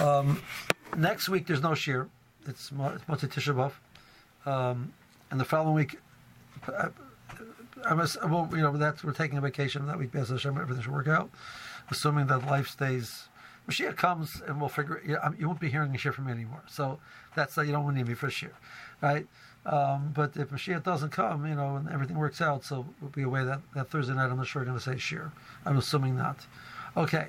Um, 0.00 0.42
next 0.96 1.28
week 1.28 1.46
there's 1.46 1.62
no 1.62 1.74
shear. 1.74 2.08
It's 2.46 2.72
Mo- 2.72 2.94
it's 2.94 3.04
Motzei 3.04 3.28
Tisha 3.32 3.54
B'av. 3.54 3.72
Um, 4.50 4.92
and 5.30 5.40
the 5.40 5.44
following 5.44 5.74
week, 5.74 5.98
I, 6.68 6.88
I 7.84 7.94
must, 7.94 8.22
well, 8.28 8.48
you 8.52 8.58
know, 8.58 8.76
that's 8.76 9.02
we're 9.02 9.12
taking 9.12 9.38
a 9.38 9.40
vacation 9.40 9.86
that 9.86 9.98
week. 9.98 10.12
Bez 10.12 10.28
Hashem, 10.28 10.58
everything 10.58 10.82
should 10.82 10.92
work 10.92 11.08
out, 11.08 11.30
assuming 11.90 12.26
that 12.26 12.46
life 12.46 12.68
stays. 12.68 13.28
Mashiach 13.68 13.96
comes 13.96 14.42
and 14.46 14.60
we'll 14.60 14.68
figure. 14.68 15.00
You, 15.06 15.14
know, 15.14 15.34
you 15.38 15.46
won't 15.46 15.60
be 15.60 15.70
hearing 15.70 15.94
a 15.94 15.98
shir 15.98 16.12
from 16.12 16.26
me 16.26 16.32
anymore. 16.32 16.62
So 16.68 16.98
that's 17.34 17.56
you 17.56 17.72
don't 17.72 17.94
need 17.94 18.06
me 18.06 18.14
for 18.14 18.26
a 18.26 18.30
shir, 18.30 18.52
right? 19.00 19.26
Um, 19.66 20.12
but 20.14 20.36
if 20.36 20.50
Mashiach 20.50 20.82
doesn't 20.82 21.10
come, 21.10 21.46
you 21.46 21.54
know, 21.54 21.76
and 21.76 21.88
everything 21.88 22.18
works 22.18 22.42
out, 22.42 22.64
so 22.64 22.84
we'll 23.00 23.10
be 23.10 23.22
away 23.22 23.44
that, 23.44 23.60
that 23.74 23.88
Thursday 23.88 24.12
night. 24.12 24.30
I'm 24.30 24.36
not 24.36 24.46
sure 24.46 24.60
we're 24.60 24.66
going 24.66 24.78
to 24.78 24.84
say 24.84 24.98
shir. 24.98 25.32
I'm 25.64 25.78
assuming 25.78 26.16
not. 26.16 26.46
Okay, 26.96 27.28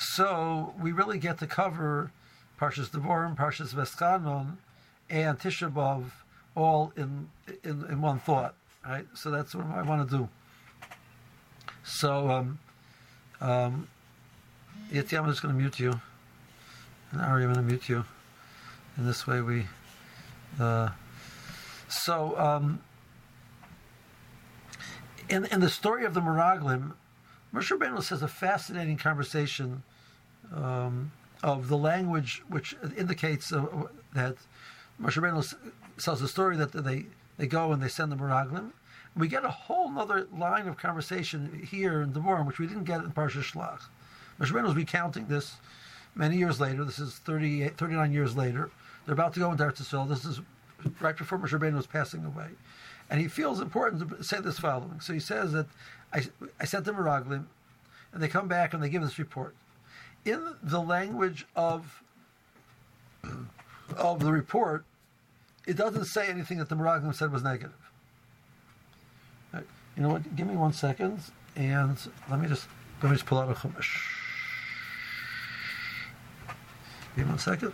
so 0.00 0.72
we 0.80 0.92
really 0.92 1.18
get 1.18 1.38
to 1.40 1.46
cover 1.46 2.10
Parshas 2.58 2.88
Devorim, 2.88 3.36
Parshas 3.36 3.74
Veschanon, 3.74 4.56
and 5.10 5.38
Tisha 5.38 5.70
B'av 5.70 6.04
all 6.56 6.90
in, 6.96 7.28
in 7.62 7.84
in 7.84 8.00
one 8.00 8.18
thought, 8.18 8.54
right? 8.86 9.06
So 9.14 9.30
that's 9.30 9.54
what 9.54 9.66
I 9.66 9.82
want 9.82 10.08
to 10.08 10.16
do. 10.16 10.28
So, 11.84 12.30
um, 12.30 12.58
um, 13.42 13.88
Yeti, 14.90 15.18
I'm 15.18 15.28
just 15.28 15.42
going 15.42 15.54
to 15.54 15.60
mute 15.60 15.78
you. 15.78 16.00
And 17.12 17.20
Ari, 17.20 17.44
I'm 17.44 17.52
going 17.52 17.66
to 17.66 17.70
mute 17.70 17.88
you. 17.88 18.04
And 18.96 19.06
this 19.06 19.26
way 19.26 19.42
we. 19.42 19.66
Uh, 20.58 20.88
so, 21.88 22.38
um, 22.38 22.80
in 25.28 25.44
in 25.46 25.60
the 25.60 25.68
story 25.68 26.06
of 26.06 26.14
the 26.14 26.20
Meraglim, 26.20 26.92
Moshe 27.54 27.76
Rabbeinu 27.76 28.02
says 28.02 28.22
a 28.22 28.28
fascinating 28.28 28.96
conversation 28.96 29.82
um, 30.54 31.12
of 31.42 31.68
the 31.68 31.76
language 31.76 32.42
which 32.48 32.76
indicates 32.96 33.52
uh, 33.52 33.64
that 34.14 34.36
Moshe 35.00 35.16
Rabbeinu 35.16 35.54
tells 35.98 36.20
the 36.20 36.28
story 36.28 36.56
that 36.56 36.72
they, 36.72 37.06
they 37.38 37.46
go 37.46 37.72
and 37.72 37.82
they 37.82 37.88
send 37.88 38.12
the 38.12 38.16
Meraglim. 38.16 38.72
We 39.16 39.28
get 39.28 39.44
a 39.44 39.50
whole 39.50 39.98
other 39.98 40.28
line 40.36 40.68
of 40.68 40.76
conversation 40.76 41.66
here 41.68 42.02
in 42.02 42.12
the 42.12 42.20
Devorim, 42.20 42.46
which 42.46 42.58
we 42.58 42.66
didn't 42.66 42.84
get 42.84 43.00
in 43.00 43.10
Parsha 43.10 43.42
Shlach. 43.42 43.82
Moshe 44.38 44.52
Rabbeinu 44.52 44.68
is 44.68 44.76
recounting 44.76 45.26
this 45.26 45.56
many 46.14 46.36
years 46.36 46.60
later. 46.60 46.84
This 46.84 46.98
is 46.98 47.14
38, 47.18 47.76
39 47.76 48.12
years 48.12 48.36
later. 48.36 48.70
They're 49.04 49.14
about 49.14 49.34
to 49.34 49.40
go 49.40 49.50
into 49.50 49.64
Eretz 49.64 49.82
Yisrael. 49.82 50.08
This 50.08 50.24
is 50.24 50.40
right 51.00 51.16
before 51.16 51.38
Moshe 51.38 51.58
Rabbeinu 51.58 51.76
was 51.76 51.86
passing 51.86 52.24
away. 52.24 52.48
And 53.08 53.20
he 53.20 53.28
feels 53.28 53.60
important 53.60 54.08
to 54.18 54.22
say 54.22 54.40
this 54.40 54.58
following. 54.58 55.00
So 55.00 55.12
he 55.12 55.20
says 55.20 55.52
that 55.52 55.66
I, 56.12 56.22
I 56.60 56.64
sent 56.64 56.84
them 56.84 56.96
Meraglim, 56.96 57.46
and 58.12 58.22
they 58.22 58.28
come 58.28 58.48
back 58.48 58.72
and 58.72 58.82
they 58.82 58.88
give 58.88 59.02
this 59.02 59.18
report. 59.18 59.54
In 60.24 60.54
the 60.62 60.80
language 60.80 61.46
of 61.56 62.02
of 63.96 64.20
the 64.20 64.32
report, 64.32 64.84
it 65.66 65.76
doesn't 65.76 66.04
say 66.04 66.28
anything 66.28 66.58
that 66.58 66.68
the 66.68 66.76
Meraglim 66.76 67.14
said 67.14 67.32
was 67.32 67.42
negative. 67.42 67.74
Right. 69.52 69.64
You 69.96 70.02
know 70.02 70.10
what? 70.10 70.36
Give 70.36 70.46
me 70.46 70.56
one 70.56 70.72
second, 70.72 71.20
and 71.56 71.96
let 72.30 72.40
me 72.40 72.48
just 72.48 72.66
let 73.02 73.10
me 73.10 73.16
just 73.16 73.26
pull 73.26 73.38
out 73.38 73.50
a 73.50 73.54
chumash. 73.54 74.06
Give 77.16 77.26
me 77.26 77.30
one 77.30 77.38
second. 77.38 77.72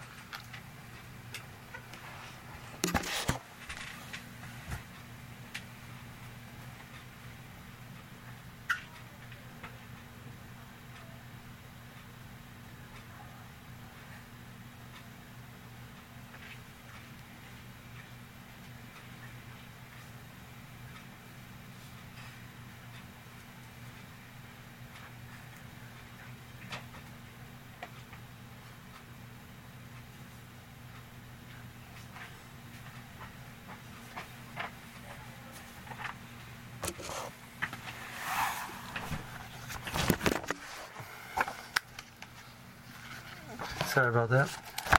Sorry 43.97 44.11
about 44.11 44.29
that. 44.29 44.51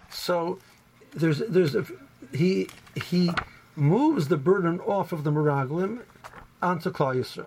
So 0.10 0.58
there's 1.14 1.38
there's 1.38 1.76
a, 1.76 1.86
he 2.34 2.68
he 2.96 3.30
moves 3.76 4.28
the 4.28 4.38
burden 4.38 4.80
off 4.80 5.12
of 5.12 5.24
the 5.24 5.30
Meraglim 5.30 6.02
onto 6.64 6.90
Klal 6.90 7.16
Yisrael. 7.16 7.46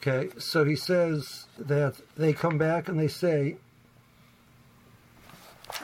Okay, 0.00 0.30
so 0.38 0.64
he 0.64 0.76
says 0.76 1.44
that 1.58 1.96
they 2.16 2.32
come 2.32 2.56
back 2.56 2.88
and 2.88 2.98
they 2.98 3.06
say, 3.06 3.58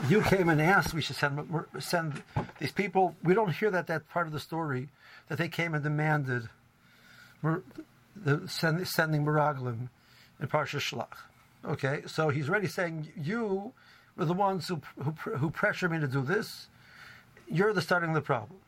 "You 0.09 0.23
came 0.23 0.49
and 0.49 0.59
asked 0.59 0.95
we 0.95 1.03
should 1.03 1.17
send 1.17 1.67
send 1.79 2.23
these 2.59 2.73
people." 2.73 3.17
We 3.23 3.35
don't 3.35 3.53
hear 3.53 3.71
that 3.71 3.89
that 3.89 4.09
part 4.09 4.27
of 4.27 4.33
the 4.33 4.41
story 4.41 4.89
that 5.29 5.37
they 5.37 5.49
came 5.49 5.75
and 5.75 5.85
demanded 5.85 6.49
the 7.43 8.49
send, 8.49 8.89
sending 8.89 9.23
Meraglim 9.23 9.91
in 10.41 10.49
Parsha 10.49 10.81
Shlach. 10.81 11.19
Okay, 11.63 12.05
so 12.07 12.31
he's 12.31 12.49
already 12.49 12.69
saying 12.69 13.13
you 13.15 13.75
were 14.17 14.25
the 14.25 14.35
ones 14.35 14.69
who, 14.69 14.81
who, 15.03 15.11
who 15.37 15.51
pressure 15.51 15.89
me 15.89 16.01
to 16.01 16.09
do 16.09 16.23
this. 16.23 16.69
You're 17.49 17.73
the 17.73 17.83
starting 17.83 18.11
of 18.11 18.15
the 18.15 18.21
problem. 18.21 18.59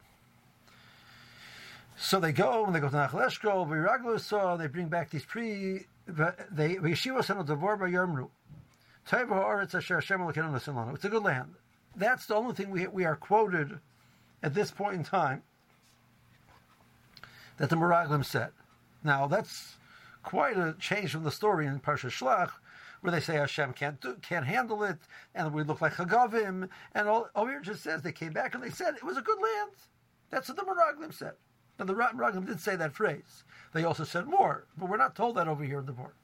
So 1.97 2.19
they 2.19 2.32
go 2.32 2.64
and 2.64 2.75
they 2.75 2.80
go 2.80 2.88
to 2.88 2.97
Nachal 2.97 3.26
Eshkol, 3.26 3.66
Viraglu 3.69 4.19
saw, 4.19 4.56
they 4.56 4.66
bring 4.66 4.88
back 4.88 5.10
these 5.10 5.25
pre, 5.25 5.86
they, 6.06 6.76
Yeshiva 6.76 7.22
sent 7.25 7.38
a 7.38 7.44
Devor 7.44 7.78
Yomru. 7.78 8.28
It's 10.94 11.04
a 11.04 11.08
good 11.08 11.22
land. 11.22 11.54
That's 11.97 12.26
the 12.26 12.34
only 12.34 12.54
thing 12.54 12.70
we, 12.70 12.86
we 12.86 13.04
are 13.04 13.16
quoted 13.16 13.78
at 14.42 14.54
this 14.54 14.70
point 14.70 14.94
in 14.97 15.04
time 15.04 15.42
that 17.58 17.69
the 17.69 17.76
Meraglim 17.76 18.25
said. 18.25 18.50
Now, 19.04 19.26
that's 19.26 19.76
quite 20.22 20.56
a 20.56 20.75
change 20.78 21.12
from 21.12 21.25
the 21.25 21.31
story 21.31 21.66
in 21.66 21.81
Parsha 21.81 22.10
Shlach, 22.10 22.52
where 23.02 23.12
they 23.12 23.20
say 23.20 23.34
Hashem 23.34 23.74
can't 23.74 24.00
do, 24.00 24.16
can't 24.22 24.46
handle 24.46 24.82
it, 24.84 24.96
and 25.34 25.52
we 25.52 25.64
look 25.64 25.80
like 25.80 25.94
Chagavim, 25.94 26.68
and 26.94 27.08
all 27.08 27.28
over 27.34 27.60
just 27.60 27.82
says 27.82 28.02
they 28.02 28.12
came 28.12 28.32
back 28.32 28.54
and 28.54 28.62
they 28.62 28.70
said 28.70 28.94
it 28.94 29.02
was 29.02 29.18
a 29.18 29.22
good 29.22 29.38
land. 29.38 29.72
That's 30.30 30.48
what 30.48 30.56
the 30.56 30.62
Meraglim 30.62 31.12
said. 31.12 31.32
Now 31.78 31.84
the 31.84 31.94
Meraglim 31.94 32.46
did 32.46 32.60
say 32.60 32.76
that 32.76 32.94
phrase. 32.94 33.44
They 33.74 33.84
also 33.84 34.04
said 34.04 34.26
more, 34.26 34.66
but 34.78 34.88
we're 34.88 34.96
not 34.96 35.16
told 35.16 35.36
that 35.36 35.48
over 35.48 35.64
here 35.64 35.80
in 35.80 35.86
the 35.86 35.92
board. 35.92 36.14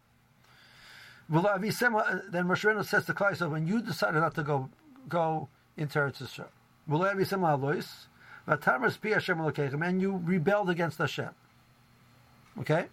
Uh, 1.30 1.58
then 1.58 2.46
Moshe 2.46 2.64
Rabbeinu 2.64 2.84
says 2.86 3.04
to 3.06 3.12
Klai, 3.12 3.50
when 3.50 3.66
you 3.66 3.82
decided 3.82 4.20
not 4.20 4.34
to 4.36 4.42
go 4.42 4.70
go 5.08 5.48
into 5.76 5.98
Eretz 5.98 6.22
Yisrael, 6.22 6.46
and 9.82 10.00
you 10.00 10.22
rebelled 10.24 10.70
against 10.70 10.98
Hashem. 10.98 11.30
Okay? 12.60 12.86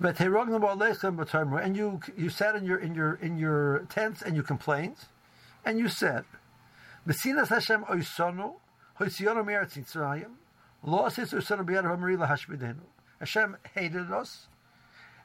And 0.00 1.76
you 1.76 2.00
you 2.16 2.28
sat 2.28 2.56
in 2.56 2.64
your 2.64 2.78
in 2.78 2.94
your 2.94 3.14
in 3.14 3.38
your 3.38 3.86
tents 3.88 4.22
and 4.22 4.34
you 4.34 4.42
complained, 4.42 4.96
and 5.64 5.78
you 5.78 5.88
said, 5.88 6.24
Mesinas 7.06 7.48
Hashem 7.48 7.84
oisonu, 7.84 8.54
hoisiono 8.98 9.44
meretz 9.44 9.78
Mitzrayim, 9.78 10.32
lo 10.82 11.06
asis 11.06 11.32
oisonu 11.32 11.64
b'yad 11.64 11.84
ha'mari 11.84 12.16
lahashbidenu. 12.16 12.80
Hashem 13.20 13.56
hated 13.74 14.10
us. 14.10 14.48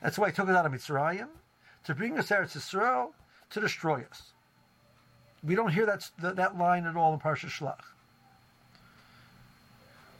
That's 0.03 0.17
why 0.19 0.29
he 0.29 0.35
took 0.35 0.47
us 0.47 0.55
out 0.55 0.65
of 0.65 0.71
Mitzrayim, 0.71 1.29
to 1.85 1.95
bring 1.95 2.17
us 2.19 2.31
out 2.31 2.49
to 2.49 2.57
Israel, 2.57 3.13
to 3.49 3.59
destroy 3.59 4.03
us. 4.09 4.33
We 5.43 5.55
don't 5.55 5.73
hear 5.73 5.85
that, 5.85 6.57
line 6.57 6.85
at 6.85 6.95
all 6.95 7.13
in 7.13 7.19
Parsha 7.19 7.47
Shlach. 7.47 7.81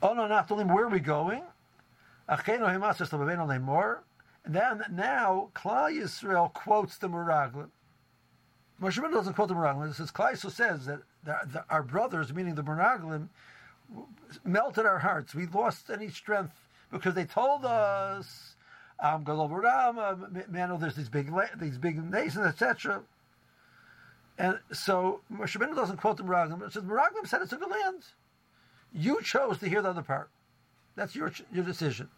Oh 0.02 0.14
no, 0.14 0.28
not 0.28 0.50
only 0.52 0.64
where 0.66 0.86
are 0.86 0.90
we 0.90 1.00
going? 1.02 1.44
Now 4.50 5.50
Klal 5.56 5.92
Yisrael 5.94 6.54
quotes 6.54 6.98
the 6.98 7.08
Meraglim. 7.08 7.70
Moshe 8.82 9.12
doesn't 9.12 9.34
quote 9.34 9.50
the 9.50 9.54
Meraglim. 9.54 9.90
It 9.90 9.96
says 9.96 10.12
Klal 10.12 10.34
Yisrael 10.34 10.52
says 10.52 10.86
that 10.86 11.00
the, 11.24 11.38
the, 11.52 11.66
our 11.70 11.84
brothers, 11.84 12.34
meaning 12.34 12.56
the 12.56 12.64
Meraglim, 12.64 13.28
melted 14.44 14.86
our 14.86 15.00
hearts. 15.00 15.36
We 15.36 15.48
lost 15.48 15.90
any 15.90 16.10
strength 16.10 16.54
because 16.92 17.14
they 17.14 17.26
told 17.26 17.66
us, 17.66 18.56
um, 19.00 19.24
Galobaram, 19.24 20.50
man, 20.50 20.72
oh, 20.72 20.78
there's 20.78 20.96
these 20.96 21.10
big 21.10 21.32
these 21.60 21.78
big 21.78 22.04
nations, 22.04 22.46
etc. 22.46 23.02
And 24.38 24.60
so 24.72 25.22
Moshe 25.32 25.60
doesn't 25.76 25.98
quote 25.98 26.18
the 26.18 26.24
Meraglim. 26.24 26.66
It 26.66 26.74
says 26.74 26.84
Meraglim 26.84 27.28
said 27.28 27.42
it's 27.42 27.54
a 27.54 27.58
good 27.58 27.70
land. 27.70 28.04
You 28.94 29.22
chose 29.22 29.60
to 29.60 29.70
hear 29.70 29.82
the 29.82 29.90
other 29.90 30.02
part. 30.02 30.30
That's 30.96 31.16
your 31.16 31.32
your 31.54 31.64
decision. 31.64 32.10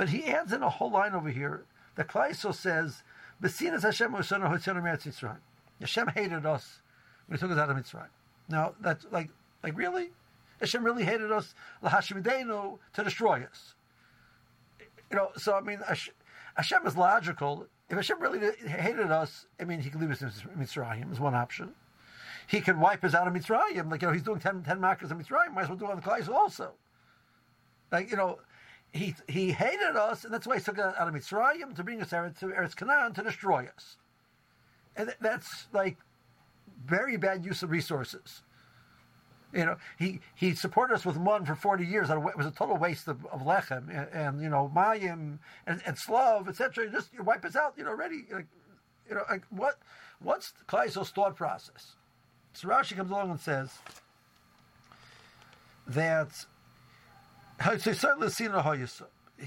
But 0.00 0.08
he 0.08 0.24
adds 0.24 0.50
in 0.54 0.62
a 0.62 0.70
whole 0.70 0.90
line 0.90 1.12
over 1.12 1.28
here. 1.28 1.64
that 1.96 2.08
Klaiso 2.08 2.54
says, 2.54 3.02
Besinas 3.42 3.82
Hashem 3.82 4.14
Hashem 4.14 6.06
hated 6.14 6.46
us 6.46 6.78
when 7.26 7.36
he 7.36 7.40
took 7.40 7.50
us 7.50 7.58
out 7.58 7.68
of 7.68 7.76
Mitzrayim. 7.76 8.08
Now 8.48 8.72
that's 8.80 9.04
like 9.10 9.28
like 9.62 9.76
really, 9.76 10.12
Hashem 10.60 10.82
really 10.82 11.04
hated 11.04 11.30
us 11.30 11.54
lahashimidenu 11.84 12.78
to 12.94 13.04
destroy 13.04 13.44
us. 13.44 13.74
You 15.10 15.18
know, 15.18 15.32
so 15.36 15.52
I 15.52 15.60
mean, 15.60 15.80
Hashem 16.54 16.86
is 16.86 16.96
logical. 16.96 17.66
If 17.90 17.96
Hashem 17.96 18.20
really 18.20 18.40
hated 18.66 19.10
us, 19.10 19.44
I 19.60 19.64
mean, 19.64 19.80
he 19.80 19.90
could 19.90 20.00
leave 20.00 20.12
us 20.12 20.22
in 20.22 20.30
Mitzrayim 20.58 21.12
is 21.12 21.20
one 21.20 21.34
option. 21.34 21.74
He 22.46 22.62
could 22.62 22.78
wipe 22.78 23.04
us 23.04 23.12
out 23.12 23.28
of 23.28 23.34
Mitzrayim, 23.34 23.90
like 23.90 24.00
you 24.00 24.08
know, 24.08 24.14
he's 24.14 24.22
doing 24.22 24.40
10, 24.40 24.62
10 24.62 24.80
markers 24.80 25.10
in 25.10 25.18
Mitzrayim. 25.18 25.52
Might 25.52 25.64
as 25.64 25.68
well 25.68 25.76
do 25.76 25.84
it 25.84 25.90
on 25.90 25.96
the 25.96 26.02
Klais 26.02 26.26
also. 26.26 26.72
Like 27.92 28.10
you 28.10 28.16
know, 28.16 28.38
he 28.92 29.14
he 29.28 29.52
hated 29.52 29.96
us, 29.96 30.24
and 30.24 30.32
that's 30.32 30.46
why 30.46 30.56
he 30.56 30.62
took 30.62 30.78
us 30.78 30.94
out 30.98 31.08
of 31.08 31.14
Mitzrayim 31.14 31.74
to 31.76 31.84
bring 31.84 32.02
us 32.02 32.10
to 32.10 32.16
Eretz 32.16 32.74
Canaan 32.74 33.12
to 33.14 33.22
destroy 33.22 33.68
us. 33.74 33.96
And 34.96 35.14
that's 35.20 35.68
like 35.72 35.96
very 36.84 37.16
bad 37.16 37.44
use 37.44 37.62
of 37.62 37.70
resources. 37.70 38.42
You 39.52 39.64
know, 39.64 39.76
he, 39.98 40.20
he 40.36 40.54
supported 40.54 40.94
us 40.94 41.04
with 41.04 41.16
one 41.16 41.44
for 41.44 41.56
40 41.56 41.84
years. 41.84 42.08
It 42.08 42.18
was 42.36 42.46
a 42.46 42.52
total 42.52 42.76
waste 42.76 43.08
of, 43.08 43.26
of 43.26 43.40
lechem 43.40 43.88
and, 43.88 44.08
and, 44.12 44.40
you 44.40 44.48
know, 44.48 44.70
mayim 44.74 45.38
and, 45.66 45.82
and 45.84 45.98
slav, 45.98 46.48
etc. 46.48 46.88
Just 46.88 47.12
you 47.12 47.24
wipe 47.24 47.44
us 47.44 47.56
out, 47.56 47.74
you 47.76 47.82
know, 47.82 47.92
ready. 47.92 48.26
Like, 48.30 48.46
you 49.08 49.16
know, 49.16 49.22
like 49.28 49.42
what, 49.50 49.78
what's 50.20 50.52
Kaiso's 50.68 51.10
thought 51.10 51.34
process? 51.34 51.96
So 52.52 52.68
Rashi 52.68 52.96
comes 52.96 53.10
along 53.10 53.30
and 53.30 53.40
says 53.40 53.70
that 55.88 56.28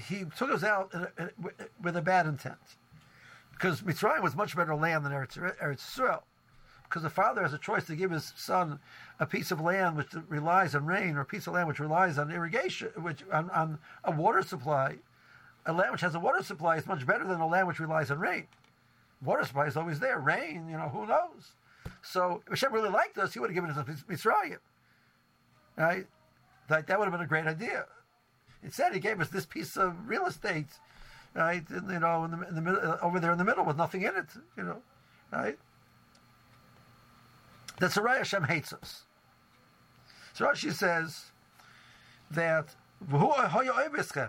he 0.08 0.24
took 0.36 0.50
us 0.50 0.64
out 0.64 0.92
with 1.82 1.96
a 1.96 2.02
bad 2.02 2.26
intent 2.26 2.56
because 3.52 3.82
Mitzrayim 3.82 4.22
was 4.22 4.34
much 4.34 4.56
better 4.56 4.74
land 4.74 5.04
than 5.04 5.12
Eretz, 5.12 5.38
Eretz 5.62 5.88
Israel 5.88 6.24
because 6.94 7.02
the 7.02 7.10
father 7.10 7.42
has 7.42 7.52
a 7.52 7.58
choice 7.58 7.86
to 7.86 7.96
give 7.96 8.12
his 8.12 8.32
son 8.36 8.78
a 9.18 9.26
piece 9.26 9.50
of 9.50 9.60
land 9.60 9.96
which 9.96 10.14
relies 10.28 10.76
on 10.76 10.86
rain 10.86 11.16
or 11.16 11.22
a 11.22 11.24
piece 11.24 11.46
of 11.48 11.54
land 11.54 11.66
which 11.66 11.80
relies 11.80 12.18
on 12.18 12.30
irrigation, 12.30 12.88
which 12.98 13.24
on, 13.32 13.50
on 13.50 13.78
a 14.04 14.12
water 14.12 14.42
supply. 14.42 14.94
A 15.66 15.72
land 15.72 15.90
which 15.90 16.02
has 16.02 16.14
a 16.14 16.20
water 16.20 16.40
supply 16.42 16.76
is 16.76 16.86
much 16.86 17.04
better 17.04 17.26
than 17.26 17.40
a 17.40 17.48
land 17.48 17.66
which 17.66 17.80
relies 17.80 18.12
on 18.12 18.20
rain. 18.20 18.46
Water 19.24 19.44
supply 19.44 19.66
is 19.66 19.76
always 19.76 19.98
there. 19.98 20.20
Rain, 20.20 20.68
you 20.68 20.76
know, 20.76 20.88
who 20.88 21.06
knows? 21.06 21.54
So 22.02 22.42
if 22.46 22.50
Hashem 22.50 22.72
really 22.72 22.90
liked 22.90 23.18
us, 23.18 23.32
he 23.32 23.40
would 23.40 23.50
have 23.50 23.54
given 23.54 23.70
us 23.70 23.76
a 23.76 24.12
Mitzrayim. 24.12 24.58
Right? 25.76 26.06
That, 26.68 26.86
that 26.86 26.98
would 26.98 27.06
have 27.06 27.12
been 27.12 27.22
a 27.22 27.26
great 27.26 27.46
idea. 27.46 27.86
Instead, 28.64 28.94
he 28.94 29.00
gave 29.00 29.20
us 29.20 29.28
this 29.28 29.44
piece 29.44 29.76
of 29.76 30.08
real 30.08 30.24
estate, 30.26 30.70
right? 31.34 31.68
And, 31.68 31.90
you 31.90 32.00
know, 32.00 32.24
in 32.24 32.30
the, 32.30 32.48
in 32.48 32.54
the 32.54 32.62
middle, 32.62 32.80
uh, 32.80 32.96
over 33.02 33.20
there 33.20 33.30
in 33.30 33.38
the 33.38 33.44
middle 33.44 33.64
with 33.64 33.76
nothing 33.76 34.02
in 34.02 34.16
it, 34.16 34.26
you 34.56 34.62
know, 34.62 34.78
right? 35.30 35.58
That's 37.78 37.96
why 37.96 38.16
Hashem 38.16 38.44
hates 38.44 38.72
us. 38.72 39.02
So 40.32 40.46
Rashi 40.46 40.72
says 40.72 41.26
that 42.30 42.74
uh, 43.12 44.28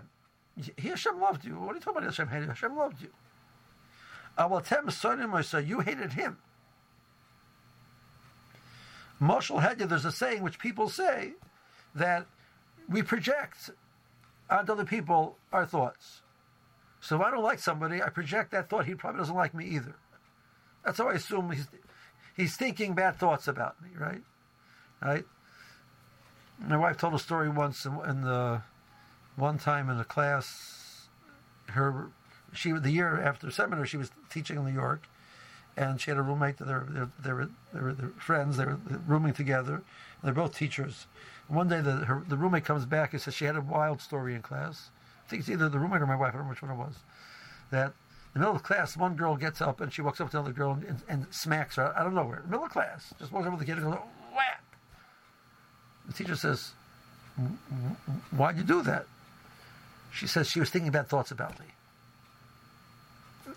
he 0.76 0.88
Hashem 0.88 1.20
loved 1.20 1.44
you. 1.44 1.54
What 1.58 1.72
are 1.72 1.74
you 1.74 1.80
talking 1.80 1.98
about? 1.98 2.04
Hashem 2.04 2.28
hated 2.28 2.42
you. 2.42 2.48
Hashem 2.48 2.76
loved 2.76 3.00
you. 3.00 3.10
You 4.38 5.80
hated 5.80 6.12
him. 6.12 6.36
Moshel 9.20 9.62
Hedya, 9.62 9.88
there's 9.88 10.04
a 10.04 10.12
saying 10.12 10.42
which 10.42 10.58
people 10.58 10.90
say 10.90 11.32
that 11.94 12.26
we 12.88 13.02
project 13.02 13.70
onto 14.50 14.72
other 14.72 14.84
people 14.84 15.36
our 15.52 15.66
thoughts. 15.66 16.22
So 17.00 17.16
if 17.16 17.22
I 17.22 17.30
don't 17.30 17.42
like 17.42 17.58
somebody, 17.58 18.02
I 18.02 18.08
project 18.08 18.52
that 18.52 18.68
thought. 18.68 18.86
He 18.86 18.94
probably 18.94 19.20
doesn't 19.20 19.34
like 19.34 19.54
me 19.54 19.66
either. 19.66 19.94
That's 20.84 20.98
how 20.98 21.08
I 21.08 21.14
assume 21.14 21.50
he's 21.50 21.68
he's 22.36 22.56
thinking 22.56 22.94
bad 22.94 23.16
thoughts 23.16 23.48
about 23.48 23.80
me, 23.82 23.90
right? 23.98 24.22
Right. 25.02 25.24
My 26.58 26.76
wife 26.76 26.96
told 26.96 27.14
a 27.14 27.18
story 27.18 27.48
once 27.48 27.84
in, 27.84 28.00
in 28.08 28.22
the 28.22 28.62
one 29.36 29.58
time 29.58 29.90
in 29.90 29.98
a 29.98 30.04
class. 30.04 31.08
Her 31.68 32.10
she 32.52 32.72
the 32.72 32.90
year 32.90 33.20
after 33.20 33.50
seminar 33.50 33.86
she 33.86 33.96
was 33.96 34.10
teaching 34.30 34.56
in 34.56 34.64
New 34.64 34.72
York, 34.72 35.08
and 35.76 36.00
she 36.00 36.10
had 36.10 36.18
a 36.18 36.22
roommate. 36.22 36.58
They 36.58 36.72
were 36.72 36.86
they 36.90 37.00
were, 37.32 37.50
they 37.72 37.80
were, 37.80 37.92
they 37.92 38.06
were 38.06 38.12
friends. 38.18 38.56
They 38.56 38.64
were 38.64 38.78
rooming 39.06 39.34
together. 39.34 39.82
They're 40.22 40.32
both 40.32 40.56
teachers. 40.56 41.06
One 41.48 41.68
day 41.68 41.80
the 41.80 41.92
her, 41.92 42.24
the 42.28 42.36
roommate 42.36 42.64
comes 42.64 42.84
back 42.84 43.12
and 43.12 43.22
says 43.22 43.34
she 43.34 43.44
had 43.44 43.56
a 43.56 43.60
wild 43.60 44.00
story 44.00 44.34
in 44.34 44.42
class. 44.42 44.90
I 45.26 45.30
think 45.30 45.40
it's 45.40 45.48
either 45.48 45.68
the 45.68 45.78
roommate 45.78 46.02
or 46.02 46.06
my 46.06 46.16
wife. 46.16 46.34
I 46.34 46.38
don't 46.38 46.44
know 46.44 46.50
which 46.50 46.62
one 46.62 46.70
it 46.70 46.76
was. 46.76 46.94
That 47.70 47.86
in 47.86 47.92
the 48.34 48.38
middle 48.40 48.56
of 48.56 48.62
class, 48.62 48.96
one 48.96 49.14
girl 49.14 49.36
gets 49.36 49.60
up 49.60 49.80
and 49.80 49.92
she 49.92 50.02
walks 50.02 50.20
up 50.20 50.30
to 50.30 50.38
another 50.38 50.52
girl 50.52 50.72
and, 50.72 50.84
and, 50.84 51.02
and 51.08 51.34
smacks 51.34 51.76
her 51.76 51.92
I 51.96 52.00
don't 52.00 52.08
of 52.08 52.14
nowhere. 52.14 52.42
Middle 52.48 52.66
of 52.66 52.72
class, 52.72 53.14
just 53.18 53.32
walks 53.32 53.46
up 53.46 53.54
to 53.54 53.58
the 53.58 53.64
kid 53.64 53.78
and 53.78 53.92
goes, 53.92 54.00
whap. 54.34 54.62
The 56.06 56.12
teacher 56.12 56.36
says, 56.36 56.72
"Why'd 58.30 58.56
you 58.56 58.64
do 58.64 58.82
that?" 58.82 59.06
She 60.12 60.26
says 60.26 60.48
she 60.48 60.60
was 60.60 60.70
thinking 60.70 60.90
bad 60.90 61.08
thoughts 61.08 61.30
about 61.30 61.58
me. 61.60 61.66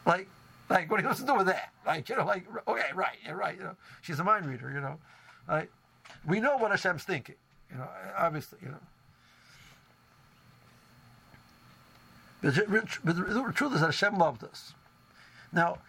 Like, 0.06 0.27
like 0.69 0.89
what 0.89 1.00
are 1.00 1.03
you 1.03 1.09
supposed 1.09 1.27
to 1.27 1.33
do 1.33 1.38
with 1.38 1.47
that? 1.47 1.71
Like, 1.86 2.07
you 2.09 2.15
know, 2.15 2.25
like 2.25 2.45
okay, 2.68 2.89
right, 2.94 3.18
yeah, 3.25 3.31
right. 3.31 3.57
You 3.57 3.63
know, 3.63 3.75
she's 4.01 4.19
a 4.19 4.24
mind 4.24 4.45
reader. 4.45 4.71
You 4.71 4.81
know, 4.81 4.97
like 5.47 5.71
we 6.27 6.39
know 6.39 6.57
what 6.57 6.71
Hashem's 6.71 7.03
thinking. 7.03 7.36
You 7.71 7.77
know, 7.77 7.88
obviously, 8.18 8.60
you 8.62 8.69
know. 8.69 8.77
But 12.42 12.56
the 12.56 13.51
truth 13.54 13.74
is 13.74 13.81
that 13.81 13.88
Hashem 13.88 14.18
loved 14.18 14.44
us. 14.44 14.74
Now, 15.51 15.80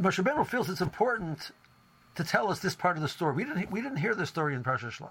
Moshe 0.00 0.22
Rabbeinu 0.22 0.46
feels 0.46 0.68
it's 0.68 0.80
important 0.80 1.52
to 2.16 2.24
tell 2.24 2.50
us 2.50 2.60
this 2.60 2.74
part 2.74 2.96
of 2.96 3.02
the 3.02 3.08
story. 3.08 3.34
We 3.34 3.44
didn't, 3.44 3.70
we 3.70 3.80
didn't 3.80 3.98
hear 3.98 4.14
this 4.14 4.28
story 4.28 4.54
in 4.54 4.64
Parsha 4.64 4.90
Shlach. 4.90 5.10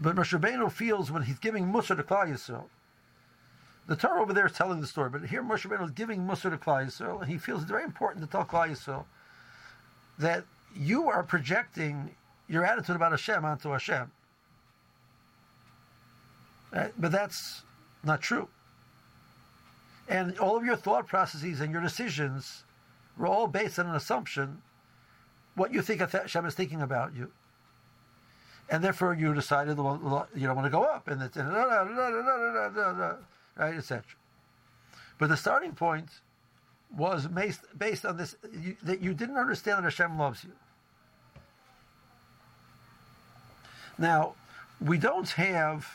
But 0.00 0.16
Moshe 0.16 0.38
Rabbeinu 0.38 0.70
feels 0.70 1.10
when 1.10 1.22
he's 1.22 1.38
giving 1.38 1.70
Musa 1.70 1.94
to 1.94 2.02
Klal 2.02 2.28
Yisrael, 2.28 2.64
the 3.86 3.96
Torah 3.96 4.20
over 4.20 4.32
there 4.32 4.46
is 4.46 4.52
telling 4.52 4.80
the 4.80 4.86
story, 4.86 5.08
but 5.08 5.24
here 5.24 5.42
Moshe 5.42 5.66
Rabbeinu 5.66 5.86
is 5.86 5.90
giving 5.92 6.26
Musa 6.26 6.50
to 6.50 6.56
Klal 6.56 6.86
Yisrael, 6.86 7.20
and 7.20 7.30
he 7.30 7.38
feels 7.38 7.62
it's 7.62 7.70
very 7.70 7.84
important 7.84 8.24
to 8.24 8.30
tell 8.30 8.44
Klal 8.44 8.68
Yisrael 8.68 9.04
that 10.18 10.44
you 10.74 11.08
are 11.08 11.22
projecting 11.22 12.14
your 12.48 12.64
attitude 12.64 12.96
about 12.96 13.12
Hashem 13.12 13.44
onto 13.44 13.70
Hashem. 13.70 14.10
Right? 16.72 16.92
But 16.98 17.12
that's 17.12 17.62
not 18.04 18.20
true. 18.20 18.48
And 20.08 20.38
all 20.38 20.56
of 20.56 20.64
your 20.64 20.76
thought 20.76 21.06
processes 21.06 21.60
and 21.60 21.70
your 21.72 21.82
decisions 21.82 22.64
were 23.16 23.26
all 23.26 23.46
based 23.46 23.78
on 23.78 23.86
an 23.86 23.94
assumption 23.94 24.62
what 25.54 25.72
you 25.72 25.82
think 25.82 26.00
Hashem 26.00 26.46
is 26.46 26.54
thinking 26.54 26.80
about 26.82 27.14
you. 27.14 27.30
And 28.70 28.82
therefore 28.84 29.14
you 29.14 29.34
decided 29.34 29.76
you 29.76 29.82
don't 29.82 30.02
want 30.56 30.64
to 30.64 30.70
go 30.70 30.84
up, 30.84 31.08
and 31.08 31.22
it's 31.22 31.36
right, 33.56 33.74
etc. 33.74 34.04
But 35.18 35.28
the 35.30 35.36
starting 35.36 35.72
point 35.72 36.08
was 36.96 37.26
based, 37.26 37.62
based 37.76 38.06
on 38.06 38.16
this 38.16 38.36
you, 38.52 38.76
that 38.82 39.00
you 39.00 39.14
didn't 39.14 39.36
understand 39.36 39.78
that 39.78 39.84
Hashem 39.84 40.16
loves 40.18 40.44
you. 40.44 40.52
Now, 43.98 44.34
we 44.80 44.96
don't 44.96 45.28
have 45.30 45.86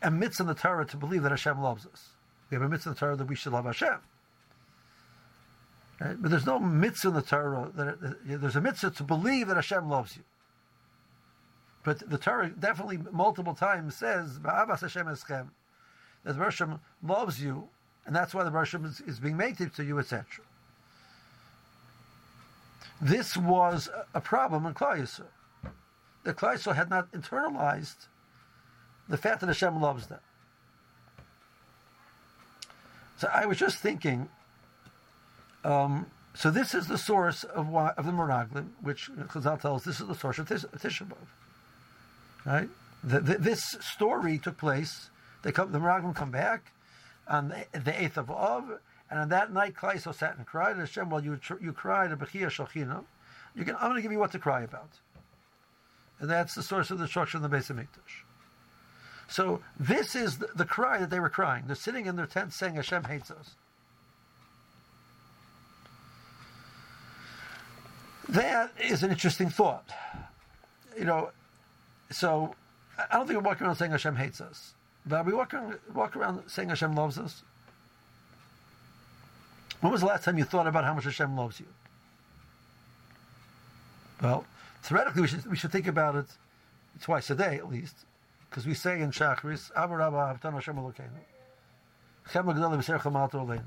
a 0.00 0.10
mitzvah 0.10 0.44
in 0.44 0.46
the 0.48 0.54
Torah 0.54 0.86
to 0.86 0.96
believe 0.96 1.22
that 1.22 1.30
Hashem 1.30 1.60
loves 1.60 1.86
us. 1.86 2.08
We 2.50 2.54
have 2.56 2.62
a 2.62 2.68
mitzvah 2.68 2.90
in 2.90 2.94
the 2.94 3.00
Torah 3.00 3.16
that 3.16 3.26
we 3.26 3.34
should 3.34 3.52
love 3.52 3.66
Hashem. 3.66 3.98
Right? 6.00 6.20
But 6.20 6.30
there's 6.30 6.46
no 6.46 6.58
mitzvah 6.58 7.08
in 7.08 7.14
the 7.14 7.22
Torah 7.22 7.70
that 7.74 8.16
there's 8.24 8.56
a 8.56 8.60
mitzvah 8.60 8.90
to 8.90 9.02
believe 9.02 9.48
that 9.48 9.56
Hashem 9.56 9.88
loves 9.88 10.16
you. 10.16 10.22
But 11.84 12.08
the 12.08 12.18
Torah 12.18 12.48
definitely 12.50 12.98
multiple 13.10 13.54
times 13.54 13.96
says 13.96 14.38
"Ba'avas 14.38 14.80
Hashem 14.80 15.06
eschem," 15.06 15.48
that 16.24 16.34
the 16.34 16.44
Hashem 16.44 16.80
loves 17.02 17.42
you, 17.42 17.68
and 18.06 18.14
that's 18.14 18.34
why 18.34 18.44
the 18.44 18.50
Hashem 18.50 18.84
is, 18.84 19.00
is 19.00 19.18
being 19.18 19.36
made 19.36 19.58
to 19.58 19.84
you, 19.84 19.98
etc. 19.98 20.44
This 23.00 23.36
was 23.36 23.88
a 24.14 24.20
problem 24.20 24.64
in 24.66 24.74
Klal 24.74 25.00
Yisrael. 25.00 25.26
The 26.24 26.34
Klal 26.34 26.54
Yisrael 26.54 26.76
had 26.76 26.90
not 26.90 27.10
internalized 27.12 28.06
the 29.08 29.16
fact 29.16 29.40
that 29.40 29.46
Hashem 29.46 29.80
loves 29.80 30.06
them. 30.06 30.20
So 33.18 33.28
I 33.32 33.46
was 33.46 33.58
just 33.58 33.78
thinking. 33.78 34.28
Um, 35.64 36.06
so 36.34 36.50
this 36.50 36.74
is 36.74 36.88
the 36.88 36.98
source 36.98 37.44
of 37.44 37.68
why, 37.68 37.90
of 37.96 38.06
the 38.06 38.12
Meraglim, 38.12 38.68
which 38.80 39.10
Chazal 39.28 39.60
tells 39.60 39.84
this 39.84 40.00
is 40.00 40.08
the 40.08 40.14
source 40.14 40.38
of 40.38 40.48
Tish. 40.48 41.02
Right? 42.44 42.68
The, 43.04 43.20
the, 43.20 43.38
this 43.38 43.76
story 43.80 44.38
took 44.38 44.56
place. 44.56 45.10
They 45.42 45.52
come, 45.52 45.72
the 45.72 45.78
Meraglim 45.78 46.14
come 46.14 46.30
back 46.30 46.72
on 47.28 47.48
the, 47.48 47.66
the 47.78 48.02
eighth 48.02 48.16
of 48.16 48.30
Av, 48.30 48.78
and 49.10 49.20
on 49.20 49.28
that 49.28 49.52
night, 49.52 49.74
Klaiso 49.74 50.14
sat 50.14 50.36
and 50.36 50.46
cried. 50.46 50.72
And 50.72 50.80
Hashem, 50.80 51.10
well, 51.10 51.22
you 51.22 51.38
you 51.60 51.72
cried 51.72 52.12
a 52.12 52.16
bechia 52.16 52.46
shalchina. 52.46 53.04
You 53.54 53.64
can. 53.64 53.76
I'm 53.76 53.90
going 53.90 53.96
to 53.96 54.02
give 54.02 54.12
you 54.12 54.18
what 54.18 54.32
to 54.32 54.38
cry 54.38 54.62
about, 54.62 54.88
and 56.22 56.30
that's 56.30 56.54
the 56.54 56.62
source 56.62 56.90
of 56.90 56.98
the 56.98 57.04
destruction 57.04 57.44
of 57.44 57.50
the 57.50 57.54
Beis 57.54 57.70
Hamikdash. 57.70 58.22
So 59.28 59.60
this 59.78 60.14
is 60.14 60.38
the, 60.38 60.48
the, 60.54 60.64
cry 60.64 60.98
that 60.98 61.10
they 61.10 61.20
were 61.20 61.28
crying. 61.28 61.64
They're 61.66 61.76
sitting 61.76 62.06
in 62.06 62.16
their 62.16 62.26
tent 62.26 62.52
saying 62.52 62.76
Hashem 62.76 63.04
hates 63.04 63.30
us. 63.30 63.56
that 68.28 68.70
is 68.80 69.02
an 69.02 69.10
interesting 69.10 69.50
thought. 69.50 69.84
You 70.96 71.04
know, 71.04 71.30
so 72.10 72.54
I 73.10 73.16
don't 73.16 73.26
think 73.26 73.38
we're 73.38 73.44
walking 73.44 73.66
around 73.66 73.76
saying 73.76 73.90
Hashem 73.90 74.16
hates 74.16 74.40
us, 74.40 74.74
but 75.04 75.26
we 75.26 75.32
walk 75.32 75.54
around, 75.54 75.78
walk 75.94 76.16
around 76.16 76.42
saying 76.48 76.68
Hashem 76.68 76.94
loves 76.94 77.18
us. 77.18 77.42
When 79.80 79.92
was 79.92 80.02
the 80.02 80.06
last 80.06 80.24
time 80.24 80.38
you 80.38 80.44
thought 80.44 80.66
about 80.66 80.84
how 80.84 80.94
much 80.94 81.04
Hashem 81.04 81.36
loves 81.36 81.58
you? 81.58 81.66
Well, 84.22 84.44
theoretically, 84.82 85.22
we 85.22 85.28
should, 85.28 85.46
we 85.46 85.56
should 85.56 85.72
think 85.72 85.86
about 85.86 86.16
it 86.16 86.26
twice 87.00 87.30
a 87.30 87.34
day 87.34 87.56
at 87.56 87.70
least, 87.70 87.96
because 88.48 88.66
we 88.66 88.74
say 88.74 89.00
in 89.00 89.10
Shachris, 89.10 89.70
Abba 89.76 89.96
Rabba 89.96 90.38
Avtan 90.38 90.52
Hashem 90.52 90.76
Elokeinu. 90.76 91.08
Chem 92.30 92.44
Agdala 92.46 92.78
B'Ser 92.78 93.00
Chamat 93.00 93.32
Oleinu. 93.32 93.62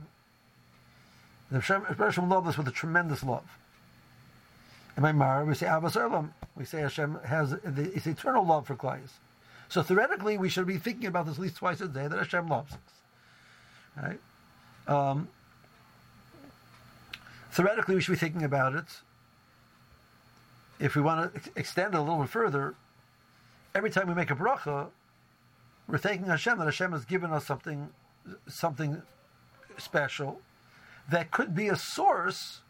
The 1.52 1.60
Hashem 1.60 2.30
loved 2.30 2.48
us 2.48 2.58
with 2.58 2.68
a 2.68 2.72
tremendous 2.72 3.24
love. 3.24 3.58
In 4.98 5.04
my 5.04 5.12
Mara, 5.12 5.46
we 5.46 5.54
say 5.54 5.68
Abbas 5.68 5.96
Olam. 5.96 6.30
We 6.56 6.66
say 6.66 6.82
Hashem 6.82 7.20
has 7.26 7.52
the, 7.52 7.92
it's 7.94 8.08
eternal 8.08 8.46
love 8.46 8.66
for 8.68 8.76
Klais. 8.76 9.10
So 9.68 9.84
theoretically, 9.84 10.38
we 10.38 10.50
should 10.50 10.68
be 10.68 10.78
thinking 10.78 11.08
about 11.08 11.26
this 11.26 11.36
at 11.36 11.42
least 11.42 11.58
twice 11.58 11.82
a 11.82 11.88
day 11.88 12.08
that 12.08 12.18
Hashem 12.18 12.48
loves 12.48 12.74
us. 12.74 12.80
Right? 14.02 14.20
Um, 14.88 15.28
theoretically, 17.52 17.96
we 17.96 18.02
should 18.02 18.14
be 18.14 18.18
thinking 18.18 18.44
about 18.44 18.74
it. 18.76 18.86
If 20.80 20.96
we 20.96 21.02
want 21.02 21.34
to 21.34 21.52
extend 21.56 21.94
it 21.94 21.98
a 21.98 22.02
little 22.02 22.20
bit 22.20 22.30
further, 22.30 22.76
every 23.74 23.90
time 23.90 24.08
we 24.08 24.14
make 24.14 24.32
a 24.32 24.36
bracha, 24.36 24.88
we're 25.88 25.98
thanking 25.98 26.28
Hashem 26.28 26.58
that 26.58 26.66
Hashem 26.66 26.92
has 26.92 27.06
given 27.06 27.32
us 27.32 27.46
something, 27.46 27.90
something 28.48 29.02
special 29.78 30.42
that 31.10 31.32
could 31.32 31.56
be 31.56 31.68
a 31.68 31.76
source 31.76 32.62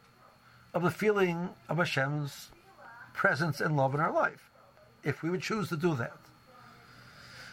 of 0.73 0.83
the 0.83 0.91
feeling 0.91 1.49
of 1.69 1.77
Hashem's 1.77 2.49
presence 3.13 3.61
and 3.61 3.77
love 3.77 3.93
in 3.93 4.01
our 4.01 4.11
life, 4.11 4.51
if 5.03 5.23
we 5.23 5.29
would 5.29 5.41
choose 5.41 5.69
to 5.69 5.77
do 5.77 5.95
that. 5.95 6.17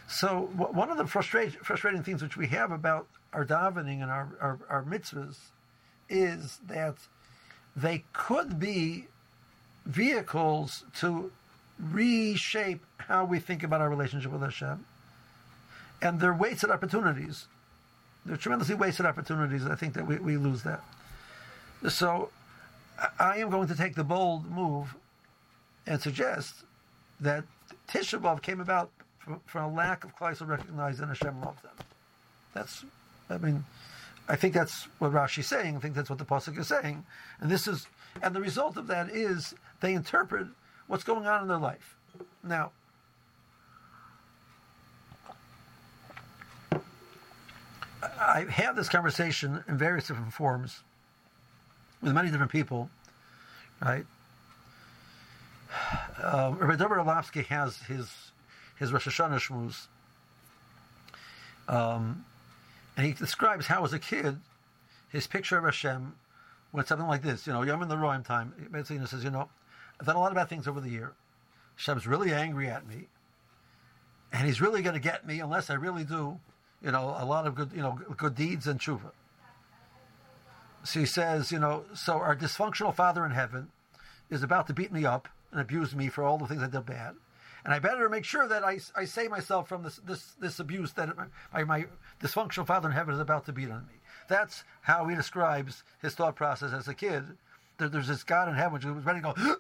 So 0.09 0.51
one 0.57 0.91
of 0.91 0.99
the 0.99 1.07
frustrating 1.07 2.03
things 2.03 2.21
which 2.21 2.37
we 2.37 2.49
have 2.49 2.73
about 2.73 3.07
our 3.33 3.47
davening 3.47 4.03
and 4.03 4.11
our, 4.11 4.29
our, 4.41 4.59
our 4.69 4.83
mitzvahs 4.83 5.37
is 6.11 6.59
that 6.67 6.97
they 7.75 8.05
could 8.13 8.59
be 8.59 9.07
vehicles 9.87 10.85
to 11.01 11.31
reshape 11.79 12.85
how 12.99 13.25
we 13.25 13.39
think 13.39 13.63
about 13.63 13.81
our 13.81 13.91
relationship 13.91 14.31
with 14.31 14.43
Hashem. 14.43 14.85
And 16.01 16.21
they're 16.21 16.35
wasted 16.35 16.71
opportunities. 16.71 17.47
They're 18.25 18.37
tremendously 18.37 18.75
wasted 18.75 19.07
opportunities. 19.07 19.67
I 19.67 19.75
think 19.75 19.95
that 19.95 20.07
we, 20.07 20.17
we 20.17 20.37
lose 20.37 20.63
that. 20.63 20.83
So 21.89 22.31
I 23.19 23.39
am 23.39 23.51
going 23.51 23.69
to 23.69 23.77
take 23.77 23.95
the 23.95 24.05
bold 24.05 24.51
move 24.51 24.95
and 25.87 26.01
suggest 26.01 26.55
that 27.21 27.45
Tisha 27.89 28.21
B'Av 28.21 28.43
came 28.43 28.61
about 28.61 28.91
from, 29.19 29.41
from 29.47 29.73
a 29.73 29.75
lack 29.75 30.05
of 30.05 30.17
Kleisel 30.17 30.47
recognizing 30.49 31.09
Hashem 31.09 31.41
loved 31.41 31.63
them. 31.63 31.73
That's, 32.55 32.85
I 33.31 33.39
mean, 33.39 33.65
I 34.29 34.37
think 34.37 34.55
that's 34.55 34.85
what 34.99 35.13
Rashi's 35.13 35.47
saying. 35.47 35.77
I 35.77 35.81
think 35.81 35.95
that's 35.95 36.11
what 36.11 36.19
the 36.19 36.25
pasuk 36.25 36.59
is 36.59 36.69
saying, 36.69 37.05
and 37.41 37.51
this 37.51 37.67
is, 37.67 37.87
and 38.23 38.35
the 38.35 38.41
result 38.41 38.77
of 38.77 38.87
that 38.89 39.11
is 39.11 39.55
they 39.83 39.93
interpret 39.93 40.47
what's 40.87 41.05
going 41.05 41.27
on 41.27 41.43
in 41.43 41.49
their 41.49 41.59
life. 41.59 41.97
Now, 42.43 42.71
I've 48.19 48.49
had 48.49 48.77
this 48.77 48.89
conversation 48.89 49.63
in 49.69 49.77
various 49.77 50.07
different 50.07 50.33
forms 50.33 50.81
with 52.01 52.13
many 52.13 52.31
different 52.31 52.51
people, 52.51 52.89
right? 53.85 54.07
Uh, 56.23 56.55
Rabbi 56.57 56.83
Dovid 56.83 57.05
Orlofsky 57.05 57.45
has 57.47 57.77
his 57.83 58.09
his 58.79 58.93
Rosh 58.93 59.07
Hashanah 59.07 59.39
shmuz, 59.39 59.87
um, 61.69 62.25
and 62.97 63.07
he 63.07 63.13
describes 63.13 63.67
how, 63.67 63.85
as 63.85 63.93
a 63.93 63.99
kid, 63.99 64.39
his 65.11 65.27
picture 65.27 65.57
of 65.57 65.65
Hashem 65.65 66.15
went 66.73 66.89
something 66.89 67.07
like 67.07 67.23
this. 67.23 67.47
You 67.47 67.53
know, 67.53 67.63
I'm 67.63 67.83
in 67.83 67.89
the 67.89 67.97
Roim 67.97 68.25
time. 68.25 68.53
Basically, 68.73 68.99
he 68.99 69.07
says, 69.07 69.25
you 69.25 69.31
know, 69.31 69.49
I've 70.03 70.07
done 70.07 70.17
a 70.17 70.19
lot 70.21 70.33
of 70.33 70.35
bad 70.35 70.49
things 70.49 70.67
over 70.67 70.81
the 70.81 70.89
year. 70.89 71.13
Hashem's 71.77 72.09
really 72.09 72.33
angry 72.33 72.69
at 72.69 72.89
me, 72.89 73.07
and 74.33 74.45
he's 74.45 74.61
really 74.61 74.83
going 74.83 74.95
to 74.95 75.01
get 75.01 75.25
me 75.25 75.39
unless 75.39 75.71
I 75.71 75.75
really 75.75 76.03
do, 76.03 76.41
you 76.83 76.91
know, 76.91 77.15
a 77.17 77.25
lot 77.25 77.47
of 77.47 77.55
good, 77.55 77.71
you 77.73 77.83
know, 77.83 78.01
good 78.17 78.35
deeds 78.35 78.67
and 78.67 78.81
tshuva. 78.81 79.13
So 80.83 80.99
he 80.99 81.07
says, 81.07 81.53
you 81.53 81.61
know, 81.61 81.85
so 81.95 82.15
our 82.15 82.35
dysfunctional 82.35 82.93
Father 82.93 83.25
in 83.25 83.31
heaven 83.31 83.69
is 84.29 84.43
about 84.43 84.67
to 84.67 84.73
beat 84.73 84.91
me 84.91 85.05
up 85.05 85.29
and 85.53 85.61
abuse 85.61 85.95
me 85.95 86.09
for 86.09 86.25
all 86.25 86.37
the 86.37 86.49
things 86.49 86.65
I 86.65 86.67
did 86.67 86.85
bad. 86.85 87.15
And 87.65 87.73
I 87.73 87.79
better 87.79 88.09
make 88.09 88.25
sure 88.25 88.49
that 88.49 88.65
I, 88.65 88.81
I 88.97 89.05
save 89.05 89.31
myself 89.31 89.69
from 89.69 89.85
this, 89.85 90.01
this, 90.05 90.33
this 90.41 90.59
abuse 90.59 90.95
that 90.95 91.11
my, 91.53 91.63
my 91.63 91.85
dysfunctional 92.21 92.67
Father 92.67 92.89
in 92.89 92.95
heaven 92.97 93.15
is 93.15 93.21
about 93.21 93.47
to 93.47 93.53
beat 93.53 93.71
on 93.71 93.87
me. 93.87 94.01
That's 94.27 94.65
how 94.81 95.07
he 95.07 95.15
describes 95.15 95.85
his 96.01 96.17
thought 96.17 96.35
process 96.35 96.73
as 96.73 96.89
a 96.89 96.95
kid 96.95 97.23
there's 97.91 98.09
this 98.09 98.23
God 98.23 98.49
in 98.49 98.55
heaven 98.55 98.81
who 98.81 98.95
was 98.95 99.05
ready 99.05 99.21
to 99.21 99.35
go 99.35 99.57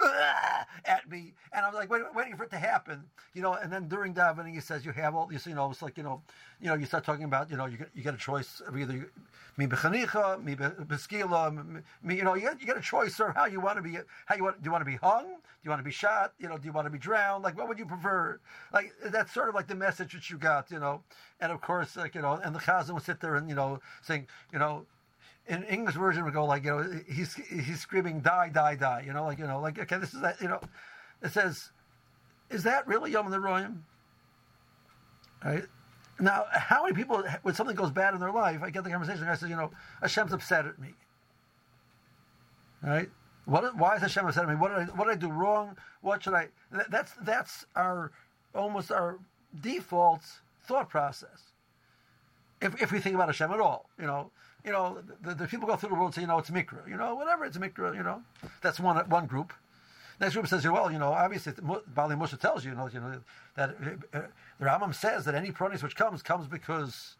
at 0.84 1.08
me, 1.10 1.34
and 1.52 1.64
I'm 1.64 1.74
like 1.74 1.90
waiting, 1.90 2.06
waiting 2.14 2.36
for 2.36 2.44
it 2.44 2.50
to 2.50 2.58
happen, 2.58 3.04
you 3.34 3.42
know. 3.42 3.54
And 3.54 3.72
then 3.72 3.88
during 3.88 4.14
davening, 4.14 4.54
he 4.54 4.60
says 4.60 4.84
you 4.84 4.92
have 4.92 5.14
all 5.14 5.26
these, 5.26 5.46
you 5.46 5.54
know, 5.54 5.70
it's 5.70 5.82
like 5.82 5.96
you 5.96 6.02
know, 6.02 6.22
you 6.60 6.68
know, 6.68 6.74
you 6.74 6.86
start 6.86 7.04
talking 7.04 7.24
about, 7.24 7.50
you 7.50 7.56
know, 7.56 7.66
you 7.66 7.76
get 7.76 7.90
you 7.94 8.02
get 8.02 8.14
a 8.14 8.18
choice 8.18 8.60
of 8.66 8.76
either 8.76 9.10
me 9.56 9.66
bechanicha, 9.66 10.42
me 10.42 10.54
be 10.54 10.64
beskila, 10.64 11.82
me, 12.02 12.16
you 12.16 12.24
know, 12.24 12.34
you 12.34 12.42
get, 12.42 12.60
you 12.60 12.66
get 12.66 12.76
a 12.76 12.82
choice 12.82 13.18
of 13.20 13.34
how 13.34 13.46
you 13.46 13.60
want 13.60 13.76
to 13.76 13.82
be, 13.82 13.98
how 14.26 14.34
you 14.34 14.44
want, 14.44 14.62
do 14.62 14.68
you 14.68 14.72
want 14.72 14.84
to 14.84 14.90
be 14.90 14.96
hung, 14.96 15.24
do 15.26 15.64
you 15.64 15.70
want 15.70 15.80
to 15.80 15.84
be 15.84 15.90
shot, 15.90 16.32
you 16.38 16.48
know, 16.48 16.56
do 16.56 16.64
you 16.66 16.72
want 16.72 16.86
to 16.86 16.90
be 16.90 16.98
drowned, 16.98 17.42
like 17.42 17.56
what 17.56 17.68
would 17.68 17.78
you 17.78 17.86
prefer? 17.86 18.40
Like 18.72 18.92
that's 19.06 19.32
sort 19.32 19.48
of 19.48 19.54
like 19.54 19.68
the 19.68 19.74
message 19.74 20.12
that 20.12 20.30
you 20.30 20.38
got, 20.38 20.70
you 20.70 20.78
know. 20.78 21.02
And 21.40 21.52
of 21.52 21.60
course, 21.60 21.96
like 21.96 22.14
you 22.14 22.22
know, 22.22 22.40
and 22.42 22.54
the 22.54 22.60
chazan 22.60 22.94
would 22.94 23.02
sit 23.02 23.20
there 23.20 23.36
and 23.36 23.48
you 23.48 23.54
know, 23.54 23.80
saying, 24.02 24.26
you 24.52 24.58
know 24.58 24.86
in 25.46 25.64
English 25.64 25.96
version 25.96 26.24
would 26.24 26.34
go 26.34 26.44
like, 26.44 26.64
you 26.64 26.70
know, 26.70 27.00
he's 27.08 27.34
he's 27.34 27.80
screaming, 27.80 28.20
die, 28.20 28.48
die, 28.48 28.76
die. 28.76 29.04
You 29.06 29.12
know, 29.12 29.24
like 29.24 29.38
you 29.38 29.46
know, 29.46 29.60
like 29.60 29.78
okay, 29.78 29.98
this 29.98 30.14
is 30.14 30.20
that. 30.20 30.40
You 30.40 30.48
know, 30.48 30.60
it 31.22 31.32
says, 31.32 31.70
is 32.50 32.62
that 32.64 32.86
really 32.86 33.10
Yom 33.10 33.28
Neroyim? 33.28 33.78
Right. 35.44 35.64
Now, 36.20 36.44
how 36.52 36.84
many 36.84 36.94
people, 36.94 37.24
when 37.42 37.54
something 37.54 37.74
goes 37.74 37.90
bad 37.90 38.14
in 38.14 38.20
their 38.20 38.30
life, 38.30 38.62
I 38.62 38.70
get 38.70 38.84
the 38.84 38.90
conversation. 38.90 39.24
I 39.24 39.34
says, 39.34 39.48
you 39.48 39.56
know, 39.56 39.72
Hashem's 40.00 40.32
upset 40.32 40.66
at 40.66 40.78
me. 40.78 40.94
Right. 42.82 43.10
What? 43.44 43.76
Why 43.76 43.96
is 43.96 44.02
Hashem 44.02 44.26
upset 44.26 44.44
at 44.44 44.48
me? 44.48 44.54
What 44.54 44.68
did 44.68 44.78
I? 44.78 44.84
What 44.92 45.06
did 45.06 45.12
I 45.12 45.16
do 45.16 45.30
wrong? 45.30 45.76
What 46.00 46.22
should 46.22 46.34
I? 46.34 46.48
That's 46.88 47.12
that's 47.22 47.66
our 47.74 48.12
almost 48.54 48.92
our 48.92 49.18
default 49.60 50.22
thought 50.64 50.88
process. 50.88 51.52
If, 52.60 52.80
if 52.80 52.92
we 52.92 53.00
think 53.00 53.16
about 53.16 53.28
Hashem 53.28 53.50
at 53.50 53.58
all, 53.58 53.90
you 53.98 54.06
know, 54.06 54.30
you 54.64 54.72
know, 54.72 54.98
the, 55.22 55.34
the, 55.34 55.46
people 55.46 55.66
go 55.66 55.76
through 55.76 55.90
the 55.90 55.94
world 55.94 56.08
and 56.08 56.14
say, 56.14 56.20
you 56.20 56.26
know, 56.26 56.38
it's 56.38 56.50
mikra, 56.50 56.88
you 56.88 56.96
know, 56.96 57.14
whatever, 57.14 57.44
it's 57.44 57.58
mikra, 57.58 57.94
you 57.96 58.02
know. 58.02 58.22
That's 58.60 58.78
one 58.78 58.96
one 59.08 59.26
group. 59.26 59.52
Next 60.20 60.34
group 60.34 60.46
says, 60.46 60.64
well, 60.66 60.92
you 60.92 60.98
know, 60.98 61.12
obviously, 61.12 61.52
Bali 61.94 62.14
Musa 62.14 62.36
tells 62.36 62.64
you, 62.64 62.70
you 62.70 62.76
know, 62.76 62.88
you 62.88 63.00
know 63.00 63.20
that 63.56 63.70
uh, 64.14 64.20
the 64.60 64.66
Rambam 64.66 64.94
says 64.94 65.24
that 65.24 65.34
any 65.34 65.50
pronis 65.50 65.82
which 65.82 65.96
comes 65.96 66.22
comes 66.22 66.46
because, 66.46 67.16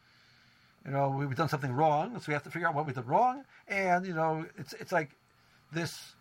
you 0.85 0.93
know, 0.93 1.11
we've 1.11 1.35
done 1.35 1.49
something 1.49 1.73
wrong, 1.73 2.19
so 2.21 2.25
we 2.29 2.35
have 2.35 2.45
to 2.45 2.51
figure 2.51 2.69
out 2.69 2.75
what 2.75 2.87
we 2.87 2.93
did 2.93 3.07
wrong, 3.07 3.45
and 3.67 4.07
you 4.07 4.15
know, 4.15 4.47
it's 4.57 4.73
it's 4.75 4.93
like 4.93 5.11
this. 5.73 6.15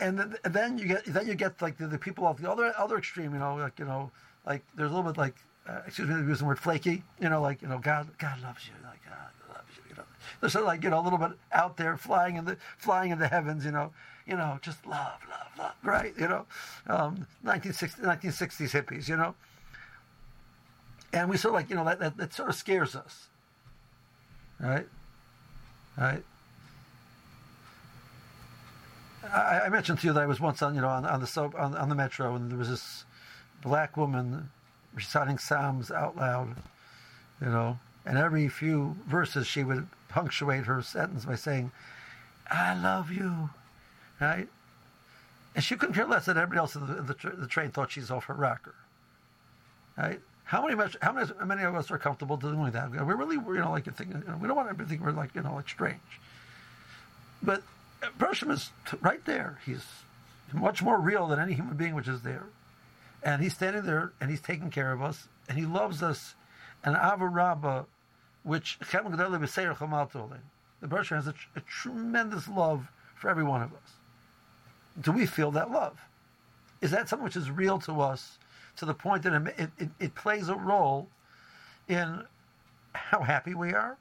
And, 0.00 0.38
then 0.44 0.78
you 0.78 0.86
get 0.86 1.04
then 1.04 1.26
you 1.26 1.34
get 1.34 1.60
like 1.60 1.78
the, 1.78 1.88
the 1.88 1.98
people 1.98 2.26
of 2.26 2.40
the 2.40 2.50
other 2.50 2.72
other 2.76 2.96
extreme, 2.96 3.32
you 3.34 3.40
know, 3.40 3.56
like 3.56 3.78
you 3.78 3.84
know, 3.84 4.10
like 4.46 4.64
there's 4.74 4.90
a 4.90 4.94
little 4.94 5.10
bit 5.10 5.18
like 5.18 5.34
uh, 5.68 5.82
excuse 5.86 6.08
me, 6.08 6.14
using 6.14 6.38
the 6.38 6.44
word 6.44 6.58
flaky, 6.58 7.02
you 7.20 7.28
know, 7.28 7.42
like 7.42 7.60
you 7.60 7.68
know, 7.68 7.78
God 7.78 8.08
God 8.18 8.40
loves 8.40 8.66
you, 8.66 8.72
like 8.84 9.04
God 9.04 9.54
loves 9.54 9.68
you, 9.76 9.82
you 9.90 9.96
know. 9.96 10.04
They're 10.40 10.50
sort 10.50 10.62
of 10.62 10.68
like 10.68 10.82
you 10.82 10.90
know 10.90 11.00
a 11.00 11.04
little 11.04 11.18
bit 11.18 11.32
out 11.52 11.76
there 11.76 11.96
flying 11.96 12.36
in 12.36 12.44
the 12.44 12.56
flying 12.78 13.10
in 13.10 13.18
the 13.18 13.28
heavens, 13.28 13.64
you 13.64 13.70
know, 13.70 13.92
you 14.26 14.36
know, 14.36 14.58
just 14.62 14.86
love, 14.86 15.20
love, 15.28 15.48
love, 15.58 15.74
right? 15.82 16.14
You 16.18 16.28
know, 16.28 16.46
um, 16.86 17.26
1960, 17.42 18.02
1960s 18.02 18.70
hippies, 18.70 19.08
you 19.08 19.16
know. 19.16 19.34
And 21.12 21.28
we 21.28 21.36
sort 21.36 21.54
of 21.54 21.60
like 21.60 21.70
you 21.70 21.76
know 21.76 21.84
that, 21.84 21.98
that, 22.00 22.16
that 22.16 22.32
sort 22.32 22.48
of 22.48 22.54
scares 22.54 22.96
us, 22.96 23.26
right? 24.60 24.86
Right. 25.98 26.22
I, 29.24 29.62
I, 29.66 29.68
mentioned 29.68 29.98
to 29.98 30.06
you 30.06 30.12
that 30.12 30.22
I 30.22 30.26
was 30.26 30.40
once 30.40 30.62
on 30.62 30.74
you 30.74 30.80
know 30.80 30.88
on, 30.88 31.04
on 31.04 31.20
the 31.20 31.26
soap 31.26 31.54
on, 31.58 31.74
on 31.74 31.88
the 31.88 31.94
metro 31.94 32.34
and 32.34 32.50
there 32.50 32.56
was 32.56 32.68
this 32.68 33.04
black 33.62 33.96
woman 33.96 34.48
reciting 34.98 35.38
Psalms 35.38 35.90
out 35.90 36.16
loud, 36.16 36.56
you 37.40 37.48
know, 37.48 37.78
and 38.04 38.18
every 38.18 38.48
few 38.48 38.96
verses 39.06 39.46
she 39.46 39.62
would 39.62 39.86
punctuate 40.08 40.64
her 40.64 40.82
sentence 40.82 41.24
by 41.24 41.36
saying, 41.36 41.70
I 42.50 42.74
love 42.74 43.12
you, 43.12 43.50
right? 44.20 44.48
And 45.54 45.64
she 45.64 45.76
couldn't 45.76 45.94
care 45.94 46.06
less 46.06 46.26
that 46.26 46.36
everybody 46.36 46.58
else 46.58 46.74
in 46.74 46.86
the, 46.86 47.02
the, 47.02 47.36
the 47.36 47.46
train 47.46 47.70
thought 47.70 47.92
she's 47.92 48.10
off 48.10 48.24
her 48.24 48.34
rocker, 48.34 48.74
right? 49.96 50.20
How 50.44 50.62
many, 50.62 50.74
much, 50.74 50.96
how 51.00 51.12
many, 51.12 51.30
many 51.44 51.62
of 51.62 51.74
us 51.76 51.90
are 51.90 51.98
comfortable 51.98 52.36
doing 52.36 52.72
that? 52.72 52.90
We're 52.90 53.14
really, 53.14 53.36
you 53.36 53.60
know, 53.60 53.70
like, 53.70 53.84
thinking, 53.84 54.22
you 54.26 54.32
know, 54.32 54.38
we 54.40 54.48
don't 54.48 54.56
want 54.56 54.76
to 54.76 54.84
think 54.84 55.02
we're 55.02 55.12
like, 55.12 55.34
you 55.34 55.42
know, 55.42 55.54
like 55.54 55.68
strange. 55.68 56.00
But 57.42 57.62
uh, 58.02 58.06
Bershom 58.18 58.50
is 58.50 58.70
t- 58.90 58.96
right 59.00 59.24
there. 59.26 59.58
He's 59.64 59.84
much 60.52 60.82
more 60.82 60.98
real 60.98 61.28
than 61.28 61.38
any 61.38 61.52
human 61.52 61.76
being 61.76 61.94
which 61.94 62.08
is 62.08 62.22
there. 62.22 62.46
And 63.22 63.42
he's 63.42 63.54
standing 63.54 63.82
there 63.84 64.12
and 64.20 64.30
he's 64.30 64.40
taking 64.40 64.70
care 64.70 64.92
of 64.92 65.02
us 65.02 65.28
and 65.48 65.58
he 65.58 65.66
loves 65.66 66.02
us. 66.02 66.34
And 66.84 66.96
Ava 66.96 67.86
which 68.44 68.78
the 70.80 70.86
Bershom 70.86 71.16
has 71.16 71.26
a, 71.26 71.34
a 71.56 71.60
tremendous 71.60 72.48
love 72.48 72.88
for 73.16 73.28
every 73.28 73.44
one 73.44 73.62
of 73.62 73.72
us. 73.72 73.92
Do 75.00 75.12
we 75.12 75.26
feel 75.26 75.50
that 75.52 75.70
love? 75.70 76.00
Is 76.80 76.92
that 76.92 77.08
something 77.08 77.24
which 77.24 77.36
is 77.36 77.50
real 77.50 77.78
to 77.80 78.00
us 78.00 78.38
to 78.76 78.84
the 78.84 78.94
point 78.94 79.24
that 79.24 79.32
it, 79.58 79.70
it, 79.78 79.88
it 79.98 80.14
plays 80.14 80.48
a 80.48 80.54
role 80.54 81.08
in 81.88 82.22
how 82.94 83.22
happy 83.22 83.54
we 83.54 83.72
are, 83.72 83.96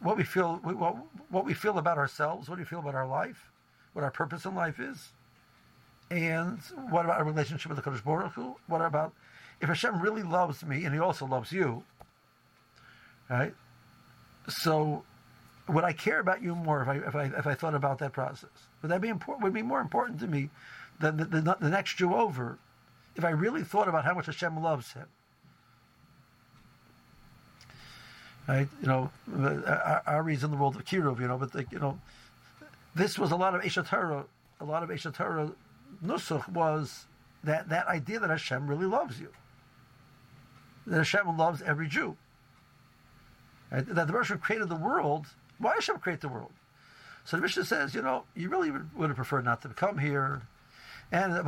what 0.00 0.16
we 0.16 0.24
feel, 0.24 0.56
what, 0.62 0.96
what 1.30 1.44
we 1.44 1.54
feel 1.54 1.78
about 1.78 1.98
ourselves, 1.98 2.48
what 2.48 2.58
we 2.58 2.64
feel 2.64 2.78
about 2.78 2.94
our 2.94 3.06
life, 3.06 3.50
what 3.92 4.04
our 4.04 4.10
purpose 4.10 4.44
in 4.44 4.54
life 4.54 4.80
is, 4.80 5.10
and 6.10 6.58
what 6.90 7.04
about 7.04 7.18
our 7.18 7.24
relationship 7.24 7.70
with 7.70 7.82
the 7.82 7.90
Kodesh 7.90 8.02
Baruch 8.02 8.32
Hu? 8.32 8.56
What 8.66 8.80
about 8.80 9.12
if 9.60 9.68
Hashem 9.68 10.00
really 10.00 10.22
loves 10.22 10.64
me 10.64 10.84
and 10.84 10.94
He 10.94 11.00
also 11.00 11.26
loves 11.26 11.52
you, 11.52 11.84
right? 13.28 13.54
So, 14.48 15.02
would 15.68 15.84
I 15.84 15.92
care 15.92 16.20
about 16.20 16.42
you 16.42 16.54
more 16.54 16.82
if 16.82 16.88
I 16.88 16.96
if 16.96 17.14
I 17.14 17.24
if 17.38 17.46
I 17.46 17.54
thought 17.54 17.74
about 17.74 17.98
that 17.98 18.12
process? 18.12 18.50
Would 18.82 18.90
that 18.90 19.00
be 19.00 19.08
important? 19.08 19.44
Would 19.44 19.52
be 19.52 19.62
more 19.62 19.80
important 19.80 20.20
to 20.20 20.26
me 20.26 20.50
than 21.00 21.16
the, 21.16 21.24
the, 21.24 21.56
the 21.60 21.68
next 21.68 21.96
Jew 21.96 22.14
over 22.14 22.58
if 23.16 23.24
I 23.24 23.30
really 23.30 23.62
thought 23.62 23.88
about 23.88 24.04
how 24.04 24.14
much 24.14 24.26
Hashem 24.26 24.62
loves 24.62 24.92
him? 24.92 25.06
right? 28.48 28.68
You 28.80 28.88
know, 28.88 29.10
our 30.06 30.22
reason 30.22 30.50
the 30.50 30.56
world 30.56 30.74
of 30.74 30.84
kiruv, 30.84 31.20
you 31.20 31.28
know, 31.28 31.36
but 31.36 31.52
the, 31.52 31.66
you 31.70 31.78
know, 31.78 32.00
this 32.94 33.18
was 33.18 33.30
a 33.30 33.36
lot 33.36 33.54
of 33.54 33.60
Eshatara, 33.62 34.24
a 34.60 34.64
lot 34.64 34.82
of 34.82 34.88
Eshatara 34.88 35.52
Nusach 36.04 36.48
was 36.48 37.06
that, 37.44 37.68
that 37.68 37.86
idea 37.86 38.18
that 38.20 38.30
Hashem 38.30 38.66
really 38.66 38.86
loves 38.86 39.20
you. 39.20 39.32
That 40.86 40.98
Hashem 40.98 41.36
loves 41.36 41.62
every 41.62 41.88
Jew. 41.88 42.16
That 43.70 44.06
the 44.06 44.12
Mishnah 44.12 44.38
created 44.38 44.68
the 44.68 44.76
world. 44.76 45.26
Why 45.58 45.74
Hashem 45.74 45.98
create 45.98 46.20
the 46.20 46.28
world? 46.28 46.52
So 47.24 47.36
the 47.36 47.42
Mishnah 47.42 47.64
says, 47.64 47.94
you 47.94 48.00
know, 48.00 48.24
you 48.34 48.48
really 48.48 48.70
would, 48.70 49.10
have 49.10 49.16
preferred 49.16 49.44
not 49.44 49.60
to 49.62 49.68
come 49.68 49.98
here. 49.98 50.42
And 51.12 51.34
the 51.34 51.42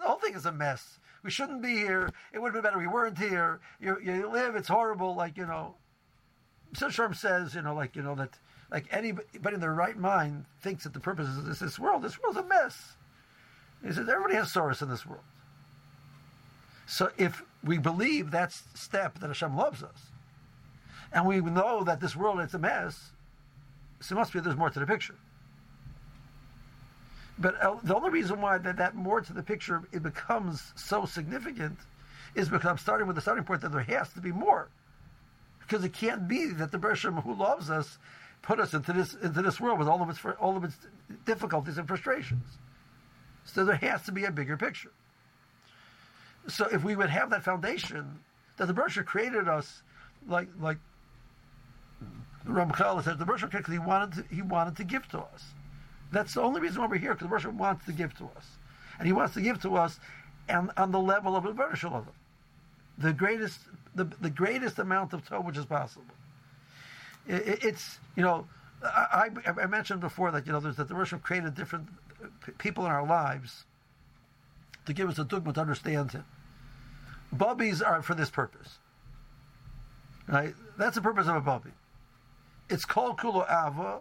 whole 0.00 0.18
thing 0.18 0.34
is 0.34 0.46
a 0.46 0.52
mess. 0.52 1.00
We 1.22 1.30
shouldn't 1.30 1.62
be 1.62 1.76
here. 1.76 2.10
It 2.32 2.38
would 2.38 2.48
have 2.48 2.54
been 2.54 2.62
better 2.62 2.78
we 2.78 2.86
weren't 2.86 3.18
here. 3.18 3.60
You, 3.80 3.98
you 4.00 4.30
live, 4.30 4.54
it's 4.54 4.68
horrible. 4.68 5.16
Like, 5.16 5.36
you 5.36 5.46
know, 5.46 5.74
Mr. 6.72 6.88
Sherm 6.88 7.16
says, 7.16 7.54
you 7.54 7.62
know, 7.62 7.74
like, 7.74 7.96
you 7.96 8.02
know, 8.02 8.14
that 8.14 8.38
like 8.70 8.86
anybody 8.90 9.54
in 9.54 9.60
their 9.60 9.74
right 9.74 9.96
mind 9.96 10.44
thinks 10.60 10.84
that 10.84 10.92
the 10.92 11.00
purpose 11.00 11.28
is 11.28 11.58
this, 11.58 11.78
world. 11.78 12.02
This 12.02 12.20
world's 12.20 12.38
a 12.38 12.44
mess. 12.44 12.96
He 13.82 13.92
says 13.92 14.08
everybody 14.08 14.34
has 14.34 14.50
sorrows 14.50 14.82
in 14.82 14.88
this 14.88 15.06
world. 15.06 15.22
So 16.86 17.10
if 17.16 17.42
we 17.64 17.78
believe 17.78 18.30
that 18.30 18.52
step 18.52 19.18
that 19.20 19.26
Hashem 19.26 19.56
loves 19.56 19.82
us, 19.82 20.10
and 21.12 21.26
we 21.26 21.40
know 21.40 21.84
that 21.84 22.00
this 22.00 22.16
world 22.16 22.40
is 22.40 22.54
a 22.54 22.58
mess, 22.58 23.12
so 24.00 24.14
it 24.14 24.18
must 24.18 24.32
be 24.32 24.40
there's 24.40 24.56
more 24.56 24.70
to 24.70 24.80
the 24.80 24.86
picture. 24.86 25.14
But 27.38 27.84
the 27.84 27.94
only 27.94 28.10
reason 28.10 28.40
why 28.40 28.58
that, 28.58 28.76
that 28.78 28.94
more 28.94 29.20
to 29.20 29.32
the 29.32 29.42
picture 29.42 29.82
it 29.92 30.02
becomes 30.02 30.72
so 30.74 31.04
significant 31.04 31.78
is 32.34 32.48
because 32.48 32.66
I'm 32.66 32.78
starting 32.78 33.06
with 33.06 33.16
the 33.16 33.22
starting 33.22 33.44
point 33.44 33.60
that 33.62 33.72
there 33.72 33.82
has 33.82 34.12
to 34.14 34.20
be 34.20 34.32
more. 34.32 34.68
Because 35.60 35.84
it 35.84 35.92
can't 35.92 36.28
be 36.28 36.46
that 36.52 36.70
the 36.70 36.78
Bershom 36.78 37.16
who 37.16 37.34
loves 37.34 37.70
us 37.70 37.98
put 38.46 38.60
us 38.60 38.74
into 38.74 38.92
this 38.92 39.14
into 39.14 39.42
this 39.42 39.60
world 39.60 39.78
with 39.78 39.88
all 39.88 40.00
of 40.00 40.08
its 40.08 40.20
all 40.40 40.56
of 40.56 40.64
its 40.64 40.76
difficulties 41.24 41.78
and 41.78 41.86
frustrations. 41.86 42.46
So 43.44 43.64
there 43.64 43.76
has 43.76 44.02
to 44.04 44.12
be 44.12 44.24
a 44.24 44.30
bigger 44.30 44.56
picture. 44.56 44.92
So 46.48 46.66
if 46.66 46.84
we 46.84 46.94
would 46.94 47.10
have 47.10 47.30
that 47.30 47.42
foundation 47.42 48.20
that 48.56 48.66
the 48.66 48.72
Bershom 48.72 49.04
created 49.04 49.48
us 49.48 49.82
like 50.28 50.48
like 50.60 50.78
the 52.44 52.52
Ramchal 52.52 53.02
said 53.02 53.18
the 53.18 53.24
because 53.24 53.72
he 53.72 53.78
wanted 53.80 54.12
to, 54.14 54.34
he 54.34 54.42
wanted 54.42 54.76
to 54.76 54.84
give 54.84 55.08
to 55.08 55.18
us. 55.18 55.44
That's 56.12 56.34
the 56.34 56.42
only 56.42 56.60
reason 56.60 56.80
why 56.80 56.86
we're 56.86 56.98
here, 56.98 57.14
because 57.14 57.26
the 57.26 57.32
Rosh 57.32 57.46
wants 57.46 57.84
to 57.86 57.92
give 57.92 58.16
to 58.18 58.24
us. 58.36 58.46
And 58.98 59.06
he 59.06 59.12
wants 59.12 59.34
to 59.34 59.40
give 59.40 59.60
to 59.62 59.76
us 59.76 59.98
and 60.48 60.70
on 60.76 60.92
the 60.92 61.00
level 61.00 61.34
of 61.34 61.42
the 61.42 61.52
Rosh 61.52 61.84
the 62.98 63.12
greatest, 63.12 63.58
the, 63.96 64.04
the 64.20 64.30
greatest 64.30 64.78
amount 64.78 65.12
of 65.12 65.26
Torah 65.26 65.40
which 65.40 65.58
is 65.58 65.66
possible. 65.66 66.04
It, 67.28 67.64
it's, 67.64 67.98
you 68.16 68.22
know, 68.22 68.46
I, 68.82 69.30
I, 69.46 69.66
mentioned 69.66 70.00
before 70.00 70.30
that, 70.30 70.46
you 70.46 70.52
know, 70.52 70.60
there's 70.60 70.76
that 70.76 70.88
the 70.88 70.94
Rosh 70.94 71.12
created 71.22 71.54
different 71.54 71.88
people 72.58 72.84
in 72.84 72.92
our 72.92 73.06
lives 73.06 73.64
to 74.86 74.92
give 74.92 75.08
us 75.08 75.18
a 75.18 75.24
dogma 75.24 75.52
to 75.54 75.60
understand 75.60 76.12
him. 76.12 76.24
Bubbies 77.34 77.86
are 77.86 78.02
for 78.02 78.14
this 78.14 78.30
purpose. 78.30 78.78
Right? 80.28 80.54
That's 80.78 80.94
the 80.94 81.00
purpose 81.00 81.26
of 81.26 81.36
a 81.36 81.40
bubby. 81.40 81.70
It's 82.68 82.84
called 82.84 83.18
Kulo 83.18 83.44
Ava. 83.44 84.00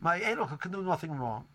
My 0.00 0.20
Enoch 0.20 0.60
can 0.60 0.72
do 0.72 0.82
nothing 0.82 1.12
wrong. 1.12 1.46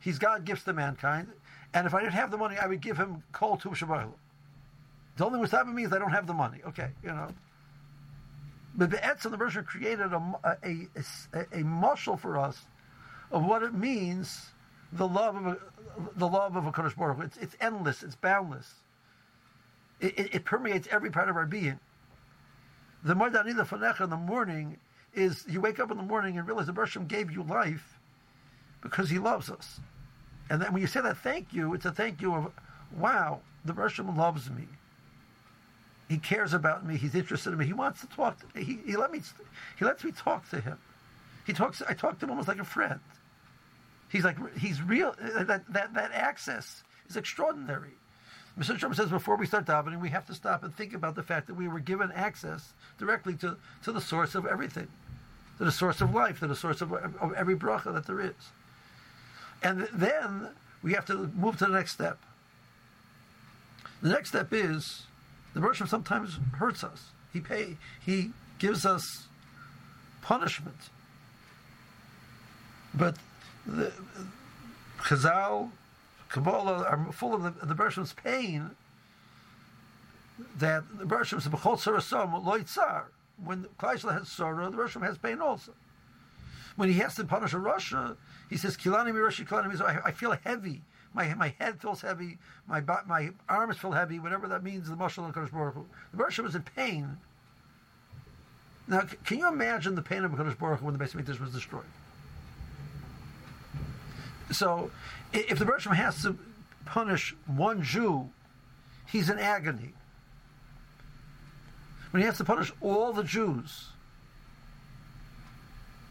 He's 0.00 0.18
got 0.18 0.44
gifts 0.44 0.64
to 0.64 0.72
mankind, 0.72 1.28
and 1.74 1.86
if 1.86 1.94
I 1.94 2.00
didn't 2.00 2.14
have 2.14 2.30
the 2.30 2.38
money, 2.38 2.56
I 2.56 2.66
would 2.66 2.80
give 2.80 2.96
him 2.96 3.22
kol 3.32 3.56
tu 3.56 3.70
shabayla. 3.70 4.12
The 5.16 5.24
only 5.24 5.40
what's 5.40 5.50
happening 5.50 5.74
me 5.74 5.84
is 5.84 5.92
I 5.92 5.98
don't 5.98 6.12
have 6.12 6.26
the 6.26 6.34
money. 6.34 6.58
Okay, 6.68 6.90
you 7.02 7.10
know. 7.10 7.28
But 8.78 8.90
the 8.90 8.98
Etzim, 8.98 9.32
the 9.32 9.36
version 9.36 9.64
created 9.64 10.12
a, 10.12 10.22
a, 10.64 10.88
a, 11.34 11.60
a 11.60 11.64
muscle 11.64 12.16
for 12.16 12.38
us 12.38 12.60
of 13.32 13.44
what 13.44 13.64
it 13.64 13.74
means 13.74 14.46
the 14.92 15.06
love 15.06 15.34
of 15.36 15.46
a, 15.46 15.58
the 16.16 16.28
love 16.28 16.56
of 16.56 16.64
a 16.64 16.72
Kodesh 16.72 16.96
Baruch 16.96 17.24
It's, 17.24 17.36
it's 17.38 17.56
endless. 17.60 18.04
It's 18.04 18.14
boundless. 18.14 18.72
It, 20.00 20.18
it, 20.18 20.34
it, 20.36 20.44
permeates 20.44 20.86
every 20.92 21.10
part 21.10 21.28
of 21.28 21.36
our 21.36 21.44
being. 21.44 21.78
The 23.02 23.14
Modeh 23.14 23.40
Ani 23.40 23.52
Lefanecha 23.52 24.02
in 24.02 24.10
the 24.10 24.16
morning 24.16 24.78
is 25.12 25.44
you 25.48 25.60
wake 25.60 25.80
up 25.80 25.90
in 25.90 25.96
the 25.96 26.02
morning 26.04 26.38
and 26.38 26.46
realize 26.46 26.66
the 26.66 26.72
Bershom 26.72 27.06
gave 27.06 27.32
you 27.32 27.42
life 27.42 27.98
because 28.80 29.10
he 29.10 29.18
loves 29.18 29.50
us. 29.50 29.80
And 30.50 30.62
then 30.62 30.72
when 30.72 30.80
you 30.80 30.86
say 30.86 31.00
that 31.00 31.18
thank 31.18 31.52
you, 31.52 31.74
it's 31.74 31.84
a 31.84 31.90
thank 31.90 32.22
you 32.22 32.32
of, 32.32 32.52
wow, 32.96 33.40
the 33.64 33.72
Bershom 33.72 34.16
loves 34.16 34.48
me. 34.50 34.68
He 36.08 36.18
cares 36.18 36.54
about 36.54 36.86
me. 36.86 36.96
He's 36.96 37.14
interested 37.14 37.52
in 37.52 37.58
me. 37.58 37.66
He 37.66 37.72
wants 37.72 38.00
to 38.00 38.06
talk. 38.08 38.38
To, 38.40 38.60
he, 38.60 38.78
he 38.86 38.96
let 38.96 39.12
me. 39.12 39.20
He 39.78 39.84
lets 39.84 40.02
me 40.04 40.12
talk 40.12 40.48
to 40.50 40.60
him. 40.60 40.78
He 41.46 41.52
talks. 41.52 41.82
I 41.86 41.94
talk 41.94 42.18
to 42.20 42.26
him 42.26 42.30
almost 42.30 42.48
like 42.48 42.58
a 42.58 42.64
friend. 42.64 43.00
He's 44.08 44.24
like 44.24 44.36
he's 44.56 44.80
real. 44.82 45.14
Uh, 45.22 45.44
that 45.44 45.70
that 45.72 45.94
that 45.94 46.12
access 46.12 46.82
is 47.08 47.16
extraordinary. 47.16 47.92
Mr. 48.58 48.76
Trump 48.76 48.94
says 48.96 49.10
before 49.10 49.36
we 49.36 49.46
start 49.46 49.66
davening, 49.66 50.00
we 50.00 50.08
have 50.08 50.26
to 50.26 50.34
stop 50.34 50.64
and 50.64 50.74
think 50.74 50.92
about 50.92 51.14
the 51.14 51.22
fact 51.22 51.46
that 51.46 51.54
we 51.54 51.68
were 51.68 51.78
given 51.78 52.10
access 52.10 52.72
directly 52.98 53.34
to, 53.34 53.56
to 53.84 53.92
the 53.92 54.00
source 54.00 54.34
of 54.34 54.46
everything 54.46 54.88
to 55.58 55.64
the 55.64 55.72
source 55.72 56.00
of 56.00 56.14
life, 56.14 56.38
to 56.38 56.46
the 56.46 56.56
source 56.56 56.80
of, 56.80 56.92
of 56.92 57.32
every 57.36 57.56
bracha 57.56 57.92
that 57.92 58.06
there 58.06 58.20
is. 58.20 58.32
And 59.62 59.88
then 59.92 60.48
we 60.82 60.94
have 60.94 61.04
to 61.06 61.30
move 61.34 61.58
to 61.58 61.66
the 61.66 61.72
next 61.72 61.92
step. 61.92 62.18
The 64.00 64.10
next 64.10 64.28
step 64.30 64.52
is 64.52 65.02
the 65.58 65.66
Bershom 65.66 65.88
sometimes 65.88 66.38
hurts 66.52 66.84
us. 66.84 67.10
He 67.32 67.40
pay 67.40 67.76
he 68.00 68.30
gives 68.60 68.86
us 68.86 69.26
punishment. 70.22 70.76
But 72.94 73.16
the 73.66 73.90
Chazal, 75.00 75.70
Kabbalah 76.28 76.84
are 76.84 77.12
full 77.12 77.34
of 77.34 77.42
the, 77.42 77.66
the 77.66 77.74
Bershom's 77.74 78.12
pain 78.12 78.70
that 80.58 80.84
the 80.96 81.24
says, 81.24 81.48
B'chol 81.48 81.76
Sarasam, 81.76 82.44
Loitzar 82.44 83.06
when 83.42 83.64
Kleisel 83.80 84.12
has 84.12 84.28
sorrow, 84.28 84.70
the 84.70 84.76
Russian 84.76 85.02
has 85.02 85.18
pain 85.18 85.40
also. 85.40 85.72
When 86.76 86.88
he 86.88 87.00
has 87.00 87.16
to 87.16 87.24
punish 87.24 87.52
a 87.52 87.58
Russia, 87.58 88.16
he 88.48 88.56
says, 88.56 88.76
Kilani 88.76 89.12
Rashi 89.12 89.44
Kilani 89.44 90.04
I 90.04 90.12
feel 90.12 90.36
heavy. 90.44 90.82
My, 91.14 91.34
my 91.34 91.54
head 91.58 91.80
feels 91.80 92.02
heavy. 92.02 92.38
My 92.66 92.82
my 93.06 93.30
arms 93.48 93.78
feel 93.78 93.92
heavy. 93.92 94.18
Whatever 94.18 94.48
that 94.48 94.62
means. 94.62 94.88
The 94.88 94.96
muscle 94.96 95.24
of 95.24 95.34
Kodesh 95.34 95.50
Baruch 95.50 95.74
Hu. 95.74 95.86
The 96.12 96.18
Russian 96.18 96.44
was 96.44 96.54
in 96.54 96.62
pain. 96.62 97.16
Now, 98.86 99.02
can 99.24 99.38
you 99.38 99.48
imagine 99.48 99.94
the 99.94 100.02
pain 100.02 100.24
of 100.24 100.32
Kodesh 100.32 100.58
Baruch 100.58 100.80
Hu 100.80 100.86
when 100.86 100.96
the 100.96 101.04
Beis 101.04 101.12
Hamikdash 101.12 101.40
was 101.40 101.52
destroyed? 101.52 101.84
So, 104.50 104.90
if 105.32 105.58
the 105.58 105.66
Russian 105.66 105.92
has 105.92 106.22
to 106.22 106.38
punish 106.86 107.34
one 107.46 107.82
Jew, 107.82 108.30
he's 109.06 109.28
in 109.28 109.38
agony 109.38 109.92
when 112.10 112.22
he 112.22 112.26
has 112.26 112.38
to 112.38 112.44
punish 112.44 112.72
all 112.80 113.12
the 113.12 113.22
Jews, 113.22 113.88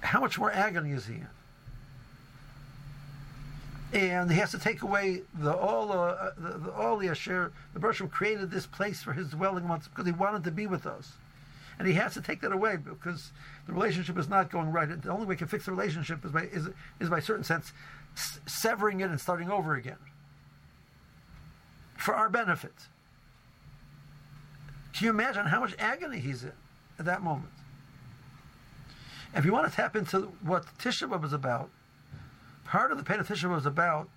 how 0.01 0.19
much 0.19 0.37
more 0.37 0.51
agony 0.51 0.91
is 0.91 1.07
he 1.07 1.15
in? 1.15 1.27
And 3.93 4.29
he 4.29 4.37
has 4.37 4.51
to 4.51 4.59
take 4.59 4.81
away 4.81 5.21
the 5.33 5.55
all 5.55 5.93
uh, 5.93 6.31
the, 6.37 6.71
all 6.73 6.97
the 6.97 7.07
Asher. 7.07 7.53
The 7.73 7.79
Bershom 7.79 8.09
created 8.09 8.51
this 8.51 8.65
place 8.65 9.01
for 9.01 9.13
his 9.13 9.29
dwelling 9.29 9.67
once 9.67 9.87
because 9.87 10.05
he 10.05 10.11
wanted 10.11 10.43
to 10.43 10.51
be 10.51 10.67
with 10.67 10.85
us, 10.85 11.13
and 11.79 11.87
he 11.87 11.93
has 11.93 12.13
to 12.15 12.21
take 12.21 12.41
that 12.41 12.51
away 12.51 12.75
because 12.75 13.31
the 13.65 13.71
relationship 13.71 14.17
is 14.17 14.27
not 14.27 14.51
going 14.51 14.73
right. 14.73 15.01
The 15.01 15.09
only 15.09 15.25
way 15.25 15.35
he 15.35 15.39
can 15.39 15.47
fix 15.47 15.65
the 15.65 15.71
relationship 15.71 16.25
is 16.25 16.31
by 16.31 16.43
is, 16.43 16.67
is 16.99 17.09
by 17.09 17.21
certain 17.21 17.45
sense 17.45 17.71
s- 18.17 18.41
severing 18.45 18.99
it 18.99 19.09
and 19.09 19.21
starting 19.21 19.49
over 19.49 19.75
again 19.75 19.97
for 21.95 22.13
our 22.13 22.29
benefit. 22.29 22.73
Can 24.93 25.05
you 25.05 25.09
imagine 25.11 25.45
how 25.45 25.61
much 25.61 25.75
agony 25.79 26.19
he's 26.19 26.43
in 26.43 26.51
at 26.99 27.05
that 27.05 27.21
moment? 27.21 27.53
If 29.33 29.45
you 29.45 29.53
want 29.53 29.69
to 29.69 29.75
tap 29.75 29.95
into 29.95 30.33
what 30.41 30.65
Tisha 30.77 31.09
B'av 31.09 31.23
is 31.23 31.33
about, 31.33 31.69
part 32.67 32.91
of 32.91 32.97
the 32.97 33.03
pain 33.03 33.19
of 33.19 33.27
Tisha 33.27 33.49
was 33.49 33.65
about 33.65 34.09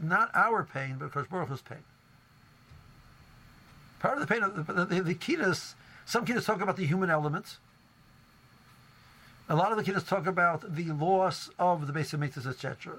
not 0.00 0.30
our 0.34 0.64
pain, 0.64 0.96
but 0.98 1.14
of 1.14 1.30
Baruch 1.30 1.48
Hu's 1.48 1.62
pain. 1.62 1.84
Part 4.00 4.14
of 4.14 4.20
the 4.20 4.26
pain 4.26 4.42
of 4.42 4.66
the, 4.66 4.84
the, 4.84 5.02
the, 5.02 5.14
Kiddush, 5.14 5.72
some 6.06 6.24
Kiddush 6.24 6.46
talk 6.46 6.62
about 6.62 6.76
the 6.76 6.86
human 6.86 7.10
element. 7.10 7.58
A 9.48 9.54
lot 9.54 9.72
of 9.72 9.78
the 9.78 9.84
Kiddush 9.84 10.04
talk 10.04 10.26
about 10.26 10.74
the 10.74 10.84
loss 10.92 11.50
of 11.58 11.86
the 11.86 11.92
basic 11.92 12.18
mitzvahs, 12.18 12.46
etc. 12.46 12.94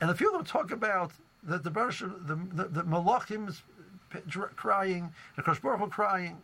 And 0.00 0.10
a 0.10 0.14
few 0.14 0.28
of 0.28 0.34
them 0.34 0.44
talk 0.44 0.70
about 0.70 1.12
the 1.42 1.58
the 1.58 1.70
the, 1.70 2.34
the, 2.54 2.64
the 2.64 2.82
Malachim 2.84 3.54
crying, 4.56 5.12
the 5.36 5.42
Kosh 5.42 5.60
Baruch 5.60 5.90
crying, 5.90 6.38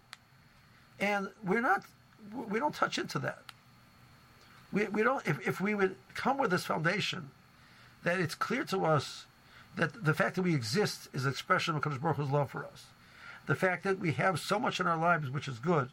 and 1.01 1.29
we're 1.45 1.61
not, 1.61 1.85
we 2.35 2.59
don't 2.59 2.75
touch 2.75 2.99
into 2.99 3.19
that. 3.21 3.43
We, 4.73 4.87
we 4.87 5.03
don't, 5.03 5.27
if, 5.27 5.47
if 5.47 5.61
we 5.61 5.75
would 5.75 5.97
come 6.15 6.37
with 6.39 6.51
this 6.51 6.65
foundation, 6.65 7.31
that 8.05 8.21
it's 8.21 8.35
clear 8.35 8.65
to 8.65 8.85
us 8.85 9.27
that 9.77 10.05
the 10.05 10.15
fact 10.15 10.37
that 10.37 10.43
we 10.43 10.55
exist 10.55 11.09
is 11.13 11.25
an 11.25 11.31
expression 11.31 11.77
of 11.77 11.83
Kodesh 11.83 12.01
Baruch 12.01 12.17
Hu's 12.17 12.31
love 12.31 12.51
for 12.51 12.65
us. 12.65 12.87
The 13.47 13.55
fact 13.55 13.85
that 13.85 13.99
we 13.99 14.13
have 14.13 14.41
so 14.41 14.59
much 14.59 14.81
in 14.81 14.87
our 14.87 14.99
lives 14.99 15.31
which 15.31 15.49
is 15.49 15.59
good, 15.59 15.89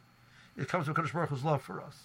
it 0.57 0.67
comes 0.67 0.85
from 0.85 0.95
Kodesh 0.95 1.13
Baruch 1.13 1.29
Hu's 1.29 1.43
love 1.43 1.61
for 1.61 1.81
us. 1.81 2.03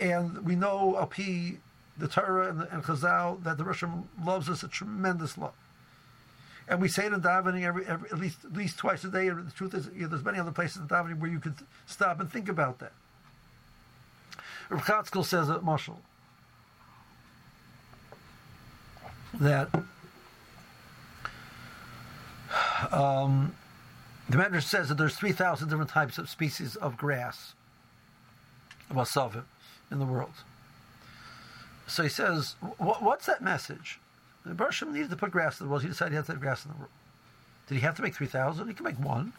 And 0.00 0.44
we 0.44 0.54
know 0.54 0.96
Api, 0.96 1.58
the 1.96 2.08
Torah 2.08 2.48
and, 2.48 2.62
and 2.70 2.82
Chazal, 2.84 3.42
that 3.42 3.58
the 3.58 3.64
Russian 3.64 4.08
loves 4.24 4.48
us 4.48 4.62
a 4.62 4.68
tremendous 4.68 5.36
love. 5.36 5.54
And 6.68 6.80
we 6.80 6.88
say 6.88 7.06
it 7.06 7.12
in 7.12 7.20
davening 7.20 7.64
every, 7.64 7.86
every, 7.86 8.10
at 8.10 8.18
least 8.18 8.44
at 8.44 8.52
least 8.52 8.78
twice 8.78 9.02
a 9.02 9.08
day. 9.08 9.28
And 9.28 9.46
the 9.46 9.52
truth 9.52 9.74
is, 9.74 9.88
you 9.94 10.02
know, 10.02 10.08
there's 10.08 10.24
many 10.24 10.38
other 10.38 10.52
places 10.52 10.76
in 10.76 10.88
davening 10.88 11.18
where 11.18 11.30
you 11.30 11.40
could 11.40 11.54
stop 11.86 12.20
and 12.20 12.30
think 12.30 12.48
about 12.48 12.78
that. 12.78 12.92
Rav 14.68 15.26
says 15.26 15.48
at 15.48 15.64
Marshall 15.64 16.00
that 19.34 19.68
um, 22.90 23.54
the 24.28 24.36
Medrash 24.36 24.64
says 24.64 24.88
that 24.88 24.96
there's 24.96 25.16
3,000 25.16 25.68
different 25.68 25.90
types 25.90 26.18
of 26.18 26.28
species 26.28 26.76
of 26.76 26.96
grass, 26.96 27.54
wasavim, 28.90 29.44
in 29.90 29.98
the 29.98 30.06
world. 30.06 30.32
So 31.86 32.02
he 32.02 32.08
says, 32.08 32.56
what's 32.78 33.26
that 33.26 33.42
message? 33.42 33.98
The 34.44 34.54
Bershom 34.54 34.92
needed 34.92 35.10
to 35.10 35.16
put 35.16 35.30
grass 35.30 35.60
in 35.60 35.66
the 35.66 35.70
world. 35.70 35.82
He 35.82 35.88
decided 35.88 36.12
he 36.12 36.16
had 36.16 36.26
to 36.26 36.32
have 36.32 36.40
grass 36.40 36.64
in 36.64 36.72
the 36.72 36.76
world. 36.76 36.90
Did 37.68 37.74
he 37.76 37.80
have 37.80 37.96
to 37.96 38.02
make 38.02 38.14
3,000? 38.14 38.68
He 38.68 38.74
could 38.74 38.84
make 38.84 38.98
one. 38.98 39.32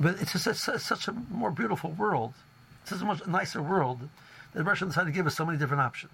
But 0.00 0.20
it's 0.20 0.32
just 0.32 0.46
it's 0.46 0.84
such 0.84 1.08
a 1.08 1.12
more 1.30 1.50
beautiful 1.50 1.90
world. 1.90 2.34
It's 2.82 2.90
such 2.90 3.02
a 3.02 3.04
much 3.04 3.26
nicer 3.26 3.62
world 3.62 4.00
that 4.00 4.58
the 4.58 4.64
Bershom 4.64 4.88
decided 4.88 5.10
to 5.10 5.12
give 5.12 5.26
us 5.26 5.36
so 5.36 5.46
many 5.46 5.58
different 5.58 5.82
options. 5.82 6.12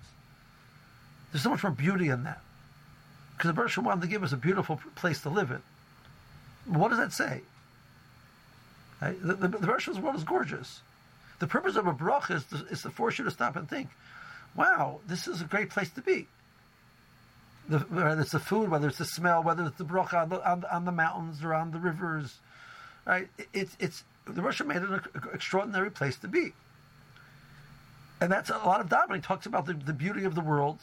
There's 1.32 1.42
so 1.42 1.50
much 1.50 1.62
more 1.62 1.72
beauty 1.72 2.08
in 2.08 2.24
that. 2.24 2.40
Because 3.36 3.48
the 3.48 3.54
Bershom 3.54 3.84
wanted 3.84 4.02
to 4.02 4.08
give 4.08 4.22
us 4.22 4.32
a 4.32 4.36
beautiful 4.36 4.80
place 4.96 5.20
to 5.22 5.28
live 5.28 5.50
in. 5.50 5.62
What 6.66 6.88
does 6.88 6.98
that 6.98 7.12
say? 7.12 7.42
Right? 9.00 9.16
The, 9.22 9.34
the, 9.34 9.48
the 9.48 9.66
Bershom's 9.66 9.98
world 10.00 10.16
is 10.16 10.24
gorgeous. 10.24 10.80
The 11.38 11.46
purpose 11.46 11.76
of 11.76 11.86
a 11.86 11.92
bracha 11.92 12.36
is 12.36 12.44
to, 12.46 12.66
is 12.70 12.82
to 12.82 12.90
force 12.90 13.18
you 13.18 13.24
to 13.24 13.30
stop 13.30 13.54
and 13.54 13.68
think, 13.68 13.88
wow, 14.56 15.00
this 15.06 15.28
is 15.28 15.40
a 15.40 15.44
great 15.44 15.70
place 15.70 15.90
to 15.90 16.00
be. 16.00 16.26
The, 17.68 17.78
whether 17.78 18.20
it's 18.20 18.32
the 18.32 18.40
food, 18.40 18.70
whether 18.70 18.88
it's 18.88 18.98
the 18.98 19.04
smell, 19.04 19.42
whether 19.42 19.64
it's 19.64 19.78
the 19.78 19.84
bracha 19.84 20.22
on 20.22 20.28
the, 20.30 20.50
on, 20.50 20.64
on 20.64 20.84
the 20.84 20.92
mountains 20.92 21.44
or 21.44 21.54
on 21.54 21.70
the 21.70 21.78
rivers, 21.78 22.38
right? 23.06 23.28
It, 23.38 23.48
it's 23.52 23.76
it's 23.78 24.04
the 24.26 24.42
Russia 24.42 24.64
made 24.64 24.82
it 24.82 24.88
an 24.88 25.02
extraordinary 25.32 25.90
place 25.90 26.16
to 26.16 26.28
be, 26.28 26.54
and 28.20 28.32
that's 28.32 28.50
a 28.50 28.56
lot 28.56 28.80
of 28.80 28.88
davening 28.88 29.22
talks 29.22 29.46
about 29.46 29.66
the, 29.66 29.74
the 29.74 29.92
beauty 29.92 30.24
of 30.24 30.34
the 30.34 30.40
world, 30.40 30.80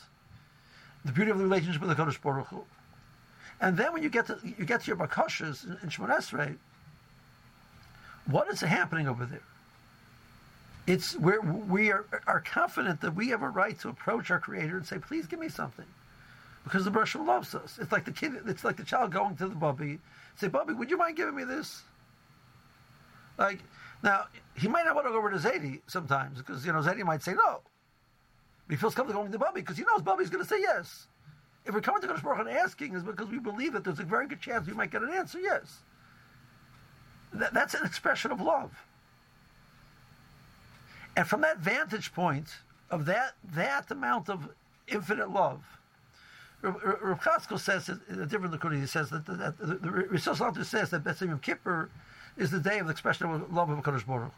the 1.05 1.11
beauty 1.11 1.31
of 1.31 1.37
the 1.37 1.43
relationship 1.43 1.81
with 1.81 1.95
the 1.95 2.03
Kodesh 2.03 2.21
Baruch 2.21 2.47
Hu. 2.47 2.63
and 3.61 3.77
then 3.77 3.93
when 3.93 4.03
you 4.03 4.09
get 4.09 4.27
to 4.27 4.39
you 4.43 4.65
get 4.65 4.81
to 4.81 4.87
your 4.87 4.97
bakashas 4.97 5.65
in, 5.83 5.89
Shemoneh 5.89 6.17
Esrei, 6.17 6.55
what 8.25 8.49
is 8.49 8.59
happening 8.61 9.07
over 9.07 9.25
there? 9.25 9.41
It's 10.87 11.17
where 11.17 11.41
we 11.41 11.91
are, 11.91 12.05
are 12.27 12.41
confident 12.41 13.01
that 13.01 13.15
we 13.15 13.29
have 13.29 13.41
a 13.41 13.49
right 13.49 13.79
to 13.79 13.89
approach 13.89 14.29
our 14.29 14.39
Creator 14.39 14.77
and 14.77 14.85
say, 14.85 14.99
"Please 14.99 15.25
give 15.25 15.39
me 15.39 15.49
something." 15.49 15.85
because 16.65 16.83
the 16.83 16.91
Bershom 16.91 17.25
loves 17.25 17.55
us. 17.55 17.77
It's 17.79 17.91
like 17.91 18.05
the 18.05 18.11
kid, 18.11 18.33
it's 18.47 18.65
like 18.65 18.75
the 18.75 18.83
child 18.83 19.11
going 19.11 19.37
to 19.37 19.47
the 19.47 19.55
Bubby, 19.55 19.99
say, 20.35 20.47
Bubby, 20.47 20.73
would 20.73 20.89
you 20.89 20.97
mind 20.97 21.15
giving 21.15 21.35
me 21.35 21.45
this? 21.45 21.83
Like, 23.37 23.59
now, 24.03 24.25
he 24.57 24.67
might 24.67 24.83
not 24.83 24.95
want 24.95 25.07
to 25.07 25.11
go 25.11 25.17
over 25.17 25.29
to 25.29 25.37
Zadie 25.37 25.81
sometimes, 25.87 26.39
because, 26.39 26.65
you 26.65 26.73
know, 26.73 26.79
Zadie 26.79 27.05
might 27.05 27.21
say 27.23 27.33
no. 27.33 27.61
He 28.69 28.75
feels 28.75 28.95
comfortable 28.95 29.21
going 29.21 29.31
to 29.31 29.39
Bubby, 29.39 29.61
because 29.61 29.77
he 29.77 29.83
knows 29.83 30.01
Bubby's 30.01 30.29
going 30.29 30.43
to 30.43 30.49
say 30.49 30.59
yes. 30.59 31.07
If 31.65 31.73
we're 31.73 31.81
coming 31.81 32.01
to 32.01 32.07
Kodesh 32.07 32.23
Baruch 32.23 32.47
and 32.47 32.49
asking, 32.49 32.95
is 32.95 33.03
because 33.03 33.27
we 33.27 33.39
believe 33.39 33.73
that 33.73 33.83
there's 33.83 33.99
a 33.99 34.03
very 34.03 34.27
good 34.27 34.41
chance 34.41 34.67
we 34.67 34.73
might 34.73 34.91
get 34.91 35.01
an 35.01 35.11
answer, 35.11 35.39
yes. 35.39 35.79
That, 37.33 37.53
that's 37.53 37.73
an 37.73 37.85
expression 37.85 38.31
of 38.31 38.41
love. 38.41 38.71
And 41.15 41.27
from 41.27 41.41
that 41.41 41.59
vantage 41.59 42.13
point 42.13 42.47
of 42.91 43.05
that, 43.05 43.33
that 43.53 43.89
amount 43.91 44.29
of 44.29 44.49
infinite 44.87 45.29
love, 45.29 45.63
Rav 46.61 47.19
Chatzkel 47.21 47.59
says 47.59 47.89
in 48.09 48.21
a 48.21 48.25
different 48.25 48.53
Likud, 48.53 48.79
he 48.79 48.87
says 48.87 49.09
that, 49.09 49.25
that, 49.25 49.57
the, 49.59 49.75
the 49.75 49.89
Risos 49.89 50.65
says 50.65 50.89
that 50.89 51.03
Betzim 51.03 51.27
Yom 51.27 51.39
Kippur 51.39 51.89
is 52.37 52.51
the 52.51 52.59
day 52.59 52.79
of 52.79 52.87
the 52.87 52.91
expression 52.91 53.29
of 53.29 53.53
love 53.53 53.69
of 53.69 53.79
Kodesh 53.79 54.05
Baruch. 54.05 54.31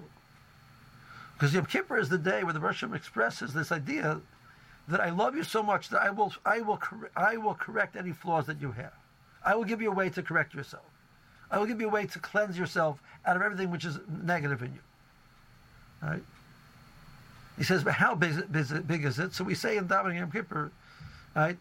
Because 1.38 1.54
Yom 1.54 1.65
Kippur 1.65 2.00
is 2.00 2.10
the 2.10 2.17
day 2.17 2.43
where 2.43 2.54
the 2.54 2.60
Bershom 2.60 2.95
expresses 2.95 3.54
this 3.54 3.71
idea 3.71 4.19
that 4.88 5.00
I 5.00 5.12
love 5.12 5.36
you 5.36 5.43
so 5.43 5.62
much 5.62 5.89
that 5.89 6.02
I 6.02 6.10
will, 6.10 6.34
I 6.45 6.62
will, 6.62 6.80
I 7.15 7.38
will 7.38 7.54
correct 7.54 7.95
any 7.95 8.12
flaws 8.12 8.47
that 8.47 8.60
you 8.60 8.71
have. 8.71 8.93
I 9.45 9.54
will 9.54 9.63
give 9.63 9.80
you 9.82 9.91
a 9.91 9.93
way 9.93 10.10
to 10.10 10.23
correct 10.23 10.56
yourself. 10.56 10.86
I 11.52 11.60
will 11.60 11.67
give 11.67 11.80
you 11.80 11.88
a 11.88 11.91
way 11.91 12.08
to 12.08 12.19
cleanse 12.19 12.58
yourself 12.58 13.02
out 13.26 13.36
of 13.36 13.43
everything 13.43 13.69
which 13.69 13.86
is 13.86 14.00
negative 14.23 14.63
in 14.63 14.73
you. 14.73 14.80
Right? 16.02 16.23
He 17.58 17.63
says, 17.63 17.84
but 17.84 17.93
how 17.93 18.15
big, 18.15 18.52
big, 18.52 18.88
big 18.88 19.06
is 19.06 19.19
it? 19.19 19.34
So 19.34 19.43
we 19.43 19.54
say 19.54 19.78
in 19.78 19.88
Davening 19.88 20.17
Yom 20.19 20.32
Kippur, 20.32 20.71
right? 21.36 21.58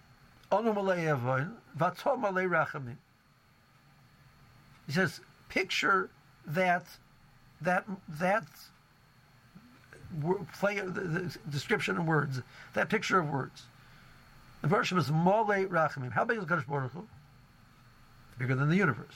He 4.86 4.92
says, 4.92 5.20
picture 5.48 6.10
that 6.46 6.84
that 7.60 7.84
that 8.08 8.44
play 10.58 10.80
the, 10.80 11.36
description 11.50 11.96
in 11.96 12.06
words, 12.06 12.40
that 12.74 12.88
picture 12.88 13.18
of 13.18 13.28
words. 13.30 13.64
The 14.62 14.68
version 14.68 14.98
is 14.98 15.10
Mole 15.10 15.44
Rachamim. 15.46 16.12
How 16.12 16.24
big 16.24 16.38
is 16.38 16.44
Kadosh 16.44 16.66
Baruch 16.66 16.92
Hu? 16.92 17.06
Bigger 18.38 18.54
than 18.54 18.68
the 18.68 18.76
universe. 18.76 19.14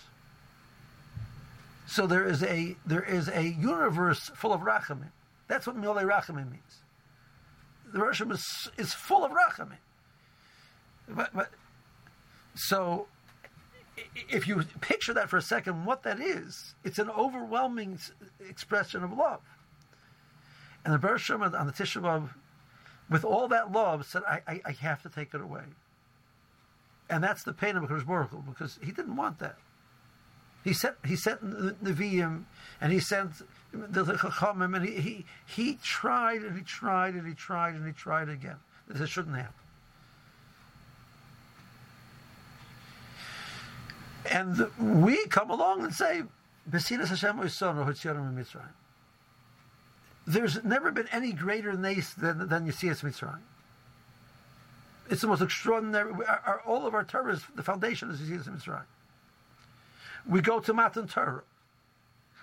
So 1.86 2.06
there 2.06 2.24
is 2.24 2.42
a 2.42 2.76
there 2.86 3.02
is 3.02 3.28
a 3.28 3.42
universe 3.42 4.30
full 4.34 4.52
of 4.52 4.60
Rachamim. 4.60 5.10
That's 5.48 5.66
what 5.66 5.76
Mole 5.76 5.96
Rachamim 5.96 6.50
means. 6.50 6.82
The 7.92 7.98
version 7.98 8.30
is 8.30 8.70
is 8.78 8.94
full 8.94 9.24
of 9.24 9.32
Rachamim. 9.32 9.78
But, 11.08 11.30
but 11.34 11.50
so 12.54 13.08
if 14.28 14.46
you 14.46 14.62
picture 14.80 15.14
that 15.14 15.28
for 15.28 15.36
a 15.36 15.42
second, 15.42 15.84
what 15.84 16.02
that 16.04 16.20
is, 16.20 16.74
it's 16.84 16.98
an 16.98 17.10
overwhelming 17.10 17.98
expression 18.48 19.02
of 19.02 19.12
love. 19.12 19.40
And 20.84 20.94
the 20.94 20.98
Bershom 20.98 21.42
on 21.42 21.66
the 21.66 21.72
Tisha 21.72 22.00
B'Av, 22.00 22.30
with 23.08 23.24
all 23.24 23.48
that 23.48 23.72
love, 23.72 24.06
said, 24.06 24.22
I, 24.26 24.40
I, 24.46 24.60
I, 24.64 24.72
have 24.72 25.02
to 25.02 25.08
take 25.08 25.34
it 25.34 25.40
away. 25.40 25.64
And 27.10 27.22
that's 27.22 27.42
the 27.42 27.52
pain 27.52 27.76
of 27.76 27.84
Kodesh 27.84 28.06
Baruch 28.06 28.30
Hu, 28.30 28.42
because 28.48 28.78
he 28.82 28.92
didn't 28.92 29.16
want 29.16 29.40
that. 29.40 29.56
He 30.62 30.72
sent 30.74 30.96
he 31.06 31.16
sent 31.16 31.42
Nevi'im, 31.82 32.44
and 32.80 32.92
he 32.92 33.00
sent 33.00 33.32
the, 33.72 34.04
Chachamim, 34.04 34.76
and 34.76 34.86
he, 34.86 35.00
he, 35.00 35.26
he 35.46 35.78
tried 35.82 36.42
and 36.42 36.56
he 36.56 36.62
tried 36.62 37.14
and 37.14 37.26
he 37.26 37.32
tried 37.32 37.74
and 37.74 37.86
he 37.86 37.92
tried 37.92 38.28
again. 38.28 38.56
This 38.86 39.08
shouldn't 39.08 39.36
happen. 39.36 39.54
And 44.30 44.70
we 44.78 45.26
come 45.26 45.50
along 45.50 45.82
and 45.82 45.94
say, 45.94 46.22
There's 50.26 50.62
never 50.62 50.90
been 50.92 51.08
any 51.12 51.32
greater 51.32 51.72
nace 51.72 52.14
than, 52.14 52.48
than 52.48 52.66
Yesias 52.66 53.02
Mitzrayim. 53.02 53.40
It's 55.08 55.22
the 55.22 55.26
most 55.26 55.42
extraordinary. 55.42 56.12
All 56.66 56.86
of 56.86 56.94
our 56.94 57.04
Torah, 57.04 57.40
the 57.54 57.62
foundation 57.62 58.10
is 58.10 58.20
Yesias 58.20 58.48
Mitzrayim. 58.48 58.84
We 60.28 60.40
go 60.40 60.60
to 60.60 60.72
Matan 60.72 61.08
Torah. 61.08 61.42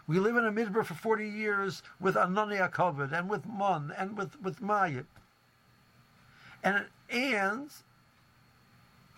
We 0.08 0.20
live 0.20 0.38
in 0.38 0.46
a 0.46 0.52
midbar 0.52 0.86
for 0.86 0.94
40 0.94 1.28
years 1.28 1.84
with 2.00 2.16
Anania 2.16 2.72
covered 2.72 3.12
and 3.12 3.30
with 3.30 3.46
Mun 3.46 3.94
and 3.98 4.18
with, 4.18 4.42
with 4.42 4.62
Mayim. 4.62 5.06
And, 6.64 6.86
and 7.10 7.70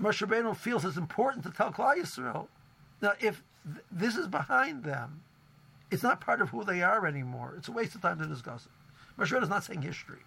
Moshe 0.01 0.25
Rabbeinu 0.25 0.55
feels 0.55 0.83
it's 0.83 0.97
important 0.97 1.45
to 1.45 1.51
tell 1.51 1.71
Klal 1.71 1.97
Yisrael. 1.97 2.47
Now, 3.01 3.13
if 3.19 3.43
th- 3.65 3.85
this 3.91 4.15
is 4.15 4.27
behind 4.27 4.83
them, 4.83 5.21
it's 5.91 6.03
not 6.03 6.21
part 6.21 6.41
of 6.41 6.49
who 6.49 6.63
they 6.63 6.81
are 6.81 7.05
anymore. 7.05 7.53
It's 7.57 7.67
a 7.67 7.71
waste 7.71 7.95
of 7.95 8.01
time 8.01 8.19
to 8.19 8.25
discuss 8.25 8.65
it. 8.65 8.71
Moshe 9.21 9.31
Rabbeinu 9.31 9.43
is 9.43 9.49
not 9.49 9.63
saying 9.63 9.81
history. 9.81 10.19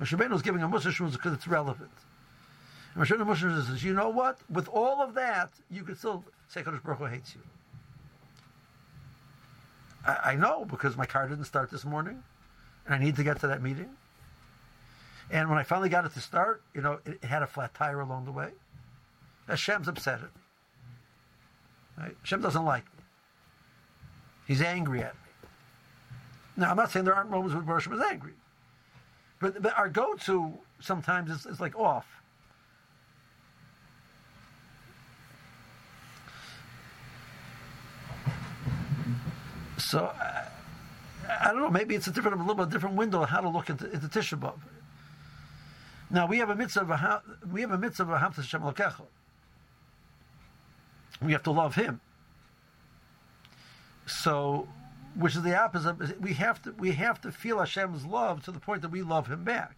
Moshe 0.00 0.16
Rabbeinu 0.16 0.34
is 0.34 0.42
giving 0.42 0.62
a 0.62 0.68
Musa 0.68 0.90
because 0.90 1.32
it's 1.32 1.46
relevant. 1.46 1.90
And 2.94 3.04
Moshe 3.04 3.16
Rabbeinu 3.16 3.66
says, 3.66 3.84
you 3.84 3.94
know 3.94 4.08
what? 4.08 4.38
With 4.50 4.68
all 4.68 5.00
of 5.00 5.14
that, 5.14 5.50
you 5.70 5.82
could 5.82 5.98
still 5.98 6.24
say 6.48 6.62
Kodesh 6.62 6.82
Baruch 6.82 6.98
Hu 6.98 7.04
hates 7.06 7.34
you. 7.34 7.40
I, 10.06 10.32
I 10.32 10.34
know 10.36 10.64
because 10.64 10.96
my 10.96 11.06
car 11.06 11.28
didn't 11.28 11.44
start 11.44 11.70
this 11.70 11.84
morning, 11.84 12.22
and 12.86 12.94
I 12.94 12.98
need 12.98 13.16
to 13.16 13.24
get 13.24 13.40
to 13.40 13.46
that 13.46 13.62
meeting. 13.62 13.90
And 15.30 15.48
when 15.48 15.58
I 15.58 15.62
finally 15.62 15.88
got 15.88 16.04
it 16.04 16.12
to 16.14 16.20
start, 16.20 16.62
you 16.74 16.82
know, 16.82 16.98
it, 17.06 17.18
it 17.22 17.24
had 17.24 17.42
a 17.42 17.46
flat 17.46 17.74
tire 17.74 18.00
along 18.00 18.26
the 18.26 18.32
way. 18.32 18.50
Hashem's 19.48 19.88
upset 19.88 20.16
at 20.16 20.22
me. 20.22 20.28
Right? 21.98 22.16
Hashem 22.22 22.40
doesn't 22.40 22.64
like 22.64 22.84
me. 22.84 22.93
He's 24.46 24.60
angry 24.60 25.00
at 25.00 25.14
me. 25.14 25.48
Now, 26.56 26.70
I'm 26.70 26.76
not 26.76 26.90
saying 26.90 27.04
there 27.04 27.14
aren't 27.14 27.30
moments 27.30 27.54
when 27.54 27.64
Hashem 27.64 27.92
is 27.92 28.02
angry. 28.02 28.34
But, 29.40 29.60
but 29.62 29.76
our 29.76 29.88
go-to 29.88 30.52
sometimes 30.80 31.30
is, 31.30 31.46
is 31.46 31.60
like 31.60 31.76
off. 31.76 32.06
So, 39.78 40.06
uh, 40.06 40.44
I 41.28 41.52
don't 41.52 41.60
know, 41.60 41.70
maybe 41.70 41.94
it's 41.94 42.06
a 42.06 42.10
different, 42.10 42.36
a 42.36 42.40
little 42.40 42.54
bit 42.54 42.70
different 42.70 42.96
window 42.96 43.22
of 43.22 43.28
how 43.28 43.40
to 43.40 43.48
look 43.48 43.70
into, 43.70 43.90
into 43.90 44.06
Tisha 44.06 44.38
B'Av. 44.38 44.58
Now 46.10 46.26
we 46.26 46.38
have 46.38 46.50
a 46.50 46.54
mitzvah 46.54 47.22
we 47.50 47.60
have 47.62 47.72
a 47.72 47.78
mitzvah 47.78 48.14
of 48.14 49.00
We 51.22 51.32
have 51.32 51.42
to 51.42 51.50
love 51.50 51.74
Him. 51.74 52.00
So, 54.06 54.68
which 55.14 55.34
is 55.36 55.42
the 55.42 55.58
opposite. 55.58 56.20
We 56.20 56.34
have 56.34 56.62
to 56.62 56.72
we 56.72 56.92
have 56.92 57.20
to 57.22 57.32
feel 57.32 57.58
Hashem's 57.58 58.04
love 58.04 58.44
to 58.44 58.52
the 58.52 58.60
point 58.60 58.82
that 58.82 58.90
we 58.90 59.02
love 59.02 59.28
Him 59.28 59.44
back, 59.44 59.76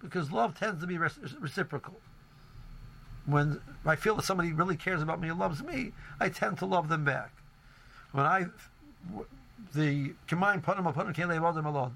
because 0.00 0.30
love 0.30 0.58
tends 0.58 0.80
to 0.80 0.86
be 0.86 0.98
reciprocal. 0.98 1.94
When 3.26 3.60
I 3.84 3.96
feel 3.96 4.14
that 4.16 4.24
somebody 4.24 4.52
really 4.52 4.76
cares 4.76 5.02
about 5.02 5.20
me 5.20 5.28
and 5.28 5.38
loves 5.38 5.62
me, 5.62 5.92
I 6.20 6.28
tend 6.28 6.58
to 6.58 6.66
love 6.66 6.88
them 6.88 7.04
back. 7.04 7.32
When 8.12 8.24
I 8.24 8.46
the 9.74 10.14
Kemain 10.28 10.62
Panim 10.62 10.92
Panim 10.94 11.14
Kelev 11.14 11.92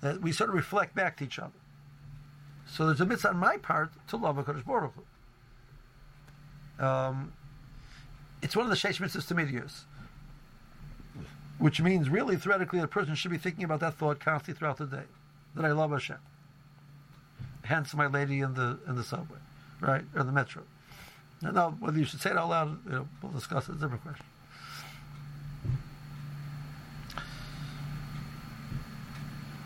that 0.00 0.20
we 0.20 0.32
sort 0.32 0.50
of 0.50 0.56
reflect 0.56 0.94
back 0.94 1.16
to 1.18 1.24
each 1.24 1.38
other. 1.38 1.52
So 2.66 2.86
there's 2.86 3.00
a 3.00 3.06
mitzvah 3.06 3.30
on 3.30 3.36
my 3.38 3.56
part 3.56 3.92
to 4.08 4.16
love 4.16 4.36
HaKadosh 4.36 4.66
Baruch 4.66 4.92
Hu. 6.78 6.84
Um, 6.84 7.32
it's 8.42 8.54
one 8.54 8.66
of 8.66 8.70
the 8.70 8.76
Sheish 8.76 9.00
mitzvahs 9.00 9.26
to 9.28 9.34
midios, 9.34 9.84
which 11.58 11.80
means 11.80 12.08
really 12.08 12.36
theoretically 12.36 12.80
a 12.80 12.86
person 12.86 13.14
should 13.14 13.30
be 13.30 13.38
thinking 13.38 13.64
about 13.64 13.80
that 13.80 13.94
thought 13.94 14.20
constantly 14.20 14.58
throughout 14.58 14.76
the 14.76 14.86
day, 14.86 15.04
that 15.54 15.64
I 15.64 15.72
love 15.72 15.90
Hashem. 15.90 16.18
Hence 17.64 17.94
my 17.94 18.06
lady 18.06 18.40
in 18.40 18.54
the 18.54 18.78
in 18.86 18.96
the 18.96 19.02
subway, 19.02 19.38
right, 19.80 20.04
or 20.14 20.22
the 20.22 20.32
metro. 20.32 20.62
Now, 21.42 21.70
whether 21.80 21.98
you 21.98 22.04
should 22.04 22.20
say 22.20 22.30
it 22.30 22.36
out 22.36 22.48
loud, 22.48 22.78
you 22.86 22.92
know, 22.92 23.08
we'll 23.22 23.32
discuss 23.32 23.68
it. 23.68 23.72
It's 23.72 23.82
a 23.82 23.84
different 23.84 24.02
question. 24.02 24.26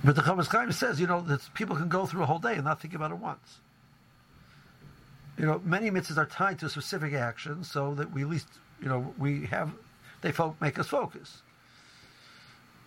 But 0.02 0.16
the 0.16 0.22
Chofetz 0.22 0.46
Chaim 0.46 0.72
says, 0.72 0.98
you 0.98 1.06
know, 1.06 1.20
that 1.20 1.52
people 1.54 1.76
can 1.76 1.88
go 1.88 2.06
through 2.06 2.22
a 2.22 2.26
whole 2.26 2.38
day 2.38 2.54
and 2.54 2.64
not 2.64 2.80
think 2.80 2.94
about 2.94 3.10
it 3.10 3.18
once. 3.18 3.58
You 5.38 5.46
know, 5.46 5.60
many 5.64 5.90
mitzvahs 5.90 6.16
are 6.16 6.26
tied 6.26 6.58
to 6.60 6.66
a 6.66 6.68
specific 6.70 7.12
action, 7.12 7.64
so 7.64 7.94
that 7.94 8.12
we 8.12 8.22
at 8.22 8.28
least, 8.28 8.48
you 8.80 8.88
know, 8.88 9.14
we 9.18 9.46
have, 9.46 9.72
they 10.22 10.32
make 10.60 10.78
us 10.78 10.88
focus. 10.88 11.42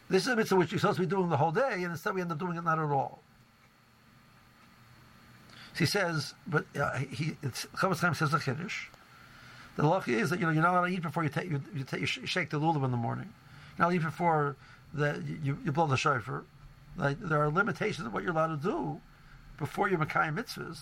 This 0.09 0.23
is 0.23 0.29
a 0.29 0.35
mitzvah 0.35 0.55
which 0.55 0.71
you're 0.71 0.79
supposed 0.79 0.97
to 0.97 1.03
be 1.03 1.09
doing 1.09 1.29
the 1.29 1.37
whole 1.37 1.51
day, 1.51 1.75
and 1.75 1.85
instead 1.85 2.13
we 2.13 2.21
end 2.21 2.31
up 2.31 2.39
doing 2.39 2.57
it 2.57 2.63
not 2.63 2.79
at 2.79 2.89
all. 2.89 3.19
So 5.73 5.79
he 5.79 5.85
says, 5.85 6.33
but 6.45 6.65
uh, 6.79 6.97
he, 6.97 7.35
it's, 7.41 7.65
Chofetz 7.75 7.99
Chaim 7.99 8.13
says 8.13 8.33
a 8.33 8.37
chiddush. 8.37 8.87
The 9.75 9.87
law 9.87 10.03
is 10.05 10.29
that 10.29 10.39
you 10.39 10.45
know 10.45 10.51
you're 10.51 10.61
not 10.61 10.73
allowed 10.73 10.87
to 10.87 10.93
eat 10.93 11.01
before 11.01 11.23
you 11.23 11.29
take 11.29 11.49
you, 11.49 11.61
you, 11.73 11.83
take, 11.83 12.01
you 12.01 12.05
shake 12.05 12.51
the 12.51 12.59
lulav 12.59 12.85
in 12.85 12.91
the 12.91 12.97
morning. 12.97 13.27
You're 13.77 13.87
not 13.87 13.95
eat 13.95 14.03
before 14.03 14.55
the 14.93 15.23
you, 15.43 15.57
you 15.65 15.71
blow 15.71 15.87
the 15.87 15.97
shofar. 15.97 16.43
Like, 16.95 17.19
there 17.19 17.41
are 17.41 17.49
limitations 17.49 18.05
of 18.05 18.13
what 18.13 18.21
you're 18.21 18.33
allowed 18.33 18.61
to 18.61 18.67
do 18.67 19.01
before 19.57 19.89
you 19.89 19.97
Makayim 19.97 20.37
mitzvahs. 20.37 20.79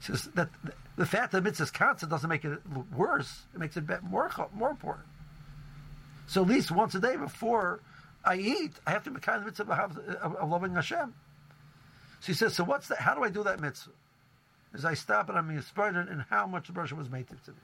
Says 0.00 0.24
that 0.34 0.50
the 0.96 1.06
fact 1.06 1.32
that 1.32 1.42
mitzvahs 1.42 1.72
constant 1.72 2.10
doesn't 2.10 2.28
make 2.28 2.44
it 2.44 2.58
worse; 2.94 3.40
it 3.54 3.58
makes 3.58 3.78
it 3.78 3.84
more 4.02 4.30
more 4.54 4.70
important. 4.70 5.06
So 6.26 6.42
at 6.42 6.48
least 6.48 6.70
once 6.70 6.94
a 6.94 7.00
day 7.00 7.16
before 7.16 7.80
I 8.28 8.36
eat, 8.36 8.72
I 8.86 8.90
have 8.90 9.04
to 9.04 9.10
Makayim 9.10 9.40
the 9.40 9.46
mitzvah 9.46 9.72
of, 10.20 10.36
of 10.36 10.48
loving 10.50 10.74
Hashem. 10.74 11.14
So 12.20 12.26
he 12.26 12.34
says, 12.34 12.54
so 12.54 12.62
what's 12.62 12.88
that? 12.88 12.98
How 12.98 13.14
do 13.14 13.24
I 13.24 13.30
do 13.30 13.42
that 13.44 13.58
mitzvah? 13.58 13.92
As 14.74 14.84
I 14.84 14.92
stop 14.92 15.30
and 15.30 15.38
I'm 15.38 15.48
inspired 15.50 15.96
in 15.96 16.24
how 16.28 16.46
much 16.46 16.66
the 16.66 16.74
Bereshit 16.74 16.98
was 16.98 17.08
made 17.08 17.26
to 17.26 17.34
me. 17.34 17.56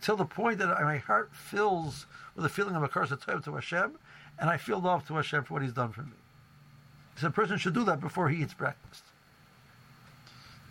Till 0.00 0.14
the 0.14 0.24
point 0.24 0.58
that 0.58 0.68
my 0.80 0.98
heart 0.98 1.30
fills 1.34 2.06
with 2.36 2.44
a 2.44 2.48
feeling 2.48 2.76
of 2.76 2.84
a 2.84 2.88
curse 2.88 3.10
of 3.10 3.24
to 3.24 3.54
Hashem, 3.54 3.98
and 4.38 4.48
I 4.48 4.56
feel 4.58 4.78
love 4.78 5.08
to 5.08 5.14
Hashem 5.14 5.42
for 5.42 5.54
what 5.54 5.62
He's 5.62 5.72
done 5.72 5.90
for 5.90 6.02
me. 6.02 6.12
So 7.16 7.26
a 7.26 7.30
person 7.30 7.58
should 7.58 7.74
do 7.74 7.82
that 7.84 8.00
before 8.00 8.28
he 8.28 8.42
eats 8.42 8.54
breakfast. 8.54 9.02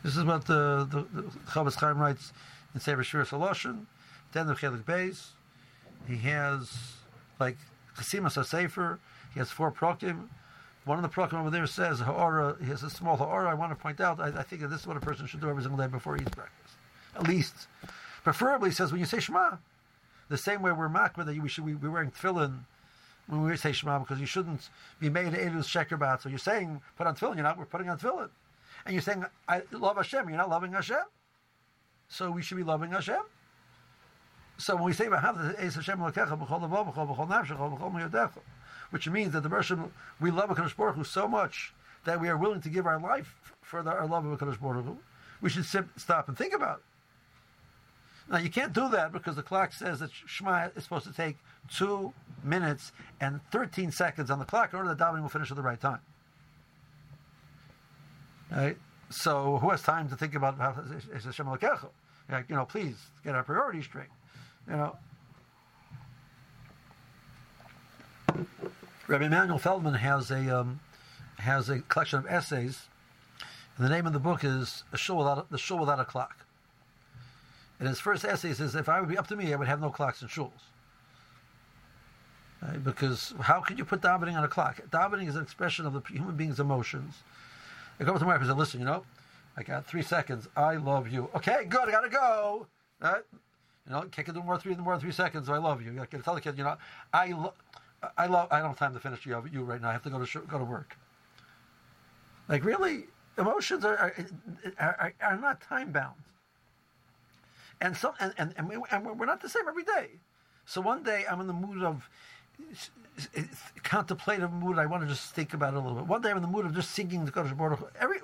This 0.02 0.15
is 0.15 0.23
what 0.23 0.45
the, 0.45 0.88
the, 0.89 1.21
the 1.21 1.28
Chofetz 1.47 1.76
Chaim 1.76 1.97
writes 1.97 2.32
in 2.73 2.80
Sefer 2.80 3.04
Shmiras 3.04 3.30
HaLashon, 3.30 3.86
then 4.32 4.47
the 4.47 4.54
Chelik 4.54 4.84
Beis. 4.86 5.32
He 6.08 6.15
has, 6.17 6.93
like, 7.38 7.58
Chasimas 7.97 8.43
Sefer, 8.45 8.99
he 9.33 9.39
has 9.39 9.49
four 9.49 9.71
prokim. 9.71 10.27
One 10.86 10.97
of 10.97 11.03
the 11.03 11.10
prokim 11.10 11.33
over 11.33 11.49
there 11.49 11.67
says, 11.67 11.99
Ha'ora, 11.99 12.55
he 12.62 12.67
has 12.67 12.83
a 12.83 12.89
small 12.89 13.17
Ha'ora. 13.17 13.49
I 13.49 13.53
want 13.53 13.71
to 13.71 13.75
point 13.75 13.99
out, 13.99 14.19
I, 14.19 14.27
I 14.27 14.43
think 14.43 14.62
that 14.62 14.69
this 14.69 14.81
is 14.81 14.88
what 14.88 14.95
a 14.95 15.01
person 15.01 15.27
should 15.27 15.41
do 15.41 15.49
every 15.49 15.63
single 15.63 15.77
day 15.77 15.88
before 15.88 16.15
he 16.15 16.21
eats 16.21 16.31
breakfast. 16.31 16.75
At 17.15 17.27
least. 17.27 17.67
Preferably, 18.23 18.71
says, 18.71 18.91
when 18.91 18.99
you 18.99 19.05
say 19.05 19.19
Shema, 19.19 19.57
the 20.29 20.38
same 20.38 20.62
way 20.62 20.71
we're 20.71 20.89
makbid 20.89 21.25
that 21.25 21.41
we 21.41 21.49
should 21.49 21.65
be 21.65 21.73
wearing 21.73 22.12
tefillin 22.12 22.60
when 23.27 23.43
we 23.43 23.55
say 23.57 23.71
Shema 23.71 23.99
because 23.99 24.19
you 24.19 24.25
shouldn't 24.25 24.69
be 24.99 25.10
made 25.10 25.33
Elus 25.33 25.65
Shekerbat. 25.65 26.21
So 26.21 26.29
you're 26.29 26.38
saying 26.38 26.81
put 26.97 27.07
on 27.07 27.15
tefillin, 27.15 27.36
you're 27.36 27.43
not. 27.43 27.57
We're 27.57 27.65
putting 27.65 27.89
on 27.89 27.97
tefillin, 27.97 28.29
and 28.86 28.93
you're 28.93 29.01
saying 29.01 29.25
I 29.47 29.62
love 29.71 29.97
Hashem. 29.97 30.27
You're 30.29 30.38
not 30.38 30.49
loving 30.49 30.73
Hashem. 30.73 31.03
So 32.10 32.31
we 32.31 32.41
should 32.41 32.57
be 32.57 32.63
loving 32.63 32.91
Hashem. 32.91 33.21
So 34.58 34.76
when 34.76 34.86
we 34.86 34.93
say 34.93 35.08
Hashem 35.10 36.00
which 38.89 39.10
means 39.10 39.34
that 39.34 39.43
the 39.43 39.50
Bershom, 39.50 39.91
we 40.20 40.32
love 40.32 40.50
Hakadosh 40.50 40.76
Baruch 40.76 40.96
Hu 40.96 41.04
so 41.04 41.28
much 41.28 41.74
that 42.06 42.22
we 42.22 42.30
are 42.30 42.38
willing 42.38 42.62
to 42.62 42.70
give 42.70 42.86
our 42.86 43.00
life 43.00 43.36
for 43.62 43.84
the, 43.84 43.91
our 43.91 44.08
love 44.08 44.26
of 44.26 44.39
Hakadosh 44.39 44.60
Baruch 44.60 44.86
Hu, 44.86 44.98
we 45.41 45.50
should 45.50 45.65
stop 45.65 46.28
and 46.28 46.38
think 46.38 46.54
about 46.54 46.78
it. 46.78 46.84
Now 48.32 48.39
you 48.39 48.50
can't 48.50 48.74
do 48.74 48.89
that 48.89 49.12
because 49.12 49.36
the 49.36 49.43
clock 49.43 49.74
says 49.74 50.00
that 50.00 50.10
Shema 50.12 50.70
is 50.76 50.84
supposed 50.84 51.06
to 51.06 51.13
take 51.13 51.38
two 51.70 52.13
minutes 52.43 52.91
and 53.22 53.39
13 53.52 53.91
seconds 53.91 54.30
on 54.30 54.39
the 54.39 54.46
clock 54.46 54.74
in 54.74 54.80
order 54.80 54.93
that 54.93 54.98
davening 54.98 55.22
will 55.22 55.30
finish 55.30 55.52
at 55.52 55.58
the 55.58 55.63
right 55.63 55.80
time. 55.80 56.00
Right? 58.52 58.78
So 59.10 59.60
who 59.60 59.70
has 59.70 59.82
time 59.82 60.10
to 60.10 60.15
think 60.15 60.36
about 60.36 60.56
is 61.13 61.26
Hashem 61.26 61.46
Lakecha? 61.46 61.88
Like, 62.30 62.50
you 62.50 62.56
know, 62.56 62.65
please 62.65 62.96
get 63.24 63.36
our 63.36 63.43
priorities 63.43 63.86
straight. 63.86 64.08
You 64.69 64.75
know. 64.75 64.97
Rabbi 69.08 69.25
Emanuel 69.25 69.58
Feldman 69.58 69.93
has 69.93 70.32
a 70.32 70.60
um, 70.60 70.82
has 71.38 71.69
a 71.69 71.80
collection 71.80 72.19
of 72.19 72.25
essays. 72.27 72.88
And 73.77 73.86
the 73.86 73.89
name 73.89 74.08
of 74.08 74.13
the 74.13 74.19
book 74.19 74.43
is 74.43 74.84
a 74.91 74.97
shul 74.97 75.17
without 75.17 75.49
the 75.51 75.58
shul 75.58 75.80
without 75.80 75.99
a 75.99 76.06
clock. 76.06 76.45
And 77.80 77.88
his 77.88 77.99
first 77.99 78.25
essay 78.25 78.53
says, 78.53 78.75
if 78.75 78.89
I 78.89 78.99
would 78.99 79.10
be 79.10 79.17
up 79.17 79.27
to 79.27 79.36
me, 79.36 79.53
I 79.53 79.56
would 79.56 79.67
have 79.67 79.80
no 79.80 79.91
clocks 79.91 80.21
in 80.21 80.27
shuls. 80.27 80.51
Right? 82.62 82.84
Because 82.84 83.36
how 83.39 83.62
could 83.62 83.77
you 83.77 83.86
put 83.86 84.01
davening 84.01 84.36
on 84.36 84.43
a 84.43 84.47
clock? 84.47 84.82
Davening 84.89 85.27
is 85.27 85.36
an 85.36 85.43
expression 85.43 85.86
of 85.86 85.93
the 85.93 86.01
human 86.12 86.36
being's 86.36 86.60
emotions. 86.60 87.21
I 87.99 88.03
go 88.03 88.13
up 88.13 88.19
to 88.19 88.25
my 88.25 88.34
wife 88.34 88.41
and 88.41 88.49
say, 88.49 88.56
listen, 88.56 88.80
you 88.80 88.86
know, 88.88 89.03
I 89.56 89.62
got 89.62 89.86
three 89.86 90.01
seconds. 90.01 90.47
I 90.56 90.75
love 90.75 91.08
you. 91.08 91.30
Okay, 91.36 91.65
good. 91.65 91.88
I 91.88 91.91
got 91.91 92.01
to 92.01 92.10
go. 92.10 92.65
Right? 92.99 93.21
You 93.88 93.93
know, 93.93 94.02
can't 94.04 94.34
do 94.34 94.43
more 94.43 94.60
three 94.60 94.76
more 94.76 94.93
than 94.93 95.02
three 95.02 95.12
seconds. 95.12 95.50
I 95.50 95.58
love 95.58 95.82
you. 95.82 95.91
You 95.91 95.97
got 95.97 96.12
to 96.12 96.19
tell 96.19 96.36
the 96.36 96.41
kid, 96.41 96.58
you 96.58 96.63
know, 96.63 96.78
I, 97.13 97.32
lo- 97.32 97.54
I 98.17 98.28
love. 98.28 98.50
I 98.52 98.60
don't 98.60 98.69
have 98.69 98.80
time 98.80 98.93
to 98.93 99.00
finish 99.00 99.26
you, 99.26 99.41
you 99.52 99.63
right 99.63 99.82
now. 99.82 99.89
I 99.89 99.93
have 99.93 100.04
to 100.04 100.10
go 100.10 100.19
to 100.19 100.26
sh- 100.26 100.38
go 100.47 100.58
to 100.58 100.65
work. 100.65 100.97
Like 102.50 102.65
really, 102.65 103.06
emotions 103.38 103.86
are 103.86 103.97
are, 103.97 104.15
are, 104.80 105.13
are 105.21 105.38
not 105.38 105.62
time 105.62 105.91
bound. 105.91 106.15
And 107.80 107.95
so, 107.95 108.13
and, 108.19 108.34
and, 108.38 108.54
and, 108.58 108.67
we, 108.67 108.78
and 108.91 109.06
we're 109.19 109.26
not 109.28 109.41
the 109.41 109.50
same 109.50 109.67
every 109.67 109.84
day. 109.84 110.08
So 110.65 110.82
one 110.82 111.04
day 111.04 111.26
I'm 111.30 111.39
in 111.39 111.47
the 111.47 111.54
mood 111.54 111.84
of 111.84 112.10
contemplative 113.84 114.52
mood. 114.52 114.80
I 114.80 114.86
want 114.88 115.04
to 115.04 115.10
just 115.10 115.34
think 115.34 115.54
about 115.54 115.73
it 115.73 115.78
a 115.78 115.80
little 115.80 115.95
bit. 115.97 116.08
One 116.08 116.21
day 116.21 116.32
I'm 116.32 116.38
in 116.38 116.41
the 116.41 116.47
mood 116.50 116.65
of 116.65 116.73
just 116.73 116.91
singing 116.91 117.23
the 117.26 117.32
Kodesh 117.32 117.56
Baruch. 117.56 117.93
Every 118.00 118.17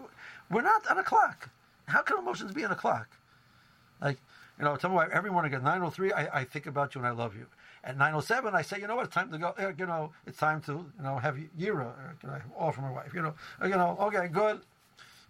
we're 0.50 0.62
not 0.62 0.88
on 0.90 0.98
a 0.98 1.04
clock. 1.04 1.50
How 1.86 2.02
can 2.02 2.18
emotions 2.18 2.52
be 2.52 2.66
on 2.66 2.72
a 2.72 2.76
clock? 2.76 3.08
Like 4.02 4.18
you 4.60 4.66
know, 4.66 4.76
tell 4.76 4.90
me 4.90 4.96
why 4.98 5.08
every 5.12 5.32
morning 5.32 5.54
at 5.54 5.64
9:03 5.64 6.14
I, 6.14 6.42
I 6.42 6.44
think 6.44 6.66
about 6.68 6.94
you 6.96 7.00
and 7.02 7.08
I 7.08 7.12
love 7.12 7.36
you. 7.36 7.48
At 7.84 7.98
9:07 7.98 8.54
I 8.54 8.62
say, 8.62 8.80
you 8.80 8.88
know 8.88 8.96
what, 8.96 9.06
it's 9.06 9.14
time 9.16 9.32
to 9.32 9.38
go. 9.38 9.54
uh, 9.58 9.72
You 9.78 9.86
know, 9.86 10.12
it's 10.26 10.38
time 10.38 10.62
to 10.62 10.72
you 10.72 11.04
know 11.04 11.18
have 11.18 11.38
Yira 11.60 11.86
or 11.86 12.16
can 12.22 12.30
I 12.30 12.42
offer 12.58 12.82
my 12.82 12.92
wife? 12.92 13.14
You 13.14 13.22
know, 13.24 13.34
uh, 13.62 13.66
you 13.66 13.76
know, 13.76 13.98
okay, 14.02 14.28
good. 14.28 14.62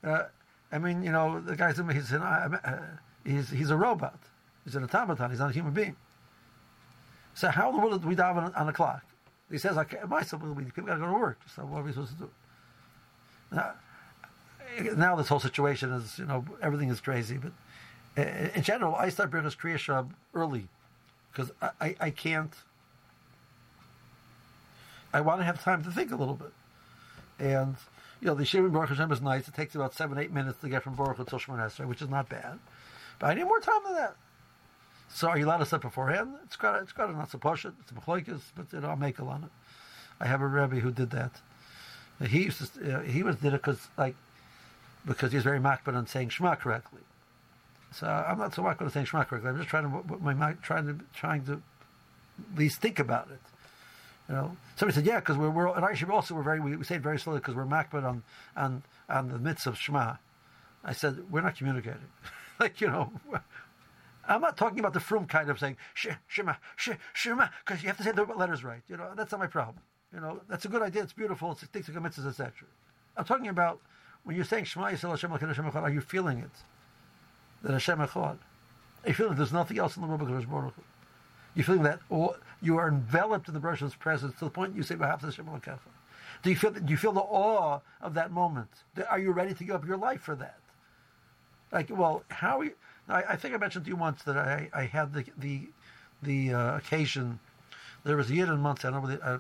Uh, 0.03 0.23
I 0.71 0.77
mean, 0.79 1.03
you 1.03 1.11
know, 1.11 1.39
the 1.39 1.55
guy's 1.55 1.77
he's 1.77 2.11
an, 2.11 2.21
uh, 2.23 2.81
he's 3.25 3.49
he's 3.49 3.69
a 3.69 3.77
robot. 3.77 4.19
He's 4.65 4.75
an 4.75 4.83
automaton. 4.83 5.29
He's 5.29 5.39
not 5.39 5.49
a 5.51 5.53
human 5.53 5.73
being. 5.73 5.95
So 7.35 7.49
how 7.49 7.69
in 7.69 7.75
the 7.75 7.81
world 7.81 8.01
do 8.01 8.07
we 8.07 8.15
dive 8.15 8.37
on, 8.37 8.53
on 8.53 8.69
a 8.69 8.73
clock? 8.73 9.03
He 9.51 9.57
says, 9.57 9.77
"Okay, 9.77 9.97
myself, 10.07 10.41
we 10.43 10.63
people 10.63 10.83
got 10.83 10.95
to 10.95 10.99
go 10.99 11.07
to 11.07 11.13
work. 11.13 11.39
So 11.55 11.63
what 11.63 11.79
are 11.79 11.83
we 11.83 11.91
supposed 11.91 12.13
to 12.13 12.17
do?" 12.17 12.29
Now, 13.51 13.73
now 14.95 15.15
this 15.15 15.27
whole 15.27 15.39
situation 15.39 15.91
is, 15.91 16.17
you 16.17 16.25
know, 16.25 16.45
everything 16.61 16.89
is 16.89 16.99
crazy. 17.01 17.37
But 17.37 17.49
uh, 17.49 17.51
in 18.15 18.61
general, 18.61 18.95
I 18.95 19.09
start 19.09 19.31
Birchas 19.31 19.57
Kriya 19.57 19.75
Shab 19.75 20.09
early 20.33 20.67
because 21.31 21.51
I, 21.61 21.69
I, 21.81 21.95
I 21.99 22.09
can't. 22.09 22.53
I 25.13 25.21
want 25.21 25.41
to 25.41 25.45
have 25.45 25.63
time 25.63 25.83
to 25.83 25.91
think 25.91 26.11
a 26.11 26.15
little 26.15 26.35
bit, 26.35 26.53
and 27.39 27.75
you 28.21 28.27
know, 28.27 28.35
the 28.35 28.43
Shirin 28.43 28.71
Baruch 28.71 28.89
Hashem 28.89 29.11
is 29.11 29.21
nice. 29.21 29.47
It 29.47 29.53
takes 29.53 29.75
about 29.75 29.93
seven, 29.93 30.17
eight 30.17 30.31
minutes 30.31 30.61
to 30.61 30.69
get 30.69 30.83
from 30.83 30.95
Baruch 30.95 31.17
to 31.17 31.23
Shemoneh 31.23 31.67
Esrei, 31.67 31.87
which 31.87 32.01
is 32.01 32.09
not 32.09 32.29
bad. 32.29 32.59
But 33.19 33.31
I 33.31 33.33
need 33.33 33.43
more 33.43 33.59
time 33.59 33.81
than 33.85 33.95
that. 33.95 34.15
So 35.09 35.29
are 35.29 35.37
you 35.37 35.45
allowed 35.45 35.57
to 35.57 35.65
set 35.65 35.81
beforehand? 35.81 36.33
It's 36.45 36.55
got 36.55 36.81
it's 36.81 36.91
got 36.91 37.13
not 37.13 37.33
it. 37.33 37.73
It's 37.81 37.91
a 37.91 37.95
machlokes, 37.95 38.41
but 38.55 38.65
you 38.71 38.79
know, 38.79 38.89
I'll 38.89 38.95
make 38.95 39.19
a 39.19 39.23
on 39.23 39.43
it. 39.43 39.49
I 40.19 40.27
have 40.27 40.41
a 40.41 40.47
rabbi 40.47 40.79
who 40.79 40.91
did 40.91 41.11
that. 41.11 41.31
He 42.25 42.43
used 42.43 42.75
to, 42.75 42.99
uh, 42.99 43.01
he 43.01 43.23
was 43.23 43.35
did 43.37 43.53
it 43.53 43.61
because 43.61 43.87
like 43.97 44.15
because 45.05 45.31
he's 45.31 45.43
very 45.43 45.59
makbid 45.59 45.95
on 45.95 46.07
saying 46.07 46.29
Shema 46.29 46.55
correctly. 46.55 47.01
So 47.93 48.07
I'm 48.07 48.39
not 48.39 48.53
so 48.53 48.63
makbid 48.63 48.81
on 48.81 48.91
saying 48.91 49.05
Shema 49.05 49.23
correctly. 49.23 49.49
I'm 49.49 49.57
just 49.57 49.69
trying 49.69 49.83
to 49.83 50.17
my 50.19 50.53
trying 50.63 50.87
to 50.87 50.99
trying 51.13 51.45
to 51.45 51.53
at 51.53 52.57
least 52.57 52.81
think 52.81 52.99
about 52.99 53.29
it. 53.29 53.39
You 54.27 54.35
know, 54.35 54.57
somebody 54.75 54.95
said, 54.95 55.05
"Yeah, 55.05 55.19
because 55.19 55.37
we're, 55.37 55.49
we're 55.49 55.75
in 55.77 55.83
Irish 55.83 56.03
also 56.03 56.33
we're 56.33 56.43
very 56.43 56.59
we, 56.59 56.75
we 56.75 56.83
say 56.83 56.95
it 56.95 57.01
very 57.01 57.19
slowly 57.19 57.39
because 57.39 57.55
we're 57.55 57.65
makbid 57.65 58.03
on 58.03 58.23
on 58.57 58.83
on 59.09 59.29
the 59.29 59.37
midst 59.37 59.67
of 59.67 59.77
Shema." 59.77 60.15
I 60.83 60.93
said, 60.93 61.31
"We're 61.31 61.41
not 61.41 61.55
communicating." 61.55 62.01
like 62.59 62.81
you 62.81 62.87
know, 62.87 63.11
I'm 64.27 64.41
not 64.41 64.57
talking 64.57 64.79
about 64.79 64.93
the 64.93 64.99
frum 64.99 65.27
kind 65.27 65.49
of 65.49 65.59
saying 65.59 65.77
Shema 66.27 66.55
Shema 67.13 67.47
because 67.65 67.83
you 67.83 67.87
have 67.87 67.97
to 67.97 68.03
say 68.03 68.11
the 68.11 68.23
letters 68.23 68.63
right. 68.63 68.81
You 68.87 68.97
know, 68.97 69.11
that's 69.15 69.31
not 69.31 69.39
my 69.39 69.47
problem. 69.47 69.77
You 70.13 70.19
know, 70.19 70.41
that's 70.49 70.65
a 70.65 70.67
good 70.67 70.81
idea. 70.81 71.03
It's 71.03 71.13
beautiful. 71.13 71.51
It's 71.51 71.63
things 71.65 71.89
like 71.89 71.97
mitzvahs, 71.97 72.27
etc. 72.27 72.51
I'm 73.17 73.25
talking 73.25 73.47
about 73.47 73.79
when 74.23 74.35
you're 74.35 74.45
saying 74.45 74.65
Shema 74.65 74.87
Yisrael 74.87 75.11
Hashem. 75.11 75.75
Are 75.75 75.89
you 75.89 76.01
feeling 76.01 76.39
it? 76.39 76.51
That 77.63 77.73
Hashem 77.73 77.99
Echad. 77.99 78.37
You 79.05 79.13
feeling 79.13 79.35
there's 79.35 79.53
nothing 79.53 79.79
else 79.79 79.95
in 79.95 80.01
the 80.01 80.07
world 80.07 80.21
but 80.21 80.29
Hashem 80.29 80.49
Baruch 80.49 80.73
You're 81.55 81.65
feeling 81.65 81.83
that 81.83 81.99
all, 82.09 82.35
you 82.61 82.77
are 82.77 82.87
enveloped 82.87 83.47
in 83.47 83.53
the 83.53 83.59
Bereshit's 83.59 83.95
presence 83.95 84.33
to 84.39 84.45
the 84.45 84.51
point 84.51 84.75
you 84.75 84.83
say, 84.83 84.95
"Perhaps 84.95 85.23
Hashem 85.23 85.45
Elokecha." 85.45 85.79
Do 86.43 86.49
you 86.49 86.55
feel? 86.55 86.71
Do 86.71 86.91
you 86.91 86.97
feel 86.97 87.13
the 87.13 87.21
awe 87.21 87.79
of 88.01 88.13
that 88.13 88.31
moment? 88.31 88.69
Are 89.09 89.19
you 89.19 89.31
ready 89.31 89.53
to 89.53 89.63
give 89.63 89.75
up 89.75 89.85
your 89.85 89.97
life 89.97 90.21
for 90.21 90.35
that? 90.35 90.59
Like, 91.71 91.89
well, 91.89 92.23
how? 92.29 92.59
Are 92.59 92.65
you, 92.65 92.73
I, 93.09 93.23
I, 93.23 93.35
think 93.35 93.53
I 93.53 93.57
mentioned 93.57 93.85
to 93.85 93.89
you 93.89 93.95
once 93.95 94.23
that 94.23 94.37
I, 94.37 94.69
I 94.73 94.85
had 94.85 95.13
the 95.13 95.25
the 95.37 95.69
the 96.21 96.53
uh, 96.53 96.77
occasion. 96.77 97.39
There 98.03 98.17
was 98.17 98.29
a 98.29 98.35
year 98.35 98.51
in 98.51 98.59
months. 98.59 98.83
I 98.83 98.91
don't, 98.91 99.07
know, 99.07 99.17
I, 99.23 99.35
I 99.35 99.39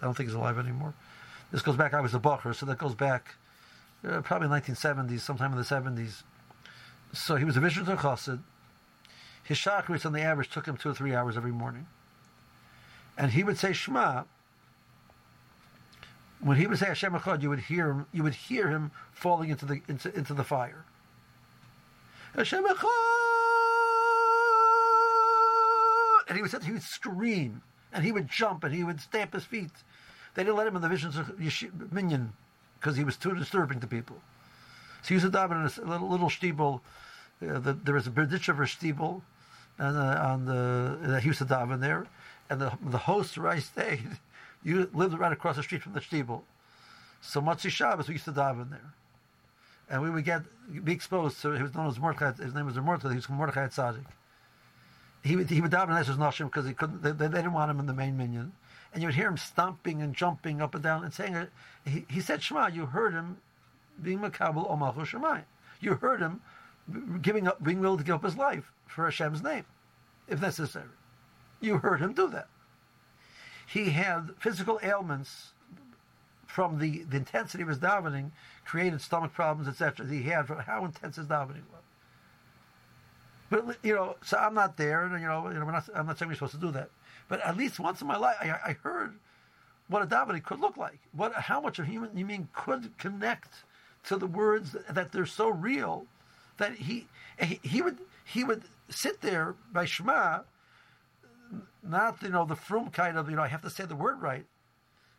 don't 0.00 0.16
think 0.16 0.30
he's 0.30 0.34
alive 0.34 0.58
anymore. 0.58 0.94
This 1.52 1.60
goes 1.60 1.76
back. 1.76 1.92
I 1.92 2.00
was 2.00 2.14
a 2.14 2.18
bacher, 2.18 2.54
so 2.54 2.64
that 2.66 2.78
goes 2.78 2.94
back 2.94 3.34
uh, 4.08 4.20
probably 4.22 4.48
1970s, 4.48 5.20
sometime 5.20 5.52
in 5.52 5.58
the 5.58 5.64
70s. 5.64 6.22
So 7.14 7.36
he 7.36 7.44
was 7.44 7.56
a 7.56 7.60
Vishnu 7.60 7.84
Chassid. 7.84 8.40
His 9.44 9.58
Shacharis 9.58 10.04
on 10.04 10.12
the 10.12 10.22
average 10.22 10.50
took 10.50 10.66
him 10.66 10.76
two 10.76 10.88
or 10.90 10.94
three 10.94 11.14
hours 11.14 11.36
every 11.36 11.52
morning, 11.52 11.86
and 13.16 13.30
he 13.30 13.44
would 13.44 13.56
say 13.56 13.72
Shema. 13.72 14.24
When 16.40 16.56
he 16.56 16.66
would 16.66 16.78
say 16.78 16.86
Hashem 16.86 17.12
Echad, 17.12 17.42
you 17.42 17.48
would 17.50 17.60
hear 17.60 17.90
him. 17.90 18.06
You 18.12 18.22
would 18.24 18.34
hear 18.34 18.68
him 18.68 18.90
falling 19.12 19.50
into 19.50 19.64
the 19.64 19.80
into, 19.88 20.14
into 20.14 20.34
the 20.34 20.44
fire. 20.44 20.84
Hashem 22.34 22.64
Echad! 22.64 22.88
And 26.28 26.36
he 26.36 26.42
would, 26.42 26.50
say 26.50 26.58
he 26.64 26.72
would 26.72 26.82
scream, 26.82 27.62
and 27.92 28.04
he 28.04 28.12
would 28.12 28.28
jump, 28.28 28.64
and 28.64 28.74
he 28.74 28.82
would 28.82 29.00
stamp 29.00 29.34
his 29.34 29.44
feet. 29.44 29.70
They 30.34 30.42
didn't 30.42 30.56
let 30.56 30.66
him 30.66 30.74
in 30.76 30.82
the 30.82 30.88
visions 30.88 31.16
of 31.16 31.40
Yesh- 31.40 31.66
Minyan 31.92 32.32
because 32.80 32.96
he 32.96 33.04
was 33.04 33.16
too 33.16 33.34
disturbing 33.34 33.78
to 33.80 33.86
people. 33.86 34.16
So 35.04 35.08
he 35.08 35.14
used 35.14 35.26
to 35.26 35.30
daven 35.30 35.52
in 35.52 35.84
a 35.84 35.90
little, 35.90 36.08
little 36.08 36.30
stiebel. 36.30 36.80
Uh, 37.46 37.58
the, 37.58 37.74
there 37.74 37.94
was 37.94 38.06
a 38.06 38.10
Berditchever 38.10 38.66
stiebel 38.66 39.20
and, 39.78 39.96
uh, 39.98 40.28
on 40.28 40.46
the, 40.46 41.14
uh, 41.16 41.20
he 41.20 41.26
used 41.28 41.40
to 41.40 41.44
daven 41.44 41.80
there. 41.80 42.06
And 42.48 42.58
the, 42.58 42.72
the 42.80 42.98
host 42.98 43.36
where 43.36 43.48
I 43.48 43.58
stayed 43.58 44.18
you 44.64 44.88
lived 44.94 45.18
right 45.18 45.30
across 45.30 45.56
the 45.56 45.62
street 45.62 45.82
from 45.82 45.92
the 45.92 46.00
stiebel. 46.00 46.40
So 47.20 47.40
Motzei 47.40 47.70
Shabbos, 47.70 48.08
we 48.08 48.14
used 48.14 48.24
to 48.24 48.32
daven 48.32 48.70
there 48.70 48.94
and 49.90 50.02
we 50.02 50.10
would 50.10 50.24
get 50.24 50.42
be 50.84 50.92
exposed 50.92 51.40
to. 51.42 51.52
He 51.52 51.62
was 51.62 51.74
known 51.74 51.86
as 51.86 51.98
Mordechai. 51.98 52.32
His 52.42 52.54
name 52.54 52.66
was 52.66 52.76
Mordechai. 52.76 53.10
He 53.10 53.16
was 53.16 53.28
Mordechai 53.28 53.66
Tzadik. 53.66 54.06
He 55.22 55.36
would 55.36 55.50
he 55.50 55.60
would 55.60 55.70
daven 55.70 55.98
as 55.98 56.08
Nashim 56.08 56.46
because 56.46 56.66
he 56.66 56.72
couldn't. 56.72 57.02
They, 57.02 57.12
they, 57.12 57.28
didn't 57.28 57.52
want 57.52 57.70
him 57.70 57.80
in 57.80 57.86
the 57.86 57.94
main 57.94 58.16
minyan, 58.16 58.52
and 58.92 59.02
you 59.02 59.08
would 59.08 59.14
hear 59.14 59.28
him 59.28 59.36
stomping 59.36 60.02
and 60.02 60.14
jumping 60.14 60.62
up 60.62 60.74
and 60.74 60.82
down 60.82 61.04
and 61.04 61.12
saying. 61.12 61.48
He, 61.84 62.06
he 62.08 62.20
said 62.20 62.42
Shema. 62.42 62.68
You 62.68 62.86
heard 62.86 63.12
him 63.12 63.36
being 64.02 64.18
makabel 64.18 64.70
omachu 64.70 65.06
Shemai. 65.06 65.42
You 65.80 65.94
heard 65.94 66.20
him 66.20 66.40
giving 67.22 67.48
up, 67.48 67.62
being 67.62 67.80
willing 67.80 67.98
to 67.98 68.04
give 68.04 68.16
up 68.16 68.24
his 68.24 68.36
life 68.36 68.72
for 68.86 69.04
Hashem's 69.04 69.42
name, 69.42 69.64
if 70.28 70.40
necessary. 70.40 70.86
You 71.60 71.78
heard 71.78 72.00
him 72.00 72.12
do 72.12 72.28
that. 72.28 72.48
He 73.66 73.90
had 73.90 74.30
physical 74.38 74.78
ailments 74.82 75.52
from 76.46 76.78
the, 76.78 77.02
the 77.04 77.16
intensity 77.16 77.62
of 77.62 77.68
his 77.68 77.78
davening 77.78 78.30
created 78.64 79.00
stomach 79.00 79.32
problems, 79.32 79.68
etc. 79.68 80.06
He 80.06 80.22
had 80.22 80.46
from 80.46 80.58
how 80.60 80.84
intense 80.84 81.16
his 81.16 81.26
davening 81.26 81.64
was. 81.72 81.82
But 83.50 83.76
you 83.82 83.94
know, 83.94 84.16
so 84.22 84.36
I'm 84.36 84.54
not 84.54 84.76
there, 84.76 85.04
and 85.04 85.20
you 85.20 85.26
know, 85.26 85.48
you 85.48 85.58
know 85.58 85.64
not, 85.64 85.88
I'm 85.94 86.06
not 86.06 86.18
saying 86.18 86.28
we're 86.28 86.34
supposed 86.34 86.54
to 86.54 86.60
do 86.60 86.70
that. 86.72 86.90
But 87.28 87.40
at 87.40 87.56
least 87.56 87.80
once 87.80 88.00
in 88.00 88.06
my 88.06 88.16
life, 88.16 88.36
I, 88.40 88.50
I 88.50 88.76
heard 88.82 89.14
what 89.88 90.02
a 90.02 90.06
davening 90.06 90.42
could 90.44 90.60
look 90.60 90.76
like. 90.76 90.98
What, 91.12 91.32
how 91.34 91.60
much 91.60 91.78
a 91.78 91.84
human 91.84 92.16
you 92.16 92.24
mean 92.24 92.48
could 92.52 92.96
connect 92.98 93.64
to 94.06 94.16
the 94.16 94.26
words 94.26 94.76
that, 94.88 95.12
they're 95.12 95.26
so 95.26 95.48
real 95.48 96.06
that 96.58 96.74
he, 96.74 97.06
he 97.40 97.58
he 97.62 97.82
would 97.82 97.98
he 98.24 98.44
would 98.44 98.62
sit 98.88 99.20
there 99.20 99.54
by 99.72 99.84
Shema, 99.84 100.40
not 101.82 102.22
you 102.22 102.28
know 102.28 102.44
the 102.44 102.56
frum 102.56 102.90
kind 102.90 103.18
of 103.18 103.28
you 103.28 103.36
know 103.36 103.42
I 103.42 103.48
have 103.48 103.62
to 103.62 103.70
say 103.70 103.84
the 103.84 103.96
word 103.96 104.20
right, 104.20 104.44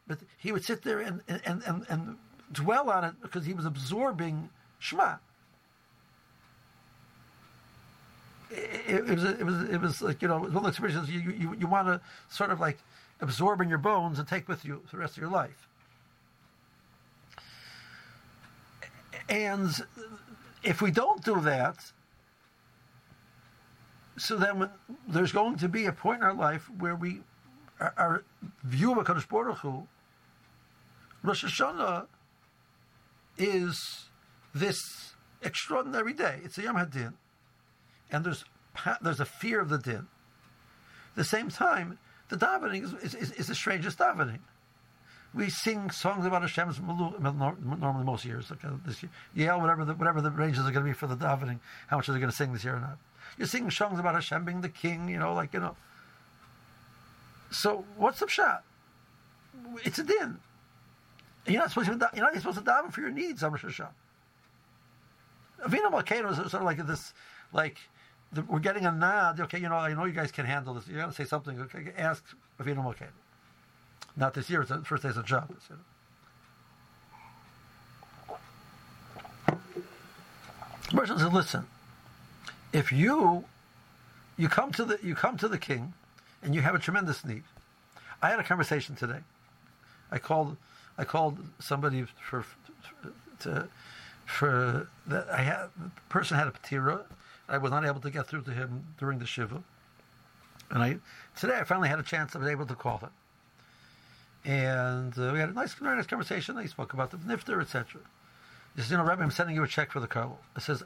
but 0.08 0.20
he 0.38 0.52
would 0.52 0.64
sit 0.64 0.84
there 0.84 1.00
and 1.00 1.22
and 1.28 1.62
and, 1.66 1.86
and 1.90 2.18
dwell 2.52 2.90
on 2.90 3.04
it 3.04 3.14
because 3.22 3.46
he 3.46 3.54
was 3.54 3.66
absorbing 3.66 4.50
Shema. 4.80 5.16
It, 8.52 9.10
it, 9.10 9.16
was 9.16 9.24
it 9.24 9.44
was 9.44 9.70
it 9.70 9.82
was 9.82 10.02
like 10.02 10.22
you 10.22 10.28
know 10.28 10.40
one 10.40 10.56
of 10.56 10.64
the 10.64 10.70
expressions 10.70 11.10
you 11.10 11.20
you, 11.32 11.56
you 11.60 11.68
want 11.68 11.88
to 11.88 12.00
sort 12.30 12.52
of 12.52 12.60
like 12.60 12.78
absorb 13.20 13.62
in 13.62 13.70
your 13.70 13.80
bones 13.80 14.20
and 14.20 14.28
take 14.28 14.48
with 14.48 14.64
you 14.64 14.82
the 14.92 14.98
rest 14.98 15.18
of 15.18 15.22
your 15.22 15.32
life. 15.32 15.68
And 19.30 19.72
if 20.64 20.82
we 20.82 20.92
don't 20.92 21.24
do 21.24 21.40
that, 21.42 21.78
so 24.18 24.38
then 24.38 24.70
there's 25.08 25.32
going 25.32 25.58
to 25.58 25.68
be 25.68 25.86
a 25.86 25.92
point 25.92 26.22
in 26.22 26.24
our 26.24 26.34
life 26.34 26.70
where 26.80 26.96
we 26.96 27.22
our, 27.80 27.94
our 27.98 28.24
view 28.64 28.92
of 28.92 29.06
Hakadosh 29.06 29.28
Baruch 29.28 29.58
Hu, 29.60 29.88
Rosh 31.24 31.44
Hashanah 31.44 32.08
is 33.38 34.06
this 34.54 34.80
extraordinary 35.42 36.14
day. 36.14 36.40
It's 36.44 36.58
a 36.58 36.64
Yom 36.64 36.78
Hadin, 36.78 37.14
and 38.12 38.24
there's 38.24 38.46
there's 39.02 39.20
a 39.20 39.26
fear 39.26 39.60
of 39.60 39.70
the 39.70 39.78
din. 39.78 40.08
At 41.12 41.16
the 41.16 41.24
same 41.24 41.50
time, 41.50 41.98
the 42.30 42.38
davening 42.38 42.84
is, 43.04 43.14
is, 43.16 43.32
is 43.32 43.48
the 43.48 43.56
strangest 43.56 43.98
davening. 43.98 44.40
We 45.36 45.50
sing 45.50 45.92
songs 45.92 46.26
about 46.26 46.44
Hashem's 46.44 46.80
normally 46.80 48.06
most 48.06 48.24
years. 48.24 48.50
Like 48.50 48.64
uh, 48.64 48.70
this 48.86 49.04
year, 49.04 49.12
Yale, 49.36 49.60
whatever 49.60 49.84
the 49.84 49.94
whatever 49.94 50.22
the 50.22 50.32
ranges 50.32 50.60
are 50.60 50.72
going 50.72 50.86
to 50.86 50.90
be 50.90 50.94
for 50.94 51.08
the 51.08 51.16
davening, 51.18 51.60
how 51.88 51.98
much 51.98 52.08
are 52.08 52.14
they 52.14 52.20
going 52.20 52.32
to 52.32 52.36
sing 52.36 52.54
this 52.54 52.64
year 52.64 52.76
or 52.76 52.80
not? 52.80 52.98
You're 53.38 53.48
singing 53.48 53.70
songs 53.70 54.00
about 54.00 54.16
Hashem 54.16 54.46
being 54.46 54.62
the 54.62 54.70
king, 54.70 55.10
you 55.10 55.20
know, 55.20 55.34
like 55.34 55.54
you 55.54 55.60
know. 55.60 55.76
So 57.52 57.84
what's 57.98 58.20
the 58.20 58.28
shot? 58.30 58.64
It's 59.84 60.00
a 60.00 60.04
din. 60.04 60.40
You're 61.48 61.60
not 61.60 61.70
supposed 61.70 61.88
to. 61.88 62.10
You're 62.16 62.26
not 62.26 62.36
supposed 62.36 62.58
to 62.58 62.64
daven 62.64 62.92
for 62.92 63.02
your 63.02 63.12
needs 63.12 63.44
on 63.44 63.52
Rosh 63.52 63.66
Hashanah. 63.66 63.90
Avinu 65.66 65.92
Malkeinu 65.92 66.32
is 66.32 66.38
sort 66.38 66.54
of 66.54 66.64
like 66.64 66.86
this, 66.86 67.14
like 67.54 67.78
the, 68.32 68.42
we're 68.44 68.60
getting 68.60 68.86
a 68.86 68.92
nod. 68.92 69.40
Okay, 69.40 69.60
you 69.60 69.70
know, 69.70 69.76
I 69.76 69.94
know 69.94 70.06
you 70.06 70.14
guys 70.14 70.32
can 70.32 70.46
handle 70.46 70.74
this. 70.74 70.88
You 70.88 70.98
got 70.98 71.08
to 71.08 71.14
say 71.14 71.26
something. 71.26 71.60
Okay, 71.62 71.92
ask 71.98 72.24
know 72.60 72.90
okay. 72.90 73.08
Not 74.18 74.34
this 74.34 74.50
year. 74.50 74.62
It's 74.62 74.70
the 74.70 74.80
first 74.80 75.04
day 75.04 75.10
of 75.10 75.28
Shabbos. 75.28 75.58
Know. 75.70 75.78
Person 80.94 81.20
said, 81.20 81.34
"Listen, 81.34 81.68
if 82.72 82.92
you 82.92 83.46
you 84.38 84.48
come 84.48 84.72
to 84.74 84.86
the 84.86 85.00
you 85.04 85.16
come 85.16 85.38
to 85.38 85.48
the 85.48 85.58
king, 85.58 85.94
and 86.44 86.54
you 86.56 86.62
have 86.62 86.76
a 86.76 86.80
tremendous 86.80 87.26
need. 87.26 87.44
I 88.22 88.30
had 88.30 88.40
a 88.40 88.44
conversation 88.44 88.96
today. 88.96 89.20
I 90.12 90.20
called 90.20 90.58
I 90.98 91.04
called 91.04 91.40
somebody 91.60 92.06
for 92.30 92.46
to 93.42 93.68
for 94.26 94.88
that 95.08 95.30
I 95.30 95.42
had 95.42 95.68
the 95.78 95.92
person 96.10 96.38
had 96.38 96.48
a 96.48 96.52
patira. 96.52 97.04
I 97.48 97.58
was 97.58 97.72
not 97.72 97.86
able 97.86 98.00
to 98.02 98.10
get 98.10 98.28
through 98.28 98.42
to 98.44 98.52
him 98.52 98.86
during 98.98 99.20
the 99.20 99.26
shiva, 99.26 99.62
and 100.72 100.82
I 100.82 100.98
today 101.36 101.60
I 101.60 101.64
finally 101.64 101.90
had 101.90 102.00
a 102.00 102.04
chance. 102.04 102.36
I 102.36 102.40
was 102.40 102.48
able 102.48 102.66
to 102.68 102.76
call 102.76 103.00
him, 103.00 103.10
and 104.46 105.18
uh, 105.18 105.32
we 105.34 105.40
had 105.40 105.50
a 105.50 105.54
nice, 105.54 105.74
very 105.74 105.96
nice 105.96 106.06
conversation. 106.08 106.58
He 106.60 106.68
spoke 106.68 106.94
about 106.94 107.12
the 107.12 107.18
nifter, 107.18 107.60
etc. 107.62 108.02
He 108.76 108.82
says, 108.82 108.92
"You 108.92 108.98
know, 108.98 109.04
Rabbi, 109.04 109.24
I'm 109.24 109.32
sending 109.32 109.56
you 109.56 109.64
a 109.64 109.68
check 109.68 109.92
for 109.92 110.00
the 110.00 110.08
car." 110.08 110.32
I 110.56 110.60
says, 110.60 110.84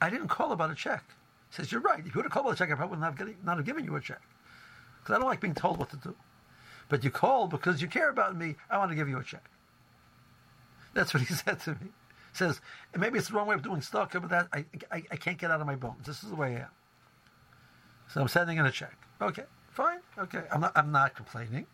"I 0.00 0.08
didn't 0.10 0.28
call 0.28 0.52
about 0.52 0.70
a 0.70 0.74
check." 0.74 1.04
He 1.50 1.56
says, 1.56 1.70
"You're 1.70 1.82
right. 1.82 2.00
If 2.00 2.06
you 2.06 2.12
would 2.16 2.24
have 2.24 2.32
called 2.32 2.46
about 2.46 2.54
a 2.54 2.58
check, 2.58 2.70
I 2.70 2.74
probably 2.74 2.96
would 2.96 3.00
not 3.00 3.06
have, 3.12 3.18
getting, 3.18 3.36
not 3.44 3.58
have 3.58 3.66
given 3.66 3.84
you 3.84 3.94
a 3.96 4.00
check 4.00 4.22
because 5.02 5.14
I 5.14 5.18
don't 5.18 5.28
like 5.28 5.40
being 5.40 5.54
told 5.54 5.78
what 5.78 5.90
to 5.90 5.96
do. 5.96 6.14
But 6.88 7.04
you 7.04 7.10
called 7.10 7.50
because 7.50 7.82
you 7.82 7.88
care 7.88 8.08
about 8.08 8.36
me. 8.36 8.56
I 8.70 8.78
want 8.78 8.90
to 8.90 8.96
give 8.96 9.08
you 9.08 9.18
a 9.18 9.24
check." 9.24 9.44
That's 10.94 11.12
what 11.12 11.22
he 11.22 11.34
said 11.34 11.60
to 11.60 11.72
me 11.72 11.76
He 12.32 12.38
says, 12.38 12.60
and 12.92 13.00
maybe 13.02 13.18
it's 13.18 13.28
the 13.28 13.34
wrong 13.34 13.48
way 13.48 13.54
of 13.54 13.62
doing 13.62 13.82
stuff, 13.82 14.10
but 14.12 14.28
that 14.30 14.48
I, 14.52 14.64
I, 14.90 15.02
I 15.10 15.16
can't 15.16 15.36
get 15.36 15.50
out 15.50 15.60
of 15.60 15.66
my 15.66 15.76
bones. 15.76 16.06
This 16.06 16.22
is 16.22 16.30
the 16.30 16.36
way 16.36 16.56
I 16.56 16.60
am. 16.60 16.68
So 18.08 18.20
I'm 18.20 18.28
sending 18.28 18.58
in 18.58 18.66
a 18.66 18.70
check. 18.70 18.96
Okay, 19.20 19.44
fine. 19.72 19.98
Okay, 20.18 20.42
I'm 20.52 20.60
not 20.60 20.72
I'm 20.76 20.92
not 20.92 21.14
complaining. 21.14 21.66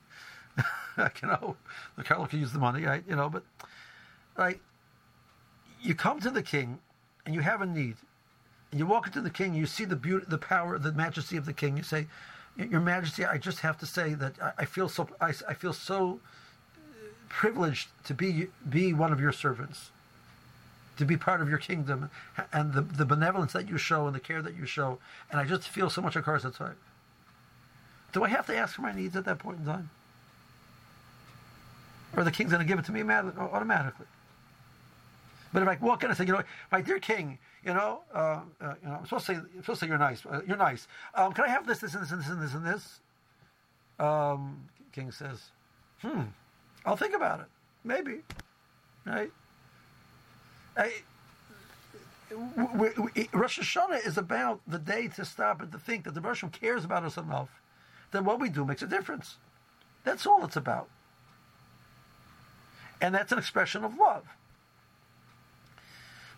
you 0.99 1.29
know, 1.29 1.57
the 1.97 2.05
Carlo 2.05 2.27
can 2.27 2.41
use 2.41 2.53
the 2.53 2.59
money. 2.59 2.87
I 2.87 3.03
you 3.09 3.17
know, 3.17 3.29
but 3.29 3.43
like 4.37 4.61
you 5.81 5.95
come 5.95 6.21
to 6.21 6.31
the 6.31 6.43
king 6.43 6.79
and 7.25 7.35
you 7.35 7.41
have 7.41 7.63
a 7.63 7.67
need, 7.67 7.97
and 8.71 8.81
you 8.81 8.87
walk 8.87 9.07
into 9.07 9.21
the 9.21 9.31
king. 9.31 9.55
You 9.55 9.67
see 9.67 9.85
the 9.85 9.97
beauty, 9.97 10.27
the 10.29 10.39
power, 10.39 10.79
the 10.79 10.93
majesty 10.93 11.37
of 11.37 11.47
the 11.47 11.53
king. 11.53 11.77
You 11.77 11.83
say, 11.83 12.07
"Your 12.57 12.81
Majesty, 12.81 13.25
I 13.25 13.39
just 13.39 13.61
have 13.61 13.79
to 13.79 13.87
say 13.87 14.15
that 14.15 14.35
I, 14.43 14.53
I 14.59 14.65
feel 14.65 14.89
so 14.89 15.09
I, 15.21 15.33
I 15.49 15.55
feel 15.55 15.73
so 15.73 16.21
privileged 17.29 17.89
to 18.05 18.15
be 18.15 18.49
be 18.69 18.93
one 18.93 19.13
of 19.13 19.21
your 19.21 19.33
servants." 19.33 19.91
to 21.01 21.07
be 21.07 21.17
part 21.17 21.41
of 21.41 21.49
your 21.49 21.59
kingdom 21.59 22.11
and 22.53 22.75
the, 22.75 22.83
the 22.83 23.07
benevolence 23.07 23.55
that 23.55 23.67
you 23.67 23.79
show 23.79 24.07
and 24.07 24.15
the 24.15 24.21
care 24.21 24.43
that 24.43 24.55
you 24.55 24.67
show. 24.67 24.99
And 25.31 25.41
I 25.41 25.45
just 25.45 25.67
feel 25.67 25.89
so 25.89 26.03
much 26.03 26.15
the 26.15 26.21
time. 26.51 26.77
Do 28.13 28.23
I 28.23 28.29
have 28.29 28.47
to 28.47 28.57
ask 28.57 28.75
for 28.75 28.83
my 28.83 28.93
needs 28.93 29.17
at 29.17 29.25
that 29.25 29.39
point 29.39 29.61
in 29.61 29.65
time? 29.65 29.89
Or 32.17 32.25
the 32.25 32.31
king's 32.31 32.51
going 32.51 32.61
to 32.63 32.69
give 32.69 32.79
it 32.79 32.85
to 32.87 32.93
me 32.93 33.03
automatically? 33.03 34.07
But 35.53 35.63
if 35.63 35.69
I 35.69 35.77
walk 35.81 36.03
in 36.03 36.11
and 36.11 36.17
say, 36.17 36.25
you 36.25 36.33
know, 36.33 36.43
my 36.71 36.81
dear 36.81 36.99
king, 36.99 37.39
you 37.65 37.75
know, 37.75 38.01
uh, 38.15 38.41
uh, 38.61 38.75
you 38.83 38.89
know, 38.89 38.97
I'm 38.97 39.05
supposed 39.05 39.27
to 39.27 39.35
say, 39.35 39.39
I'm 39.39 39.63
supposed 39.63 39.81
to 39.81 39.87
say 39.87 39.89
you're 39.89 39.99
nice. 39.99 40.25
Uh, 40.25 40.41
you're 40.47 40.57
nice. 40.57 40.87
Um, 41.15 41.33
can 41.33 41.45
I 41.45 41.49
have 41.49 41.67
this, 41.67 41.79
this, 41.79 41.95
and 41.95 42.03
this, 42.03 42.13
and 42.13 42.21
this, 42.21 42.29
and 42.29 42.43
this, 42.43 42.55
and 42.55 42.67
this? 42.67 43.01
Um, 43.99 44.69
king 44.93 45.11
says, 45.11 45.51
hmm, 46.01 46.23
I'll 46.85 46.97
think 46.97 47.15
about 47.15 47.41
it. 47.41 47.47
Maybe, 47.85 48.21
right? 49.05 49.31
I, 50.77 50.93
we, 52.77 52.89
we, 52.97 53.29
Rosh 53.33 53.59
Hashanah 53.59 54.07
is 54.07 54.17
about 54.19 54.61
the 54.67 54.79
day 54.79 55.09
to 55.09 55.25
stop 55.25 55.61
and 55.61 55.73
to 55.73 55.79
think 55.79 56.05
that 56.05 56.15
the 56.15 56.21
Rosh 56.21 56.45
cares 56.53 56.85
about 56.85 57.05
us 57.05 57.17
enough 57.17 57.49
that 58.13 58.25
what 58.25 58.41
we 58.41 58.49
do 58.49 58.65
makes 58.65 58.83
a 58.83 58.87
difference. 58.87 59.37
That's 60.05 60.27
all 60.27 60.45
it's 60.45 60.57
about. 60.57 60.89
And 63.01 63.15
that's 63.15 63.33
an 63.33 63.39
expression 63.39 63.85
of 63.85 63.97
love. 63.97 64.25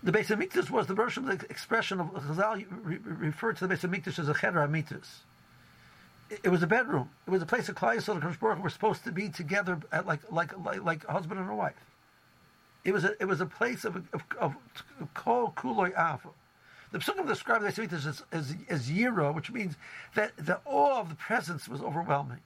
The 0.02 0.10
Beis 0.10 0.26
Hamikdash 0.26 0.70
was 0.70 0.86
the 0.86 0.94
Rosh 0.94 1.16
the 1.16 1.46
expression 1.48 2.00
of 2.00 2.08
Chazal 2.08 2.64
referred 3.04 3.56
to 3.58 3.66
the 3.66 3.74
Beis 3.74 3.88
Hamikdash 3.88 4.18
as 4.18 4.28
a 4.28 4.34
Cheder 4.34 4.66
Hamitas. 4.66 5.06
It 6.42 6.48
was 6.48 6.62
a 6.62 6.66
bedroom. 6.66 7.10
It 7.26 7.30
was 7.30 7.42
a 7.42 7.46
place 7.46 7.68
of 7.68 7.76
Klal 7.76 7.96
Yisrael 7.96 8.52
and 8.52 8.62
were 8.62 8.70
supposed 8.70 9.04
to 9.04 9.12
be 9.12 9.28
together 9.28 9.78
at 9.92 10.06
like, 10.06 10.20
like, 10.32 10.58
like, 10.64 10.82
like 10.82 11.06
husband 11.06 11.40
and 11.40 11.50
a 11.50 11.54
wife. 11.54 11.74
It 12.84 12.92
was 12.92 13.04
a, 13.04 13.14
it 13.20 13.26
was 13.26 13.40
a 13.40 13.46
place 13.46 13.84
of 13.84 13.96
of, 14.12 14.22
of 14.40 14.56
kol 15.14 15.52
kuloi 15.56 15.90
ava. 15.90 16.30
The 16.90 16.98
psukim 16.98 17.26
describe 17.26 17.62
the 17.62 17.68
Semitas 17.68 18.06
as, 18.06 18.22
as, 18.32 18.54
as 18.68 18.90
yira, 18.90 19.34
which 19.34 19.50
means 19.50 19.76
that 20.14 20.32
the 20.36 20.60
awe 20.64 21.00
of 21.00 21.08
the 21.08 21.14
presence 21.14 21.68
was 21.68 21.80
overwhelming. 21.80 22.40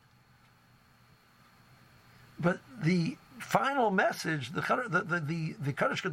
But 2.39 2.61
the 2.83 3.17
final 3.39 3.91
message, 3.91 4.53
the 4.53 4.61
the 4.89 5.01
the 5.01 5.20
the, 5.20 5.57
the 5.61 5.72
Kaddish 5.72 6.05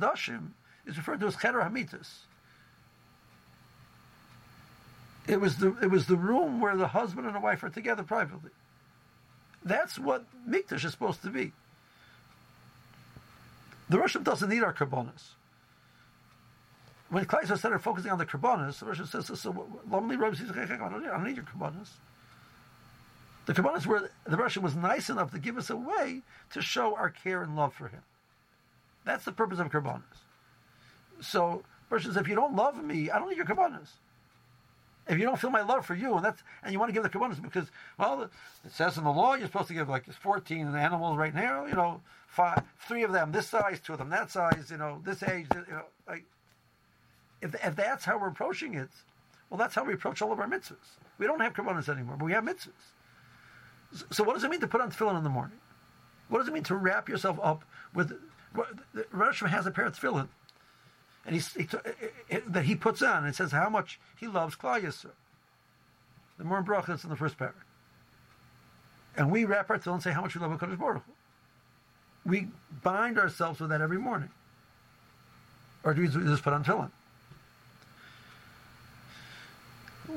is 0.86 0.98
referred 0.98 1.20
to 1.20 1.28
as 1.28 1.36
Cheder 1.36 1.60
Hamitas. 1.60 2.10
It 5.28 5.40
was 5.40 5.58
the 5.58 5.76
it 5.82 5.90
was 5.90 6.08
the 6.08 6.18
room 6.18 6.60
where 6.60 6.76
the 6.76 6.88
husband 6.88 7.26
and 7.26 7.36
the 7.36 7.40
wife 7.40 7.64
are 7.64 7.70
together 7.70 8.04
privately. 8.04 8.52
That's 9.64 9.98
what 9.98 10.26
Mikdash 10.48 10.84
is 10.84 10.92
supposed 10.92 11.22
to 11.22 11.30
be. 11.30 11.54
The 13.90 13.98
Roshim 13.98 14.24
doesn't 14.24 14.50
need 14.50 14.64
our 14.64 14.74
karbonas. 14.74 15.32
When 17.10 17.26
Klal 17.26 17.58
started 17.58 17.80
focusing 17.80 18.12
on 18.12 18.18
the 18.18 18.26
karbonas, 18.26 18.80
the 18.80 18.86
Roshim 18.88 19.08
says, 19.08 19.40
"So, 19.40 19.52
robes, 19.52 20.42
I 20.42 20.66
don't 20.66 21.24
need 21.24 21.36
your 21.38 21.46
karbonas." 21.46 21.90
The 23.46 23.54
karbonas 23.54 23.86
were 23.86 24.10
the 24.26 24.38
Russian 24.38 24.64
was 24.64 24.76
nice 24.76 25.10
enough 25.10 25.32
to 25.32 25.40
give 25.40 25.58
us 25.58 25.70
a 25.70 25.76
way 25.76 26.22
to 26.52 26.62
show 26.62 26.96
our 26.96 27.10
care 27.10 27.44
and 27.44 27.56
love 27.56 27.74
for 27.74 27.88
him. 27.90 28.04
That's 29.06 29.26
the 29.26 29.34
purpose 29.34 29.60
of 29.60 29.70
karbonas. 29.70 30.02
So, 31.22 31.64
Russian 31.90 32.12
says, 32.12 32.22
if 32.22 32.28
you 32.28 32.36
don't 32.36 32.56
love 32.56 32.82
me, 32.84 33.12
I 33.12 33.20
don't 33.20 33.30
need 33.30 33.38
your 33.38 33.46
karbonas. 33.46 33.90
If 35.08 35.18
you 35.20 35.26
don't 35.26 35.40
feel 35.40 35.50
my 35.50 35.62
love 35.62 35.86
for 35.86 35.96
you, 35.96 36.16
and 36.16 36.24
that's 36.24 36.42
and 36.64 36.72
you 36.72 36.80
want 36.80 36.90
to 36.90 36.94
give 36.94 37.04
the 37.04 37.10
karbonas 37.10 37.42
because 37.42 37.68
well, 37.98 38.24
it 38.24 38.32
says 38.72 38.98
in 38.98 39.04
the 39.04 39.12
law 39.12 39.36
you're 39.36 39.48
supposed 39.48 39.68
to 39.68 39.74
give 39.74 39.90
like 39.90 40.06
14 40.06 40.74
animals 40.76 41.18
right 41.18 41.36
now, 41.36 41.66
you 41.66 41.74
know, 41.74 42.02
five, 42.28 42.64
three 42.88 43.04
of 43.04 43.12
them 43.12 43.34
this 43.34 43.48
size, 43.48 43.82
two 43.82 43.94
of 43.94 44.00
them 44.00 44.10
that 44.10 44.32
size, 44.32 44.70
you 44.72 44.78
know, 44.78 45.02
this 45.04 45.22
age, 45.22 45.48
you 45.54 45.66
know, 45.70 45.84
like 46.08 46.24
if, 47.42 47.54
if 47.56 47.76
that's 47.76 48.06
how 48.06 48.18
we're 48.18 48.30
approaching 48.30 48.76
it, 48.76 48.90
well, 49.50 49.58
that's 49.58 49.76
how 49.76 49.84
we 49.84 49.94
approach 49.94 50.22
all 50.22 50.32
of 50.32 50.40
our 50.40 50.48
mitzvahs. 50.48 50.98
We 51.18 51.28
don't 51.28 51.42
have 51.42 51.54
karbonas 51.54 51.90
anymore, 51.90 52.16
but 52.18 52.26
we 52.26 52.32
have 52.32 52.46
mitzvahs. 52.46 52.93
So, 54.12 54.24
what 54.24 54.34
does 54.34 54.44
it 54.44 54.50
mean 54.50 54.62
to 54.62 54.68
put 54.68 54.82
on 54.82 54.92
tefillin 54.92 55.18
in 55.18 55.24
the 55.24 55.30
morning? 55.30 55.58
What 56.30 56.40
does 56.40 56.48
it 56.48 56.54
mean 56.54 56.64
to 56.64 56.76
wrap 56.76 57.10
yourself 57.10 57.40
up 57.42 57.64
with? 57.94 58.14
Rosh 59.12 59.42
has 59.42 59.66
a 59.66 59.72
pair 59.72 59.86
of 59.86 60.00
tefillin, 60.00 60.28
and 61.26 61.36
he, 61.36 61.42
he, 61.62 62.38
that 62.48 62.66
he 62.66 62.76
puts 62.76 63.02
on. 63.02 63.20
And 63.20 63.28
it 63.28 63.36
says 63.36 63.52
how 63.52 63.70
much 63.70 64.00
he 64.20 64.28
loves 64.28 64.56
Klal. 64.56 64.82
The 66.38 66.44
more 66.44 66.64
brachas 66.64 67.04
in 67.04 67.10
the 67.10 67.16
first 67.16 67.38
paragraph. 67.38 67.66
And 69.16 69.32
we 69.32 69.46
wrap 69.46 69.70
our 69.70 69.78
tefillin 69.78 69.96
and 69.96 70.04
say 70.04 70.12
how 70.12 70.22
much 70.22 70.36
we 70.36 70.42
love 70.42 70.52
Hakadosh 70.60 70.80
Baruch 70.80 71.04
we 72.26 72.48
bind 72.84 73.18
ourselves 73.18 73.60
with 73.60 73.70
that 73.70 73.82
every 73.82 73.98
morning. 73.98 74.30
Or 75.84 75.94
do 75.94 76.02
we 76.02 76.08
just 76.08 76.44
put 76.44 76.54
on 76.54 76.64
tefillin? 76.64 76.92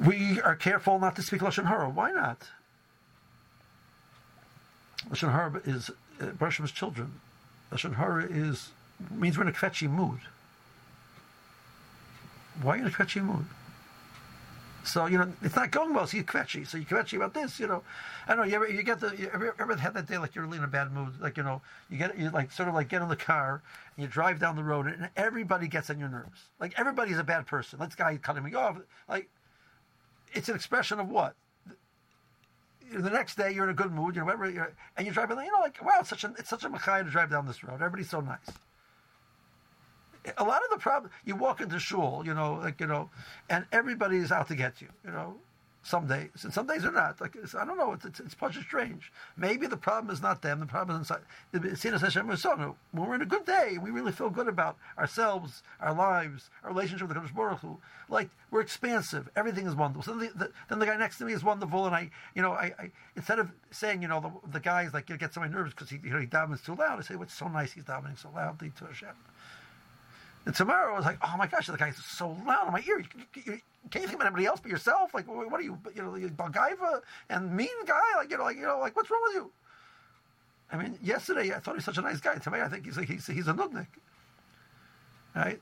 We 0.04 0.40
are 0.40 0.54
careful 0.54 0.98
not 0.98 1.16
to 1.16 1.22
speak 1.22 1.40
Lashon 1.40 1.66
Hara. 1.66 1.88
Why 1.88 2.12
not? 2.12 2.48
Lashon 5.10 5.32
Hara 5.32 5.60
is 5.64 5.90
uh, 6.20 6.26
Barshim's 6.32 6.72
children. 6.72 7.12
Lashon 7.70 7.94
Hara 7.94 8.24
is, 8.24 8.70
means 9.10 9.36
we're 9.36 9.44
in 9.44 9.48
a 9.48 9.52
kvetchy 9.52 9.88
mood. 9.88 10.20
Why 12.62 12.74
are 12.74 12.76
you 12.76 12.82
in 12.82 12.88
a 12.88 12.92
kvetchy 12.92 13.22
mood? 13.22 13.46
So 14.86 15.06
you 15.06 15.18
know 15.18 15.32
it's 15.42 15.56
not 15.56 15.72
going 15.72 15.92
well. 15.94 16.06
So 16.06 16.16
you're 16.16 16.24
kvetchy. 16.24 16.66
So 16.66 16.78
you're 16.78 16.86
kvetchy 16.86 17.16
about 17.16 17.34
this. 17.34 17.58
You 17.58 17.66
know, 17.66 17.82
I 18.26 18.34
don't 18.34 18.38
know. 18.38 18.44
You 18.44 18.54
ever 18.54 18.68
you 18.68 18.82
get 18.84 19.00
the 19.00 19.14
you 19.16 19.28
ever, 19.34 19.54
ever 19.58 19.74
had 19.76 19.94
that 19.94 20.06
day 20.06 20.16
like 20.16 20.34
you're 20.34 20.44
really 20.44 20.58
in 20.58 20.64
a 20.64 20.68
bad 20.68 20.92
mood? 20.92 21.20
Like 21.20 21.36
you 21.36 21.42
know 21.42 21.60
you 21.90 21.98
get 21.98 22.16
you 22.16 22.30
like 22.30 22.52
sort 22.52 22.68
of 22.68 22.74
like 22.74 22.88
get 22.88 23.02
in 23.02 23.08
the 23.08 23.16
car 23.16 23.62
and 23.96 24.04
you 24.04 24.08
drive 24.08 24.38
down 24.38 24.54
the 24.54 24.62
road 24.62 24.86
and 24.86 25.10
everybody 25.16 25.66
gets 25.66 25.90
on 25.90 25.98
your 25.98 26.08
nerves. 26.08 26.44
Like 26.60 26.78
everybody's 26.78 27.18
a 27.18 27.24
bad 27.24 27.46
person. 27.46 27.80
This 27.80 27.96
guy 27.96 28.16
cutting 28.16 28.44
me 28.44 28.54
off. 28.54 28.78
Like 29.08 29.28
it's 30.32 30.48
an 30.48 30.54
expression 30.54 31.00
of 31.00 31.08
what 31.08 31.34
the 32.92 33.10
next 33.10 33.36
day 33.36 33.52
you're 33.52 33.64
in 33.64 33.70
a 33.70 33.74
good 33.74 33.92
mood, 33.92 34.14
you 34.14 34.20
know, 34.20 34.26
whatever, 34.26 34.74
and 34.96 35.06
you 35.06 35.12
drive, 35.12 35.30
you 35.30 35.36
know, 35.36 35.60
like 35.60 35.84
wow, 35.84 35.96
it's 36.00 36.08
such 36.08 36.24
a 36.24 36.32
it's 36.38 36.50
such 36.50 36.64
a 36.64 36.68
machai 36.68 37.04
to 37.04 37.10
drive 37.10 37.30
down 37.30 37.46
this 37.46 37.62
road. 37.64 37.74
Everybody's 37.74 38.10
so 38.10 38.20
nice 38.20 38.50
a 40.38 40.44
lot 40.44 40.62
of 40.64 40.70
the 40.70 40.78
problem, 40.78 41.10
you 41.24 41.36
walk 41.36 41.60
into 41.60 41.78
shul, 41.78 42.22
you 42.24 42.34
know, 42.34 42.54
like, 42.54 42.80
you 42.80 42.86
know, 42.86 43.10
and 43.50 43.64
everybody 43.72 44.16
is 44.16 44.32
out 44.32 44.48
to 44.48 44.56
get 44.56 44.80
you, 44.80 44.88
you 45.04 45.10
know. 45.10 45.36
Some 45.86 46.08
days, 46.08 46.42
and 46.42 46.52
some 46.52 46.66
days 46.66 46.84
are 46.84 46.90
not. 46.90 47.20
Like 47.20 47.36
I 47.54 47.64
don't 47.64 47.78
know. 47.78 47.92
It's 47.92 48.04
it's, 48.04 48.18
it's 48.18 48.34
punch 48.34 48.58
strange. 48.60 49.12
Maybe 49.36 49.68
the 49.68 49.76
problem 49.76 50.12
is 50.12 50.20
not 50.20 50.42
them. 50.42 50.58
The 50.58 50.66
problem 50.66 51.00
is 51.00 51.08
inside. 51.08 51.22
When 51.52 53.08
we're 53.08 53.14
in 53.14 53.22
a 53.22 53.24
good 53.24 53.44
day, 53.44 53.78
we 53.80 53.90
really 53.90 54.10
feel 54.10 54.28
good 54.28 54.48
about 54.48 54.78
ourselves, 54.98 55.62
our 55.78 55.94
lives, 55.94 56.50
our 56.64 56.70
relationship 56.70 57.06
with 57.06 57.16
the 57.22 57.32
Baruch 57.32 57.60
Hu. 57.60 57.78
Like 58.08 58.30
we're 58.50 58.62
expansive. 58.62 59.28
Everything 59.36 59.68
is 59.68 59.76
wonderful. 59.76 60.02
So 60.02 60.18
then 60.18 60.32
the, 60.34 60.46
the, 60.46 60.52
then 60.68 60.80
the 60.80 60.86
guy 60.86 60.96
next 60.96 61.18
to 61.18 61.24
me 61.24 61.32
is 61.32 61.44
wonderful, 61.44 61.86
and 61.86 61.94
I, 61.94 62.10
you 62.34 62.42
know, 62.42 62.50
I, 62.50 62.72
I 62.80 62.90
instead 63.14 63.38
of 63.38 63.52
saying, 63.70 64.02
you 64.02 64.08
know, 64.08 64.18
the, 64.18 64.50
the 64.54 64.60
guy 64.60 64.82
is 64.82 64.92
like 64.92 65.08
it 65.08 65.20
gets 65.20 65.36
on 65.36 65.44
my 65.44 65.48
nerves 65.48 65.72
because 65.72 65.88
he, 65.88 66.00
you 66.02 66.10
know, 66.10 66.18
he 66.18 66.26
davens 66.26 66.64
too 66.64 66.74
loud. 66.74 66.98
I 66.98 67.02
say, 67.02 67.14
"What's 67.14 67.40
well, 67.40 67.48
so 67.48 67.54
nice? 67.56 67.70
He's 67.70 67.84
davening 67.84 68.18
so 68.18 68.30
loudly 68.34 68.72
to 68.78 68.86
Hashem." 68.86 69.14
And 70.46 70.54
tomorrow 70.54 70.94
I 70.94 70.96
was 70.96 71.04
like, 71.04 71.18
oh 71.22 71.34
my 71.36 71.48
gosh, 71.48 71.66
the 71.66 71.76
guy's 71.76 71.96
so 71.96 72.36
loud 72.46 72.68
in 72.68 72.72
my 72.72 72.82
ear. 72.86 73.00
You, 73.00 73.06
can't 73.90 74.02
you 74.02 74.08
think 74.08 74.14
about 74.14 74.26
anybody 74.26 74.46
else 74.46 74.60
but 74.60 74.70
yourself? 74.70 75.12
Like, 75.12 75.26
what 75.26 75.52
are 75.52 75.62
you, 75.62 75.76
you 75.94 76.02
know, 76.02 76.28
baal 76.36 76.50
gaavah 76.50 77.02
and 77.28 77.54
mean 77.54 77.68
guy? 77.84 78.00
Like, 78.16 78.30
you 78.30 78.38
know, 78.38 78.44
like, 78.44 78.56
you 78.56 78.62
know, 78.62 78.78
like, 78.78 78.94
what's 78.94 79.10
wrong 79.10 79.20
with 79.24 79.34
you? 79.34 79.50
I 80.70 80.76
mean, 80.76 80.98
yesterday 81.02 81.52
I 81.52 81.58
thought 81.58 81.72
he 81.72 81.76
was 81.76 81.84
such 81.84 81.98
a 81.98 82.02
nice 82.02 82.20
guy. 82.20 82.36
Today 82.36 82.62
I 82.62 82.68
think 82.68 82.84
he's 82.84 82.96
like, 82.96 83.08
he's, 83.08 83.26
he's 83.26 83.48
a 83.48 83.54
nudnik. 83.54 83.88
Right? 85.34 85.60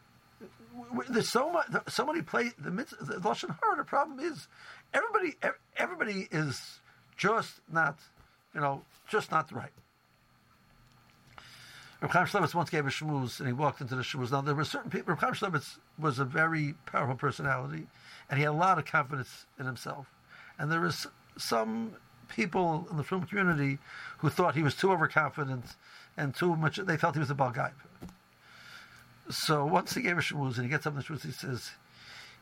There's 1.09 1.30
so 1.30 1.51
much, 1.51 1.66
so 1.89 2.05
many 2.05 2.20
play 2.20 2.51
the 2.59 2.70
mitzvah, 2.70 3.05
the 3.05 3.14
lashon 3.20 3.57
hara. 3.62 3.76
The 3.78 3.85
problem 3.85 4.20
is, 4.20 4.49
everybody, 4.93 5.35
everybody 5.78 6.28
is 6.30 6.80
just 7.16 7.61
not, 7.72 7.99
you 8.55 8.61
know, 8.61 8.82
just 9.09 9.30
not 9.30 9.51
right. 9.51 9.72
Reb 12.05 12.28
Chaim 12.28 12.46
once 12.55 12.68
gave 12.68 12.86
a 12.86 12.90
shmooze, 12.90 13.38
and 13.38 13.46
he 13.46 13.55
walked 13.55 13.80
into 13.80 13.96
the 13.96 14.02
shmooze. 14.02 14.30
Now 14.30 14.42
there 14.42 14.55
were 14.55 14.64
certain 14.64 14.90
people. 14.90 15.14
Reb 15.14 15.38
Chaim 15.40 15.62
was 15.98 16.18
a 16.18 16.24
very 16.26 16.74
powerful 16.84 17.16
personality, 17.16 17.86
and 18.28 18.38
he 18.38 18.44
had 18.44 18.50
a 18.50 18.52
lot 18.52 18.78
of 18.78 18.84
confidence 18.84 19.46
in 19.59 19.64
himself. 19.64 20.07
And 20.59 20.70
there 20.70 20.80
was 20.80 21.07
some 21.38 21.92
people 22.28 22.86
in 22.90 22.98
the 22.98 23.05
film 23.05 23.24
community 23.24 23.78
who 24.18 24.28
thought 24.28 24.55
he 24.55 24.62
was 24.62 24.74
too 24.74 24.92
overconfident 24.92 25.76
and 26.18 26.34
too 26.34 26.55
much. 26.57 26.76
They 26.76 26.98
felt 26.98 27.14
he 27.14 27.20
was 27.20 27.30
a 27.30 27.34
bal 27.34 27.52
guy. 27.52 27.72
So 29.30 29.64
once 29.64 29.94
he 29.94 30.02
gave 30.02 30.18
a 30.18 30.20
shmooze, 30.20 30.57
and 30.57 30.64
he 30.64 30.68
gets 30.68 30.86
up 30.86 30.92
in 30.92 30.98
the 30.98 31.05
shmooze, 31.05 31.24
he 31.24 31.32
says, 31.32 31.70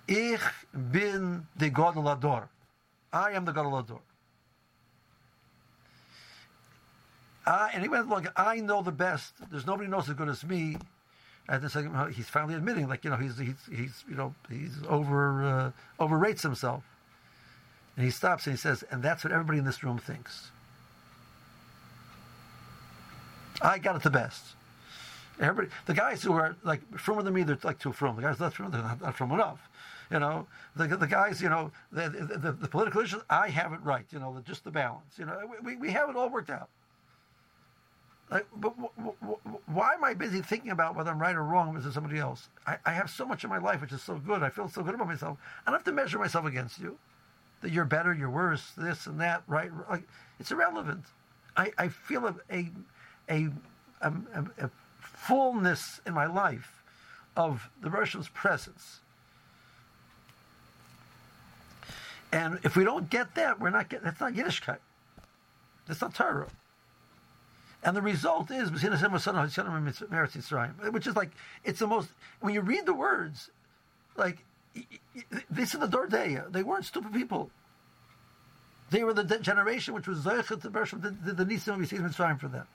"Ich 0.09 0.43
bin 0.73 1.47
de 1.57 1.71
Gadol 1.71 2.03
HaDor. 2.03 2.49
I 3.13 3.31
am 3.31 3.45
the 3.45 3.53
Gadol 3.53 3.81
HaDor." 3.81 4.01
I, 7.47 7.71
and 7.75 7.83
he 7.83 7.89
went 7.89 8.07
along, 8.07 8.29
I 8.37 8.57
know 8.57 8.83
the 8.83 8.93
best. 8.93 9.35
There's 9.51 9.67
nobody 9.67 9.89
knows 9.89 10.09
as 10.09 10.15
good 10.15 10.29
as 10.29 10.45
me. 10.45 10.77
And 11.49 11.61
the 11.61 11.69
second, 11.69 12.13
he's 12.13 12.29
finally 12.29 12.55
admitting, 12.55 12.89
like 12.89 13.05
you 13.05 13.11
know, 13.11 13.17
he's 13.17 13.37
he's, 13.37 13.57
he's 13.69 14.05
you 14.09 14.15
know 14.15 14.35
he's 14.49 14.77
over 14.89 15.45
uh, 15.45 15.71
overrates 16.01 16.43
himself. 16.43 16.85
And 17.97 18.05
he 18.05 18.11
stops 18.11 18.47
and 18.47 18.55
he 18.55 18.59
says, 18.59 18.85
and 18.91 19.03
that's 19.03 19.25
what 19.25 19.33
everybody 19.33 19.59
in 19.59 19.65
this 19.65 19.83
room 19.83 19.99
thinks. 19.99 20.51
I 23.61 23.79
got 23.79 23.97
it 23.97 24.03
the 24.03 24.11
best. 24.11 24.43
Everybody, 25.41 25.69
the 25.87 25.95
guys 25.95 26.23
who 26.23 26.33
are 26.33 26.57
like 26.63 26.81
firmer 26.99 27.23
than 27.23 27.35
me, 27.35 27.43
they're 27.43 27.59
like 27.63 27.79
too 27.79 27.93
firm. 27.93 28.17
The 28.17 28.23
guys 28.23 28.41
less 28.41 28.55
firm, 28.55 28.71
they're 28.71 28.83
not, 28.83 29.01
not 29.01 29.17
firm 29.17 29.33
enough. 29.33 29.69
You 30.11 30.21
know, 30.21 30.47
the, 30.77 30.89
the 30.89 31.07
guys, 31.07 31.41
you 31.41 31.49
know, 31.49 31.71
the, 31.91 32.09
the, 32.11 32.53
the 32.53 32.69
political 32.69 33.01
issues, 33.01 33.23
I 33.31 33.49
have 33.49 33.73
it 33.73 33.81
right. 33.83 34.05
You 34.11 34.19
know, 34.19 34.43
just 34.45 34.63
the 34.65 34.71
balance. 34.71 35.19
You 35.19 35.27
know, 35.27 35.39
we, 35.63 35.77
we 35.77 35.91
have 35.91 36.11
it 36.11 36.17
all 36.17 36.29
worked 36.29 36.51
out. 36.51 36.69
Like, 38.33 38.47
but 38.57 38.75
w- 38.79 39.15
w- 39.21 39.59
why 39.67 39.93
am 39.93 40.03
I 40.05 40.15
busy 40.15 40.41
thinking 40.41 40.71
about 40.71 40.97
whether 40.97 41.11
I'm 41.11 41.21
right 41.21 41.37
or 41.37 41.43
wrong 41.43 41.75
versus 41.75 41.93
somebody 41.93 42.19
else? 42.19 42.49
I, 42.67 42.79
I, 42.87 42.93
have 42.93 43.11
so 43.11 43.27
much 43.27 43.45
in 43.45 43.51
my 43.51 43.59
life 43.59 43.83
which 43.83 43.93
is 43.93 44.01
so 44.01 44.15
good. 44.17 44.43
I 44.43 44.49
feel 44.49 44.71
so 44.71 44.83
good 44.83 44.95
about 44.95 45.07
myself. 45.07 45.37
I 45.67 45.71
don't 45.71 45.79
have 45.79 45.85
to 45.85 45.93
measure 45.93 46.19
myself 46.19 46.47
against 46.47 46.81
you. 46.81 46.97
That 47.61 47.73
you're 47.73 47.85
better, 47.85 48.15
you're 48.15 48.31
worse, 48.31 48.73
this 48.77 49.07
and 49.07 49.21
that, 49.21 49.43
right? 49.47 49.71
Like, 49.91 50.05
it's 50.41 50.51
irrelevant. 50.51 51.05
I, 51.59 51.73
I 51.77 51.89
feel 51.89 52.27
a, 52.27 52.35
a, 52.51 52.71
a, 53.29 53.51
a, 54.01 54.13
a 54.59 54.71
fullness 54.99 56.01
in 56.07 56.15
my 56.15 56.27
life 56.27 56.83
of 57.37 57.69
the 57.83 57.91
Russian's 57.91 58.29
presence. 58.31 59.01
And 62.33 62.61
if 62.63 62.77
we 62.77 62.85
don't 62.85 63.11
get 63.11 63.35
that, 63.35 63.61
we're 63.61 63.69
not 63.69 63.91
getting, 63.91 64.07
that's 64.07 64.21
not 64.21 64.33
Yiddishkeit. 64.33 64.79
That's 65.87 66.01
not 66.01 66.15
Torah. 66.15 66.49
And 67.83 67.97
the 67.97 68.03
result 68.03 68.51
is, 68.53 68.71
which 68.71 68.85
is 68.85 68.93
like, 71.17 71.31
it's 71.65 71.79
the 71.81 71.87
most, 71.87 72.11
when 72.41 72.55
you 72.55 72.61
read 72.61 72.87
the 72.87 72.95
words, 72.95 73.51
like, 74.17 74.45
this 75.51 75.75
is 75.75 75.81
the 75.81 75.89
Dor 75.89 76.07
Deah. 76.07 76.47
They 76.49 76.63
weren't 76.63 76.85
stupid 76.85 77.13
people. 77.13 77.51
They 78.91 79.03
were 79.05 79.13
the 79.15 79.25
generation 79.39 79.95
which 79.95 80.07
was 80.07 80.23
the 80.23 80.31
the, 80.31 81.33
the 81.33 81.45
Nisim 81.45 81.79
Yisrael 81.79 82.09
Mitzrayim 82.09 82.39
for 82.39 82.49
them. 82.49 82.67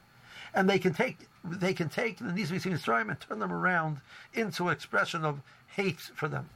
And 0.53 0.69
they 0.69 0.79
can 0.79 0.93
take 0.93 1.17
they 1.43 1.73
can 1.73 1.89
take 1.89 2.17
the 2.17 2.25
Nisim 2.25 2.59
Yisrael 2.59 2.73
Mitzrayim 2.73 3.09
and 3.09 3.19
turn 3.19 3.39
them 3.39 3.53
around 3.53 4.01
into 4.33 4.67
an 4.67 4.73
expression 4.73 5.23
of 5.23 5.41
hate 5.67 5.99
for 5.99 6.27
them. 6.27 6.49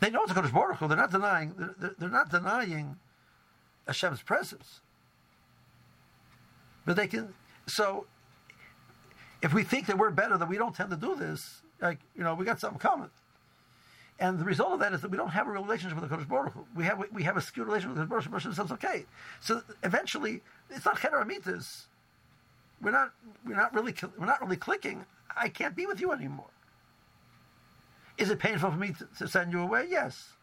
They 0.00 0.10
know 0.10 0.22
it's 0.22 0.32
a 0.32 0.34
Kodesh 0.34 0.52
Baruch 0.52 0.78
Hu. 0.78 0.88
They're 0.88 0.96
not 0.96 1.12
denying. 1.12 1.54
They're, 1.56 1.94
they're 1.98 2.08
not 2.08 2.30
denying 2.30 2.96
Hashem's 3.86 4.22
presence. 4.22 4.80
But 6.84 6.96
they 6.96 7.06
can. 7.06 7.34
So, 7.66 8.06
if 9.42 9.54
we 9.54 9.62
think 9.62 9.86
that 9.86 9.98
we're 9.98 10.10
better, 10.10 10.36
that 10.36 10.48
we 10.48 10.58
don't 10.58 10.74
tend 10.74 10.90
to 10.90 10.96
do 10.96 11.14
this. 11.14 11.62
Like 11.80 11.98
you 12.16 12.22
know, 12.22 12.34
we 12.34 12.44
got 12.44 12.60
something 12.60 12.78
common. 12.78 13.10
And 14.20 14.38
the 14.38 14.44
result 14.44 14.72
of 14.72 14.80
that 14.80 14.92
is 14.92 15.00
that 15.00 15.10
we 15.10 15.16
don't 15.16 15.30
have 15.30 15.48
a 15.48 15.50
real 15.50 15.62
relationship 15.62 16.00
with 16.00 16.08
the 16.08 16.16
Kodesh 16.16 16.28
Baruch 16.28 16.52
Hu. 16.52 16.64
We 16.76 16.84
have 16.84 17.04
we 17.12 17.24
have 17.24 17.36
a 17.36 17.40
skewed 17.40 17.66
relationship 17.66 17.98
with 17.98 18.08
the 18.08 18.14
Kodesh 18.14 18.30
Baruch 18.30 18.44
Hu. 18.44 18.52
Says 18.52 18.72
okay. 18.72 19.06
So 19.40 19.62
eventually, 19.82 20.42
it's 20.70 20.84
not 20.84 20.96
Amitas. 20.98 21.86
We're 22.80 22.92
not 22.92 23.12
we're 23.44 23.56
not 23.56 23.74
really 23.74 23.94
we're 24.18 24.26
not 24.26 24.40
really 24.40 24.56
clicking. 24.56 25.04
I 25.36 25.48
can't 25.48 25.74
be 25.74 25.86
with 25.86 26.00
you 26.00 26.12
anymore. 26.12 26.50
Is 28.16 28.30
it 28.30 28.38
painful 28.38 28.70
for 28.70 28.76
me 28.76 28.92
to, 28.92 29.08
to 29.18 29.28
send 29.28 29.52
you 29.52 29.60
away? 29.60 29.86
Yes. 29.90 30.34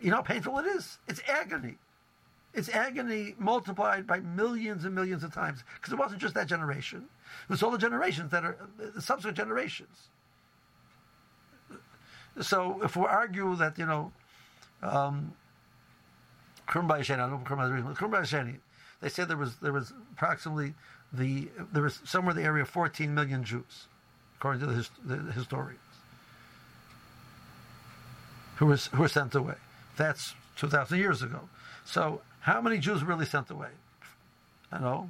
You 0.00 0.10
know 0.10 0.16
how 0.16 0.22
painful 0.22 0.58
it 0.58 0.66
is. 0.66 0.98
It's 1.06 1.20
agony. 1.28 1.76
It's 2.54 2.68
agony 2.68 3.34
multiplied 3.38 4.06
by 4.06 4.20
millions 4.20 4.84
and 4.84 4.94
millions 4.94 5.24
of 5.24 5.32
times 5.32 5.64
because 5.76 5.92
it 5.92 5.98
wasn't 5.98 6.20
just 6.20 6.34
that 6.34 6.46
generation. 6.46 7.08
It 7.44 7.50
was 7.50 7.62
all 7.62 7.70
the 7.70 7.78
generations 7.78 8.30
that 8.30 8.44
are 8.44 8.58
the 8.76 9.00
subsequent 9.00 9.36
generations. 9.36 10.08
So 12.40 12.82
if 12.82 12.96
we 12.96 13.04
argue 13.04 13.54
that 13.56 13.78
you 13.78 13.86
know, 13.86 14.12
um, 14.82 15.34
they 19.02 19.08
said 19.08 19.28
there 19.28 19.36
was 19.36 19.56
there 19.56 19.72
was 19.72 19.92
approximately 20.12 20.74
the 21.12 21.48
there 21.72 21.82
was 21.82 22.00
somewhere 22.04 22.30
in 22.32 22.36
the 22.36 22.44
area 22.44 22.62
of 22.62 22.68
14 22.68 23.14
million 23.14 23.44
Jews, 23.44 23.88
according 24.38 24.60
to 24.60 24.66
the, 24.66 24.74
his, 24.74 24.90
the 25.04 25.16
historians, 25.32 25.80
who 28.56 28.66
was 28.66 28.86
who 28.88 29.02
were 29.02 29.08
sent 29.08 29.34
away. 29.34 29.56
That's 29.96 30.34
2,000 30.56 30.98
years 30.98 31.22
ago. 31.22 31.40
So 31.84 32.22
how 32.42 32.60
many 32.60 32.78
Jews 32.78 33.04
really 33.04 33.24
sent 33.24 33.50
away? 33.50 33.68
I 34.72 34.80
know. 34.80 35.08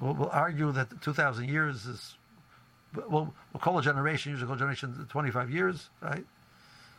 We'll, 0.00 0.14
we'll 0.14 0.30
argue 0.30 0.72
that 0.72 1.00
2,000 1.00 1.48
years 1.48 1.86
is, 1.86 2.14
we'll, 2.94 3.32
we'll 3.52 3.60
call 3.60 3.78
a 3.78 3.82
generation, 3.82 4.32
usually 4.32 4.48
call 4.48 4.56
a 4.56 4.58
generation 4.58 5.06
25 5.08 5.50
years, 5.50 5.90
right? 6.00 6.24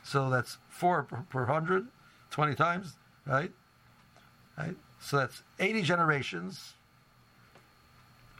So 0.05 0.29
that's 0.29 0.57
four 0.69 1.03
per, 1.03 1.17
per 1.29 1.45
hundred, 1.45 1.85
20 2.29 2.55
times, 2.55 2.93
right? 3.25 3.51
Right? 4.57 4.75
So 5.01 5.17
that's 5.17 5.43
80 5.59 5.81
generations. 5.81 6.73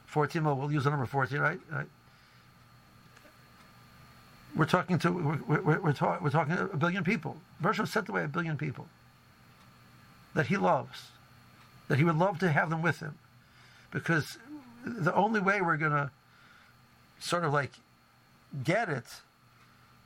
14, 0.06 0.44
well, 0.44 0.56
we'll 0.56 0.72
use 0.72 0.84
the 0.84 0.90
number 0.90 1.04
14, 1.04 1.38
right? 1.40 1.60
right? 1.70 1.86
We're 4.56 4.64
talking 4.64 4.98
to, 5.00 5.12
we're, 5.12 5.60
we're, 5.60 5.80
we're, 5.80 5.92
we're 6.22 6.30
talking 6.30 6.56
a 6.56 6.76
billion 6.76 7.04
people. 7.04 7.36
Bershom 7.60 7.84
sent 7.84 8.08
away 8.08 8.24
a 8.24 8.28
billion 8.28 8.56
people 8.56 8.86
that 10.34 10.46
he 10.46 10.56
loves, 10.56 11.10
that 11.88 11.98
he 11.98 12.04
would 12.04 12.16
love 12.16 12.38
to 12.40 12.50
have 12.50 12.70
them 12.70 12.82
with 12.82 13.00
him. 13.00 13.14
Because 13.90 14.38
the 14.84 15.14
only 15.14 15.40
way 15.40 15.60
we're 15.60 15.76
going 15.76 15.92
to 15.92 16.10
sort 17.20 17.44
of 17.44 17.52
like 17.52 17.72
get 18.64 18.88
it 18.88 19.04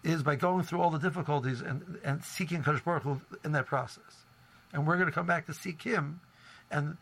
is 0.04 0.22
by 0.22 0.36
going 0.36 0.62
through 0.62 0.80
all 0.80 0.90
the 0.90 0.98
difficulties 0.98 1.60
and, 1.60 1.98
and 2.04 2.22
seeking 2.22 2.62
Kadosh 2.62 2.84
Baruch 2.84 3.02
Hu 3.02 3.20
in 3.44 3.52
that 3.52 3.66
process. 3.66 4.24
And 4.72 4.86
we're 4.86 4.96
going 4.96 5.08
to 5.08 5.12
come 5.12 5.26
back 5.26 5.46
to 5.46 5.54
seek 5.54 5.82
him 5.82 6.20
and 6.70 6.96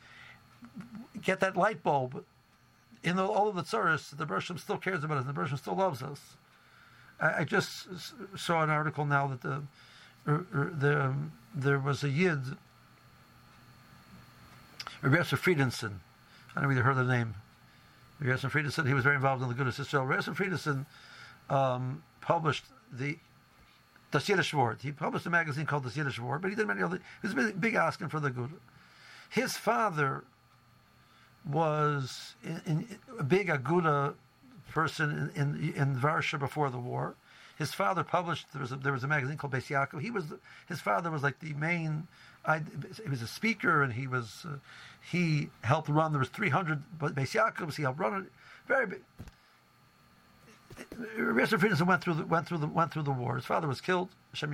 get 1.23 1.41
that 1.41 1.57
light 1.57 1.83
bulb 1.83 2.25
in 3.05 3.17
the, 3.17 3.25
all 3.25 3.49
of 3.49 3.55
the 3.55 3.63
tsuris, 3.63 4.17
the 4.17 4.25
Bershom 4.25 4.59
still 4.59 4.79
cares 4.79 5.05
about 5.05 5.19
us, 5.19 5.27
the 5.27 5.33
Bershom 5.33 5.59
still 5.59 5.77
loves 5.77 6.03
us. 6.03 6.21
I, 7.21 7.41
I, 7.41 7.45
just 7.45 7.87
saw 8.37 8.63
an 8.63 8.71
article 8.71 9.05
now 9.05 9.27
that 9.29 9.43
the, 9.43 9.63
er, 10.27 10.47
er, 10.55 10.73
the 10.77 11.05
um, 11.05 11.33
there 11.55 11.79
was 11.79 12.03
a 12.03 12.09
yid 12.09 12.41
Yosef 15.13 15.45
Friedenson. 15.45 15.93
I 16.57 16.61
don't 16.61 16.75
know 16.75 16.83
heard 16.83 16.97
the 16.97 17.05
name. 17.05 17.35
Yosef 18.23 18.53
Friedenson, 18.53 18.87
he 18.87 18.95
was 18.95 19.05
very 19.05 19.17
involved 19.17 19.43
in 19.43 19.49
the 19.49 19.55
Agudas 19.55 19.79
Israel. 19.81 20.11
Yosef 20.11 20.37
Friedenson 20.37 20.87
um, 21.51 22.03
published 22.21 22.65
the 22.93 23.19
Dos 24.11 24.27
Yiddishe 24.27 24.53
Vort. 24.53 24.81
He 24.81 24.93
published 24.93 25.27
a 25.27 25.31
magazine 25.31 25.67
called 25.67 25.85
The 25.85 25.91
Yiddish 25.91 26.21
Word, 26.21 26.41
but 26.41 26.51
he 26.51 26.57
did 26.57 26.67
many 26.67 26.83
other. 26.83 27.01
He 27.21 27.27
was 27.27 27.35
big, 27.35 27.61
big 27.61 27.75
asking 27.75 28.09
for 28.09 28.21
the 28.21 28.31
good. 28.31 28.51
His 29.29 29.57
father 29.57 30.23
was 31.51 32.37
in, 32.45 32.61
in, 32.65 32.99
a 33.19 33.25
big 33.25 33.49
Aguda 33.49 34.15
person 34.71 35.33
in, 35.35 35.57
in, 35.57 35.75
in 35.75 35.97
Varsha 35.97 36.39
before 36.39 36.71
the 36.71 36.79
war. 36.79 37.17
His 37.59 37.73
father 37.73 38.05
published 38.05 38.53
there 38.53 38.63
was 38.63 38.73
a, 38.73 38.77
there 38.77 38.93
was 38.93 39.05
a 39.05 39.09
magazine 39.09 39.37
called 39.37 39.53
Beis. 39.53 40.01
He 40.01 40.11
was 40.11 40.27
his 40.69 40.81
father 40.81 41.11
was 41.11 41.23
like 41.23 41.41
the 41.41 41.53
main. 41.55 42.07
I, 42.47 42.61
he 43.03 43.09
was 43.09 43.23
a 43.23 43.27
speaker 43.27 43.83
and 43.83 43.93
he 43.93 44.07
was 44.07 44.45
uh, 44.47 44.57
he 45.11 45.49
helped 45.63 45.89
run. 45.89 46.13
There 46.13 46.19
was 46.19 46.29
300 46.29 46.83
Beis 46.99 47.35
Yaakovs. 47.35 47.77
He 47.77 47.83
helped 47.83 47.99
run 47.99 48.23
it. 48.23 48.33
Very 48.67 48.87
big. 48.87 49.03
Rabbi 51.17 51.45
Friedman 51.45 51.87
went 51.87 52.03
through 52.03 52.15
the 52.15 52.27
went 52.27 52.47
through 52.47 52.59
the 52.59 52.67
went 52.67 52.93
through 52.93 53.03
the 53.03 53.13
war. 53.13 53.37
His 53.37 53.45
father 53.45 53.69
was 53.69 53.81
killed. 53.81 54.09
He 54.35 54.47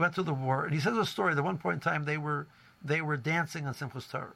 went 0.00 0.14
through 0.14 0.24
the 0.24 0.32
war, 0.32 0.64
and 0.64 0.72
he 0.72 0.80
says 0.80 0.96
a 0.96 1.04
story. 1.04 1.34
That 1.34 1.42
one 1.42 1.58
point 1.58 1.74
in 1.74 1.80
time 1.80 2.04
they 2.04 2.16
were 2.18 2.46
they 2.82 3.02
were 3.02 3.16
dancing 3.16 3.66
on 3.66 3.74
Simchas 3.74 4.10
Torah, 4.10 4.32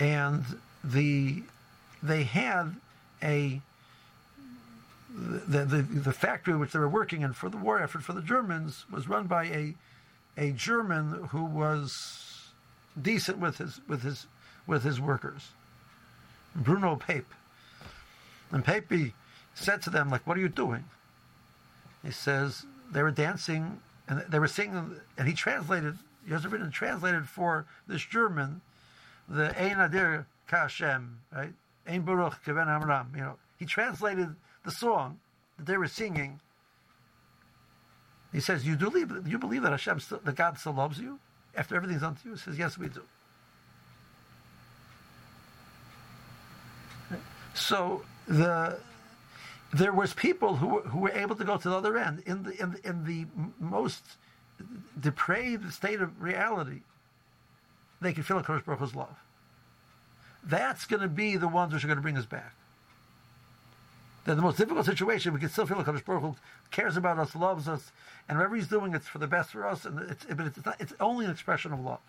and 0.00 0.44
the 0.82 1.42
they 2.02 2.24
had 2.24 2.76
a 3.22 3.60
the, 5.14 5.64
the, 5.64 5.82
the 5.82 6.12
factory 6.12 6.56
which 6.56 6.72
they 6.72 6.78
were 6.78 6.88
working 6.88 7.22
in 7.22 7.32
for 7.32 7.48
the 7.48 7.56
war 7.56 7.80
effort 7.82 8.02
for 8.02 8.12
the 8.12 8.22
Germans 8.22 8.86
was 8.90 9.08
run 9.08 9.26
by 9.26 9.44
a 9.44 9.74
a 10.36 10.52
German 10.52 11.28
who 11.30 11.44
was 11.44 12.50
decent 13.00 13.38
with 13.38 13.58
his 13.58 13.80
with 13.88 14.02
his 14.02 14.26
with 14.66 14.82
his 14.84 15.00
workers, 15.00 15.50
Bruno 16.54 16.96
Pape. 16.96 17.32
And 18.50 18.64
Pape 18.64 19.12
said 19.54 19.82
to 19.82 19.90
them, 19.90 20.10
like, 20.10 20.26
what 20.26 20.36
are 20.36 20.40
you 20.40 20.48
doing? 20.48 20.84
He 22.04 22.10
says 22.10 22.64
they 22.90 23.02
were 23.02 23.10
dancing 23.10 23.80
and 24.08 24.24
they 24.28 24.38
were 24.38 24.48
singing, 24.48 24.96
and 25.18 25.28
he 25.28 25.34
translated. 25.34 25.98
Yosef 26.26 26.52
translated 26.70 27.28
for 27.28 27.66
this 27.88 28.04
German 28.04 28.60
the 29.28 29.60
Ein 29.60 29.78
Adir 29.78 30.26
Kashem, 30.48 31.14
right? 31.34 31.52
Ein 31.86 32.02
Baruch 32.02 32.44
Keven 32.44 32.68
Amram. 32.68 33.08
You 33.14 33.22
know, 33.22 33.38
he 33.58 33.66
translated 33.66 34.28
the 34.64 34.70
song 34.70 35.18
that 35.56 35.66
they 35.66 35.76
were 35.76 35.88
singing. 35.88 36.40
He 38.32 38.40
says, 38.40 38.66
"You 38.66 38.76
do 38.76 38.90
believe? 38.90 39.28
You 39.28 39.38
believe 39.38 39.62
that 39.62 39.72
Hashem, 39.72 40.00
still, 40.00 40.20
that 40.24 40.34
God 40.36 40.58
still 40.58 40.72
loves 40.72 40.98
you 40.98 41.18
after 41.54 41.76
everything's 41.76 42.02
done 42.02 42.16
to 42.16 42.28
you?" 42.28 42.34
He 42.34 42.40
says, 42.40 42.58
"Yes, 42.58 42.78
we 42.78 42.88
do." 42.88 43.02
So 47.54 48.04
the 48.26 48.78
there 49.72 49.92
was 49.92 50.14
people 50.14 50.56
who 50.56 50.80
who 50.80 51.00
were 51.00 51.12
able 51.12 51.36
to 51.36 51.44
go 51.44 51.56
to 51.56 51.68
the 51.68 51.76
other 51.76 51.96
end 51.96 52.22
in 52.26 52.42
the 52.42 52.60
in 52.60 52.72
the, 52.72 52.88
in 52.88 53.04
the 53.04 53.26
most 53.58 54.02
depraved 54.98 55.72
state 55.72 56.00
of 56.00 56.22
reality. 56.22 56.80
They 58.00 58.12
could 58.12 58.26
feel 58.26 58.38
a 58.38 58.42
Baruch 58.42 58.64
Hu's 58.64 58.94
love. 58.94 59.16
That's 60.44 60.86
going 60.86 61.02
to 61.02 61.08
be 61.08 61.36
the 61.36 61.46
ones 61.48 61.72
which 61.72 61.84
are 61.84 61.86
going 61.86 61.98
to 61.98 62.02
bring 62.02 62.18
us 62.18 62.26
back. 62.26 62.52
That 64.24 64.36
the 64.36 64.42
most 64.42 64.56
difficult 64.56 64.86
situation, 64.86 65.34
we 65.34 65.40
can 65.40 65.48
still 65.48 65.66
feel 65.66 65.78
like 65.78 65.86
Kadosh 65.86 66.04
Baruch 66.04 66.22
Hu 66.22 66.36
cares 66.70 66.96
about 66.96 67.18
us, 67.18 67.34
loves 67.34 67.66
us, 67.66 67.90
and 68.28 68.38
whatever 68.38 68.54
He's 68.54 68.68
doing, 68.68 68.94
it's 68.94 69.08
for 69.08 69.18
the 69.18 69.26
best 69.26 69.50
for 69.50 69.66
us. 69.66 69.84
And 69.84 69.98
it's, 70.10 70.24
but 70.24 70.46
it's 70.46 70.64
not. 70.64 70.80
It's 70.80 70.92
only 71.00 71.24
an 71.24 71.32
expression 71.32 71.72
of 71.72 71.80
love. 71.80 72.00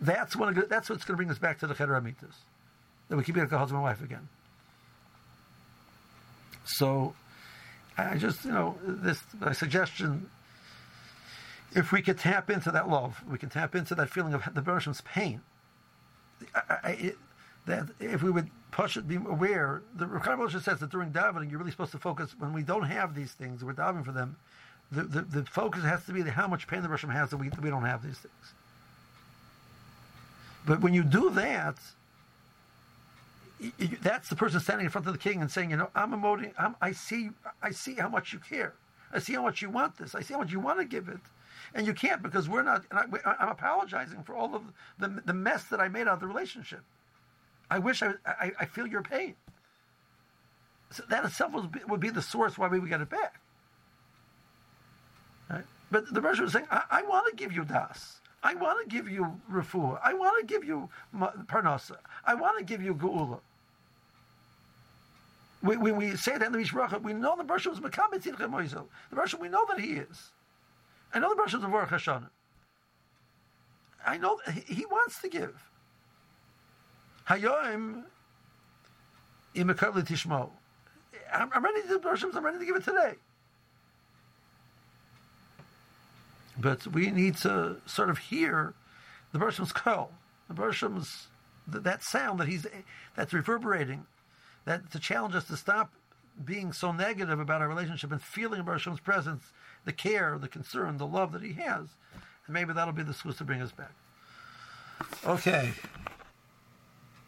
That's 0.00 0.34
when. 0.34 0.54
That's 0.68 0.88
what's 0.88 1.04
going 1.04 1.14
to 1.14 1.16
bring 1.16 1.30
us 1.30 1.38
back 1.38 1.58
to 1.60 1.66
the 1.66 1.74
Cheder 1.74 1.92
Amitis. 1.92 2.34
That 3.08 3.16
we 3.16 3.24
keep 3.24 3.34
being 3.34 3.46
a 3.46 3.58
husband 3.58 3.76
and 3.76 3.82
wife 3.82 4.02
again. 4.02 4.28
So, 6.64 7.14
I 7.98 8.16
just 8.16 8.44
you 8.44 8.52
know 8.52 8.78
this 8.82 9.20
my 9.38 9.52
suggestion. 9.52 10.30
If 11.72 11.92
we 11.92 12.00
could 12.00 12.18
tap 12.18 12.48
into 12.48 12.70
that 12.70 12.88
love, 12.88 13.22
we 13.30 13.36
can 13.36 13.50
tap 13.50 13.74
into 13.74 13.94
that 13.96 14.08
feeling 14.08 14.32
of 14.32 14.42
the 14.54 14.62
Bereshim's 14.62 15.02
pain. 15.02 15.42
I, 16.54 16.76
I, 16.82 16.90
it, 16.92 17.18
that 17.66 17.88
if 18.00 18.22
we 18.22 18.30
would 18.30 18.48
it, 18.96 19.08
be 19.08 19.16
aware, 19.16 19.82
the 19.96 20.06
Rukhan 20.06 20.62
says 20.62 20.80
that 20.80 20.90
during 20.90 21.10
davening, 21.10 21.50
you're 21.50 21.58
really 21.58 21.70
supposed 21.70 21.92
to 21.92 21.98
focus, 21.98 22.34
when 22.38 22.52
we 22.52 22.62
don't 22.62 22.84
have 22.84 23.14
these 23.14 23.32
things, 23.32 23.64
we're 23.64 23.74
davening 23.74 24.04
for 24.04 24.12
them, 24.12 24.36
the, 24.92 25.02
the, 25.02 25.22
the 25.22 25.44
focus 25.44 25.82
has 25.82 26.04
to 26.06 26.12
be 26.12 26.22
the, 26.22 26.30
how 26.30 26.46
much 26.46 26.66
pain 26.66 26.82
the 26.82 26.88
Russian 26.88 27.10
has 27.10 27.30
that 27.30 27.36
we, 27.36 27.48
that 27.48 27.60
we 27.60 27.70
don't 27.70 27.84
have 27.84 28.02
these 28.02 28.18
things. 28.18 28.52
But 30.66 30.80
when 30.80 30.94
you 30.94 31.02
do 31.02 31.30
that, 31.30 31.76
that's 34.02 34.28
the 34.28 34.36
person 34.36 34.60
standing 34.60 34.86
in 34.86 34.90
front 34.90 35.06
of 35.06 35.12
the 35.12 35.18
king 35.18 35.40
and 35.40 35.50
saying, 35.50 35.70
you 35.70 35.76
know, 35.76 35.90
I'm 35.94 36.12
emoting, 36.12 36.52
I'm, 36.58 36.76
I 36.80 36.92
see, 36.92 37.30
I 37.62 37.70
see 37.70 37.94
how 37.94 38.08
much 38.08 38.32
you 38.32 38.38
care. 38.38 38.74
I 39.12 39.18
see 39.18 39.32
how 39.32 39.42
much 39.42 39.62
you 39.62 39.70
want 39.70 39.96
this. 39.96 40.14
I 40.14 40.20
see 40.20 40.34
how 40.34 40.40
much 40.40 40.52
you 40.52 40.60
want 40.60 40.78
to 40.78 40.84
give 40.84 41.08
it. 41.08 41.20
And 41.74 41.86
you 41.86 41.94
can't 41.94 42.22
because 42.22 42.48
we're 42.48 42.62
not, 42.62 42.84
I, 42.92 43.04
am 43.40 43.48
apologizing 43.48 44.22
for 44.22 44.34
all 44.34 44.54
of 44.54 44.62
the, 44.98 45.22
the 45.24 45.34
mess 45.34 45.64
that 45.64 45.80
I 45.80 45.88
made 45.88 46.02
out 46.02 46.14
of 46.14 46.20
the 46.20 46.26
relationship. 46.26 46.82
I 47.70 47.78
wish 47.78 48.02
I, 48.02 48.12
I, 48.24 48.52
I 48.60 48.64
feel 48.64 48.86
your 48.86 49.02
pain. 49.02 49.34
So 50.90 51.02
that 51.10 51.24
itself 51.24 51.52
would 51.52 51.72
be, 51.72 51.80
would 51.88 52.00
be 52.00 52.10
the 52.10 52.22
source 52.22 52.56
why 52.56 52.68
we 52.68 52.78
would 52.78 52.88
get 52.88 53.00
it 53.00 53.10
back. 53.10 53.40
Right? 55.50 55.64
But 55.90 56.12
the 56.12 56.20
Russian 56.20 56.44
was 56.44 56.52
saying, 56.52 56.66
I, 56.70 56.82
I 56.90 57.02
want 57.02 57.28
to 57.28 57.36
give 57.36 57.52
you 57.52 57.64
das. 57.64 58.20
I 58.42 58.54
want 58.54 58.88
to 58.88 58.96
give 58.96 59.08
you 59.08 59.40
refuah. 59.50 60.00
I 60.02 60.14
want 60.14 60.40
to 60.40 60.46
give 60.46 60.64
you 60.64 60.88
parnasa. 61.14 61.96
I 62.24 62.34
want 62.34 62.58
to 62.58 62.64
give 62.64 62.82
you 62.82 62.94
geula. 62.94 63.40
When 65.60 65.80
we, 65.80 65.90
we 65.90 66.16
say 66.16 66.38
that 66.38 66.46
in 66.46 66.52
the 66.52 66.58
Mishracha, 66.58 67.02
we 67.02 67.12
know 67.12 67.36
the 67.36 67.44
Russian 67.44 67.72
was 67.72 67.80
Mekamet 67.80 68.22
The 68.22 68.86
Russian, 69.16 69.40
we 69.40 69.48
know 69.48 69.66
that 69.68 69.80
he 69.80 69.94
is. 69.94 70.30
I 71.12 71.18
know 71.18 71.30
the 71.30 71.40
Russian 71.40 71.58
is 71.58 71.64
a 71.64 71.68
Baruch 71.68 71.90
Hashanah. 71.90 72.30
I 74.06 74.18
know 74.18 74.38
he 74.66 74.86
wants 74.86 75.20
to 75.22 75.28
give. 75.28 75.67
Hayoim 77.28 78.04
tishmo. 79.54 80.50
I'm 81.32 81.62
ready 81.62 81.82
to 81.82 81.88
do 81.88 82.00
I'm 82.34 82.44
ready 82.44 82.58
to 82.58 82.64
give 82.64 82.76
it 82.76 82.84
today. 82.84 83.14
But 86.58 86.86
we 86.86 87.10
need 87.10 87.36
to 87.38 87.76
sort 87.86 88.10
of 88.10 88.18
hear 88.18 88.74
the 89.32 89.38
Bershim's 89.38 89.72
call, 89.72 90.10
the 90.48 90.54
Bershim's 90.54 91.28
that 91.66 92.02
sound 92.02 92.40
that 92.40 92.48
he's 92.48 92.66
that's 93.14 93.34
reverberating, 93.34 94.06
that 94.64 94.90
to 94.92 94.98
challenge 94.98 95.34
us 95.34 95.44
to 95.48 95.56
stop 95.56 95.92
being 96.44 96.72
so 96.72 96.92
negative 96.92 97.40
about 97.40 97.60
our 97.60 97.68
relationship 97.68 98.10
and 98.10 98.22
feeling 98.22 98.62
Bershim's 98.62 99.00
presence, 99.00 99.52
the 99.84 99.92
care, 99.92 100.38
the 100.38 100.48
concern, 100.48 100.96
the 100.96 101.06
love 101.06 101.32
that 101.32 101.42
he 101.42 101.52
has, 101.54 101.88
and 102.46 102.54
maybe 102.54 102.72
that'll 102.72 102.94
be 102.94 103.02
the 103.02 103.12
source 103.12 103.36
to 103.36 103.44
bring 103.44 103.60
us 103.60 103.72
back. 103.72 103.92
Okay. 105.26 105.72